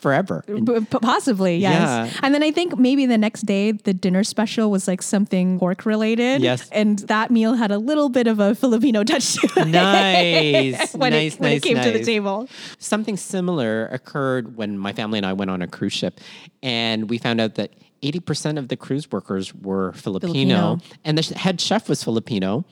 forever. 0.00 0.44
And- 0.48 0.66
P- 0.66 0.98
possibly, 1.00 1.56
yes. 1.58 1.72
Yeah. 2.12 2.20
And 2.22 2.34
then 2.34 2.42
I 2.42 2.50
think 2.50 2.78
maybe 2.78 3.06
the 3.06 3.18
next 3.18 3.42
day 3.42 3.72
the 3.72 3.92
dinner 3.92 4.24
special 4.24 4.70
was 4.70 4.88
like 4.88 5.02
something 5.02 5.58
work 5.58 5.84
related. 5.84 6.42
Yes. 6.42 6.68
And 6.72 7.00
that 7.00 7.30
meal 7.30 7.54
had 7.54 7.70
a 7.70 7.78
little 7.78 8.08
bit 8.08 8.26
of 8.26 8.40
a 8.40 8.54
Filipino 8.54 9.04
touch 9.04 9.34
to 9.34 9.48
it. 9.56 9.68
nice, 9.68 10.94
when 10.94 11.12
nice, 11.12 11.34
it, 11.34 11.40
when 11.40 11.50
nice, 11.50 11.58
it 11.58 11.62
came 11.62 11.80
to 11.82 11.90
the 11.90 12.04
table. 12.04 12.48
Something 12.78 13.16
similar 13.16 13.86
occurred 13.88 14.56
when 14.56 14.78
my 14.78 14.92
family 14.92 15.18
and 15.18 15.26
I 15.26 15.32
went 15.34 15.50
on 15.50 15.62
a 15.62 15.66
cruise 15.66 15.92
ship, 15.92 16.20
and 16.62 17.10
we 17.10 17.18
found 17.18 17.40
out 17.40 17.56
that 17.56 17.72
80% 18.02 18.58
of 18.58 18.68
the 18.68 18.76
cruise 18.76 19.10
workers 19.12 19.54
were 19.54 19.92
Filipino, 19.92 20.32
Filipino. 20.32 20.78
and 21.04 21.18
the 21.18 21.22
sh- 21.22 21.30
head 21.30 21.60
chef 21.60 21.88
was 21.88 22.02
Filipino. 22.02 22.64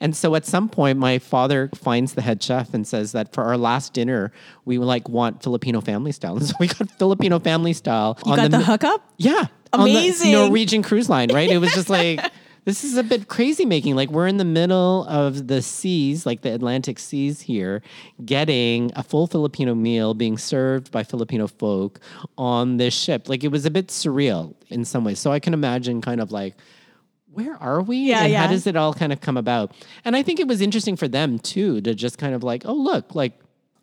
And 0.00 0.14
so 0.14 0.34
at 0.34 0.44
some 0.44 0.68
point, 0.68 0.98
my 0.98 1.18
father 1.18 1.70
finds 1.74 2.14
the 2.14 2.22
head 2.22 2.42
chef 2.42 2.74
and 2.74 2.86
says 2.86 3.12
that 3.12 3.32
for 3.32 3.44
our 3.44 3.56
last 3.56 3.92
dinner, 3.94 4.30
we 4.64 4.78
like 4.78 5.08
want 5.08 5.42
Filipino 5.42 5.80
family 5.80 6.12
style. 6.12 6.36
And 6.36 6.46
so 6.48 6.54
we 6.60 6.66
got 6.66 6.90
Filipino 6.98 7.38
family 7.38 7.72
style. 7.72 8.18
You 8.26 8.36
got 8.36 8.50
the, 8.50 8.58
mi- 8.58 8.64
hookup? 8.64 9.02
Yeah. 9.16 9.46
on 9.72 9.84
the 9.86 9.90
Amazing. 9.92 10.32
Norwegian 10.32 10.82
cruise 10.82 11.08
line, 11.08 11.32
right? 11.32 11.48
It 11.50 11.58
was 11.58 11.72
just 11.72 11.88
like, 11.88 12.20
this 12.64 12.84
is 12.84 12.96
a 12.96 13.02
bit 13.02 13.28
crazy 13.28 13.64
making. 13.64 13.94
Like, 13.94 14.10
we're 14.10 14.26
in 14.26 14.38
the 14.38 14.44
middle 14.44 15.04
of 15.04 15.48
the 15.48 15.60
seas, 15.62 16.24
like 16.24 16.42
the 16.42 16.52
Atlantic 16.52 16.98
seas 16.98 17.42
here, 17.42 17.82
getting 18.24 18.90
a 18.96 19.02
full 19.02 19.26
Filipino 19.26 19.74
meal 19.74 20.14
being 20.14 20.38
served 20.38 20.90
by 20.90 21.02
Filipino 21.02 21.46
folk 21.46 22.00
on 22.38 22.78
this 22.78 22.94
ship. 22.94 23.28
Like, 23.28 23.44
it 23.44 23.48
was 23.48 23.66
a 23.66 23.70
bit 23.70 23.88
surreal 23.88 24.54
in 24.68 24.84
some 24.84 25.04
ways. 25.04 25.18
So 25.18 25.32
I 25.32 25.40
can 25.40 25.54
imagine 25.54 26.00
kind 26.00 26.20
of 26.20 26.32
like, 26.32 26.54
where 27.32 27.56
are 27.56 27.82
we? 27.82 27.96
Yeah, 27.96 28.22
and 28.22 28.32
yeah. 28.32 28.42
how 28.42 28.50
does 28.50 28.66
it 28.66 28.76
all 28.76 28.94
kind 28.94 29.12
of 29.12 29.20
come 29.20 29.36
about? 29.36 29.72
And 30.04 30.14
I 30.16 30.22
think 30.22 30.38
it 30.38 30.46
was 30.46 30.60
interesting 30.60 30.96
for 30.96 31.08
them 31.08 31.38
too 31.38 31.80
to 31.80 31.94
just 31.94 32.16
kind 32.16 32.34
of 32.34 32.44
like, 32.44 32.62
oh, 32.64 32.74
look, 32.74 33.14
like 33.14 33.32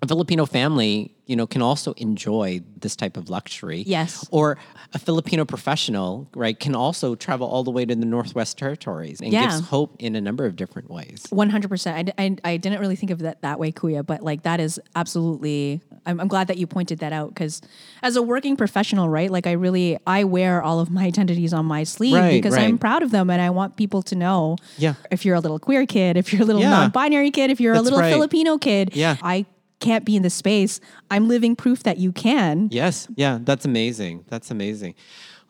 a 0.03 0.07
Filipino 0.07 0.45
family, 0.47 1.13
you 1.27 1.35
know, 1.35 1.45
can 1.45 1.61
also 1.61 1.93
enjoy 1.93 2.59
this 2.79 2.95
type 2.95 3.17
of 3.17 3.29
luxury. 3.29 3.83
Yes. 3.85 4.27
Or 4.31 4.57
a 4.93 4.99
Filipino 4.99 5.45
professional, 5.45 6.27
right, 6.35 6.59
can 6.59 6.73
also 6.75 7.13
travel 7.13 7.47
all 7.47 7.63
the 7.63 7.69
way 7.71 7.85
to 7.85 7.95
the 7.95 8.05
Northwest 8.05 8.57
Territories 8.57 9.21
and 9.21 9.31
Yeah. 9.31 9.43
gives 9.43 9.59
hope 9.69 9.95
in 9.99 10.15
a 10.15 10.21
number 10.21 10.45
of 10.45 10.55
different 10.55 10.89
ways. 10.89 11.27
100%. 11.31 12.11
I 12.17 12.35
I 12.43 12.57
didn't 12.57 12.79
really 12.79 12.95
think 12.95 13.11
of 13.11 13.19
that 13.19 13.41
that 13.43 13.59
way, 13.59 13.71
Kuya, 13.71 14.03
but 14.05 14.23
like 14.23 14.41
that 14.43 14.59
is 14.59 14.79
absolutely, 14.95 15.81
I'm, 16.05 16.19
I'm 16.19 16.27
glad 16.27 16.47
that 16.47 16.57
you 16.57 16.65
pointed 16.67 16.97
that 16.99 17.13
out 17.13 17.29
because 17.29 17.61
as 18.01 18.15
a 18.15 18.21
working 18.23 18.55
professional, 18.57 19.07
right, 19.07 19.29
like 19.29 19.45
I 19.45 19.51
really, 19.51 19.99
I 20.07 20.23
wear 20.23 20.63
all 20.63 20.79
of 20.79 20.89
my 20.89 21.03
identities 21.05 21.53
on 21.53 21.65
my 21.65 21.83
sleeve 21.83 22.15
Right, 22.15 22.31
because 22.41 22.57
I'm 22.57 22.79
proud 22.79 23.03
of 23.03 23.11
them 23.11 23.29
and 23.29 23.39
I 23.41 23.51
want 23.51 23.77
people 23.77 24.01
to 24.03 24.15
know 24.15 24.57
Yeah. 24.79 24.95
if 25.11 25.25
you're 25.25 25.35
a 25.35 25.39
little 25.39 25.59
queer 25.59 25.85
kid, 25.85 26.17
if 26.17 26.33
you're 26.33 26.41
a 26.41 26.45
little 26.45 26.61
Yeah. 26.63 26.71
non 26.71 26.89
binary 26.89 27.29
kid, 27.29 27.51
if 27.51 27.61
you're 27.61 27.75
a 27.75 27.81
little 27.81 27.99
right. 27.99 28.11
Filipino 28.11 28.57
kid, 28.57 28.91
Yeah. 28.95 29.17
I 29.21 29.45
can't 29.81 30.05
be 30.05 30.15
in 30.15 30.23
this 30.23 30.33
space. 30.33 30.79
I'm 31.09 31.27
living 31.27 31.55
proof 31.55 31.83
that 31.83 31.97
you 31.97 32.11
can. 32.13 32.69
Yes. 32.71 33.07
Yeah, 33.15 33.39
that's 33.41 33.65
amazing. 33.65 34.25
That's 34.29 34.49
amazing. 34.51 34.95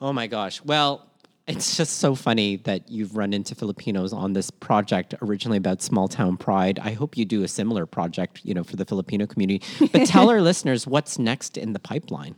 Oh 0.02 0.12
my 0.12 0.26
gosh. 0.26 0.64
Well, 0.64 1.08
it's 1.48 1.76
just 1.76 2.00
so 2.00 2.16
funny 2.16 2.58
that 2.58 2.90
you've 2.90 3.16
run 3.16 3.34
into 3.34 3.56
Filipinos 3.56 4.14
on 4.14 4.34
this 4.34 4.50
project 4.50 5.14
originally 5.22 5.58
about 5.58 5.82
small 5.82 6.08
town 6.08 6.38
pride. 6.38 6.80
I 6.80 6.92
hope 6.92 7.18
you 7.18 7.26
do 7.26 7.44
a 7.44 7.48
similar 7.48 7.86
project, 7.86 8.42
you 8.44 8.54
know, 8.54 8.64
for 8.64 8.76
the 8.76 8.86
Filipino 8.86 9.28
community. 9.28 9.62
But 9.92 10.08
tell 10.08 10.30
our 10.32 10.42
listeners 10.42 10.88
what's 10.88 11.20
next 11.20 11.58
in 11.58 11.74
the 11.74 11.80
pipeline. 11.80 12.36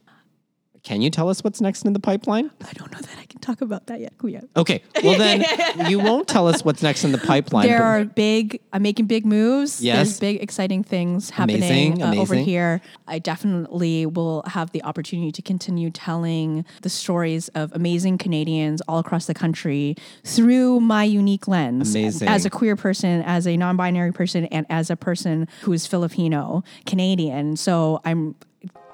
Can 0.84 1.02
you 1.02 1.10
tell 1.10 1.30
us 1.30 1.43
what's 1.46 1.62
next 1.62 1.86
in 1.86 1.93
the 1.93 2.00
pipeline? 2.00 2.52
I 2.67 2.74
don't 2.74 2.91
know 2.91 3.00
that 3.00 3.17
I 3.17 3.26
can 3.26 3.39
talk 3.39 3.62
about 3.62 3.88
that 3.88 4.02
yet, 4.02 4.17
Kuya. 4.17 4.46
Okay. 4.58 4.84
Well, 5.02 5.17
then 5.17 5.46
you 5.89 5.98
won't 5.98 6.28
tell 6.28 6.46
us 6.46 6.65
what's 6.65 6.84
next 6.84 7.06
in 7.06 7.13
the 7.13 7.17
pipeline. 7.17 7.67
There 7.67 7.82
are 7.82 8.04
big, 8.04 8.60
I'm 8.74 8.82
making 8.82 9.06
big 9.06 9.26
moves. 9.26 9.82
Yes. 9.82 9.96
There's 9.96 10.19
big, 10.19 10.43
exciting 10.43 10.84
things 10.84 11.30
happening 11.30 11.93
Amazing, 11.93 12.04
uh, 12.04 12.15
over 12.15 12.36
here. 12.36 12.82
I 13.08 13.19
definitely 13.19 14.06
will 14.06 14.43
have 14.46 14.72
the 14.72 14.84
opportunity 14.84 15.32
to 15.32 15.41
continue 15.41 15.89
telling 15.89 16.65
the 16.82 16.89
stories 16.89 17.48
of 17.50 17.72
amazing 17.74 18.17
Canadians 18.17 18.82
all 18.82 19.00
across 19.00 19.26
the 19.26 19.34
country 19.34 19.96
through 20.26 20.82
my 20.82 21.06
unique 21.06 21.48
lens. 21.48 21.96
Amazing. 21.96 22.28
As 22.28 22.46
a 22.46 22.50
queer 22.50 22.76
person, 22.76 23.22
as 23.22 23.48
a 23.48 23.56
non 23.56 23.78
binary 23.78 24.12
person, 24.12 24.46
and 24.46 24.65
as 24.69 24.89
a 24.89 24.98
person 24.98 25.48
who 25.62 25.72
is 25.72 25.88
Filipino 25.88 26.63
Canadian. 26.86 27.56
So 27.56 28.02
I'm. 28.04 28.36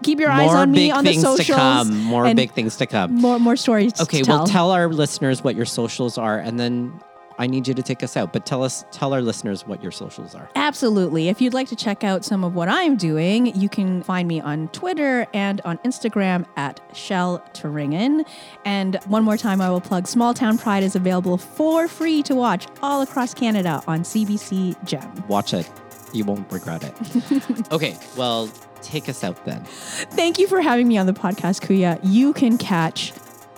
Keep 0.03 0.19
your 0.19 0.32
eyes 0.32 0.47
More 0.47 0.58
on 0.58 0.71
me 0.71 0.91
on 0.91 1.03
the 1.03 1.12
things 1.12 1.23
socials. 1.23 1.47
to 1.47 1.53
come. 1.53 1.99
More 2.03 2.34
big 2.34 2.51
things 2.53 2.77
to 2.77 2.86
come. 2.86 3.15
More, 3.15 3.38
more 3.39 3.55
stories. 3.55 3.99
Okay, 3.99 4.19
to 4.19 4.23
tell. 4.23 4.36
Okay, 4.36 4.39
well, 4.39 4.47
tell 4.47 4.71
our 4.71 4.88
listeners 4.88 5.43
what 5.43 5.55
your 5.55 5.65
socials 5.65 6.17
are, 6.17 6.39
and 6.39 6.60
then 6.60 6.97
I 7.38 7.47
need 7.47 7.67
you 7.67 7.73
to 7.73 7.82
take 7.82 8.03
us 8.03 8.17
out. 8.17 8.34
But 8.34 8.45
tell 8.45 8.63
us, 8.63 8.86
tell 8.91 9.13
our 9.13 9.21
listeners 9.21 9.65
what 9.65 9.82
your 9.82 9.91
socials 9.91 10.36
are. 10.36 10.49
Absolutely. 10.55 11.29
If 11.29 11.41
you'd 11.41 11.53
like 11.53 11.67
to 11.69 11.75
check 11.75 12.03
out 12.03 12.25
some 12.25 12.43
of 12.43 12.53
what 12.53 12.67
I'm 12.69 12.97
doing, 12.97 13.55
you 13.55 13.69
can 13.69 14.03
find 14.03 14.27
me 14.27 14.41
on 14.41 14.67
Twitter 14.69 15.25
and 15.34 15.62
on 15.62 15.77
Instagram 15.79 16.45
at 16.58 16.82
Chelle 16.93 17.41
Turingan. 17.53 18.25
And 18.65 18.95
one 19.05 19.23
more 19.23 19.38
time, 19.38 19.62
I 19.62 19.69
will 19.69 19.82
plug 19.82 20.08
Small 20.08 20.34
Town 20.34 20.58
Pride 20.58 20.84
is 20.84 20.95
available 20.95 21.38
for 21.38 21.88
free 21.88 22.21
to 22.23 22.36
watch 22.36 22.67
all 22.82 23.01
across 23.01 23.34
Canada 23.34 23.82
on 23.88 24.01
CBC 24.01 24.82
Gem. 24.86 25.27
Watch 25.27 25.53
it; 25.53 25.69
you 26.13 26.25
won't 26.25 26.49
regret 26.51 26.84
it. 26.84 27.71
okay, 27.71 27.97
well, 28.17 28.49
take 28.81 29.09
us 29.09 29.23
out 29.23 29.45
then. 29.45 29.63
Thank 29.63 30.39
you 30.39 30.47
for 30.47 30.61
having 30.61 30.87
me 30.87 30.97
on 30.97 31.05
the 31.05 31.13
podcast, 31.13 31.61
Kuya. 31.61 31.99
You 32.03 32.33
can 32.33 32.57
catch 32.57 33.13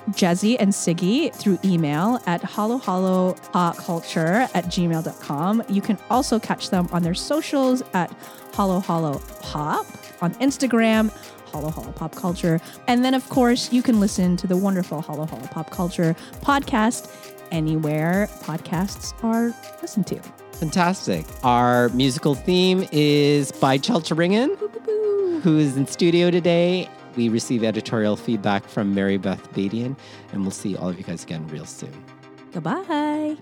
Jezzie 0.09 0.57
and 0.59 0.73
Sigi 0.73 1.33
through 1.33 1.59
email 1.63 2.21
at 2.25 2.41
halohaloculture 2.41 4.49
at 4.53 4.65
gmail.com. 4.65 5.63
You 5.69 5.81
can 5.81 5.97
also 6.09 6.39
catch 6.39 6.69
them 6.69 6.89
on 6.91 7.03
their 7.03 7.13
socials 7.13 7.83
at 7.93 8.11
halohalopop 8.51 10.21
on 10.21 10.33
Instagram, 10.35 11.11
Halo 11.51 11.69
Halo 11.69 11.91
Pop 11.91 12.15
Culture. 12.15 12.59
And 12.87 13.03
then, 13.03 13.13
of 13.13 13.27
course, 13.29 13.71
you 13.71 13.83
can 13.83 13.99
listen 13.99 14.37
to 14.37 14.47
the 14.47 14.57
wonderful 14.57 15.01
Halo 15.01 15.25
Halo 15.25 15.45
Pop 15.47 15.69
Culture 15.69 16.15
podcast 16.41 17.09
anywhere 17.51 18.27
podcasts 18.41 19.13
are 19.23 19.53
listened 19.81 20.07
to. 20.07 20.40
Fantastic. 20.61 21.25
Our 21.43 21.89
musical 21.89 22.35
theme 22.35 22.87
is 22.91 23.51
by 23.51 23.79
Chelle 23.79 23.99
Turingan, 23.99 24.55
who 25.41 25.57
is 25.57 25.75
in 25.75 25.87
studio 25.87 26.29
today. 26.29 26.87
We 27.15 27.29
receive 27.29 27.63
editorial 27.63 28.15
feedback 28.15 28.67
from 28.67 28.93
Mary 28.93 29.17
Beth 29.17 29.51
Badian, 29.53 29.97
and 30.31 30.43
we'll 30.43 30.51
see 30.51 30.77
all 30.77 30.89
of 30.89 30.99
you 30.99 31.03
guys 31.03 31.23
again 31.23 31.47
real 31.47 31.65
soon. 31.65 31.91
Goodbye. 32.53 33.37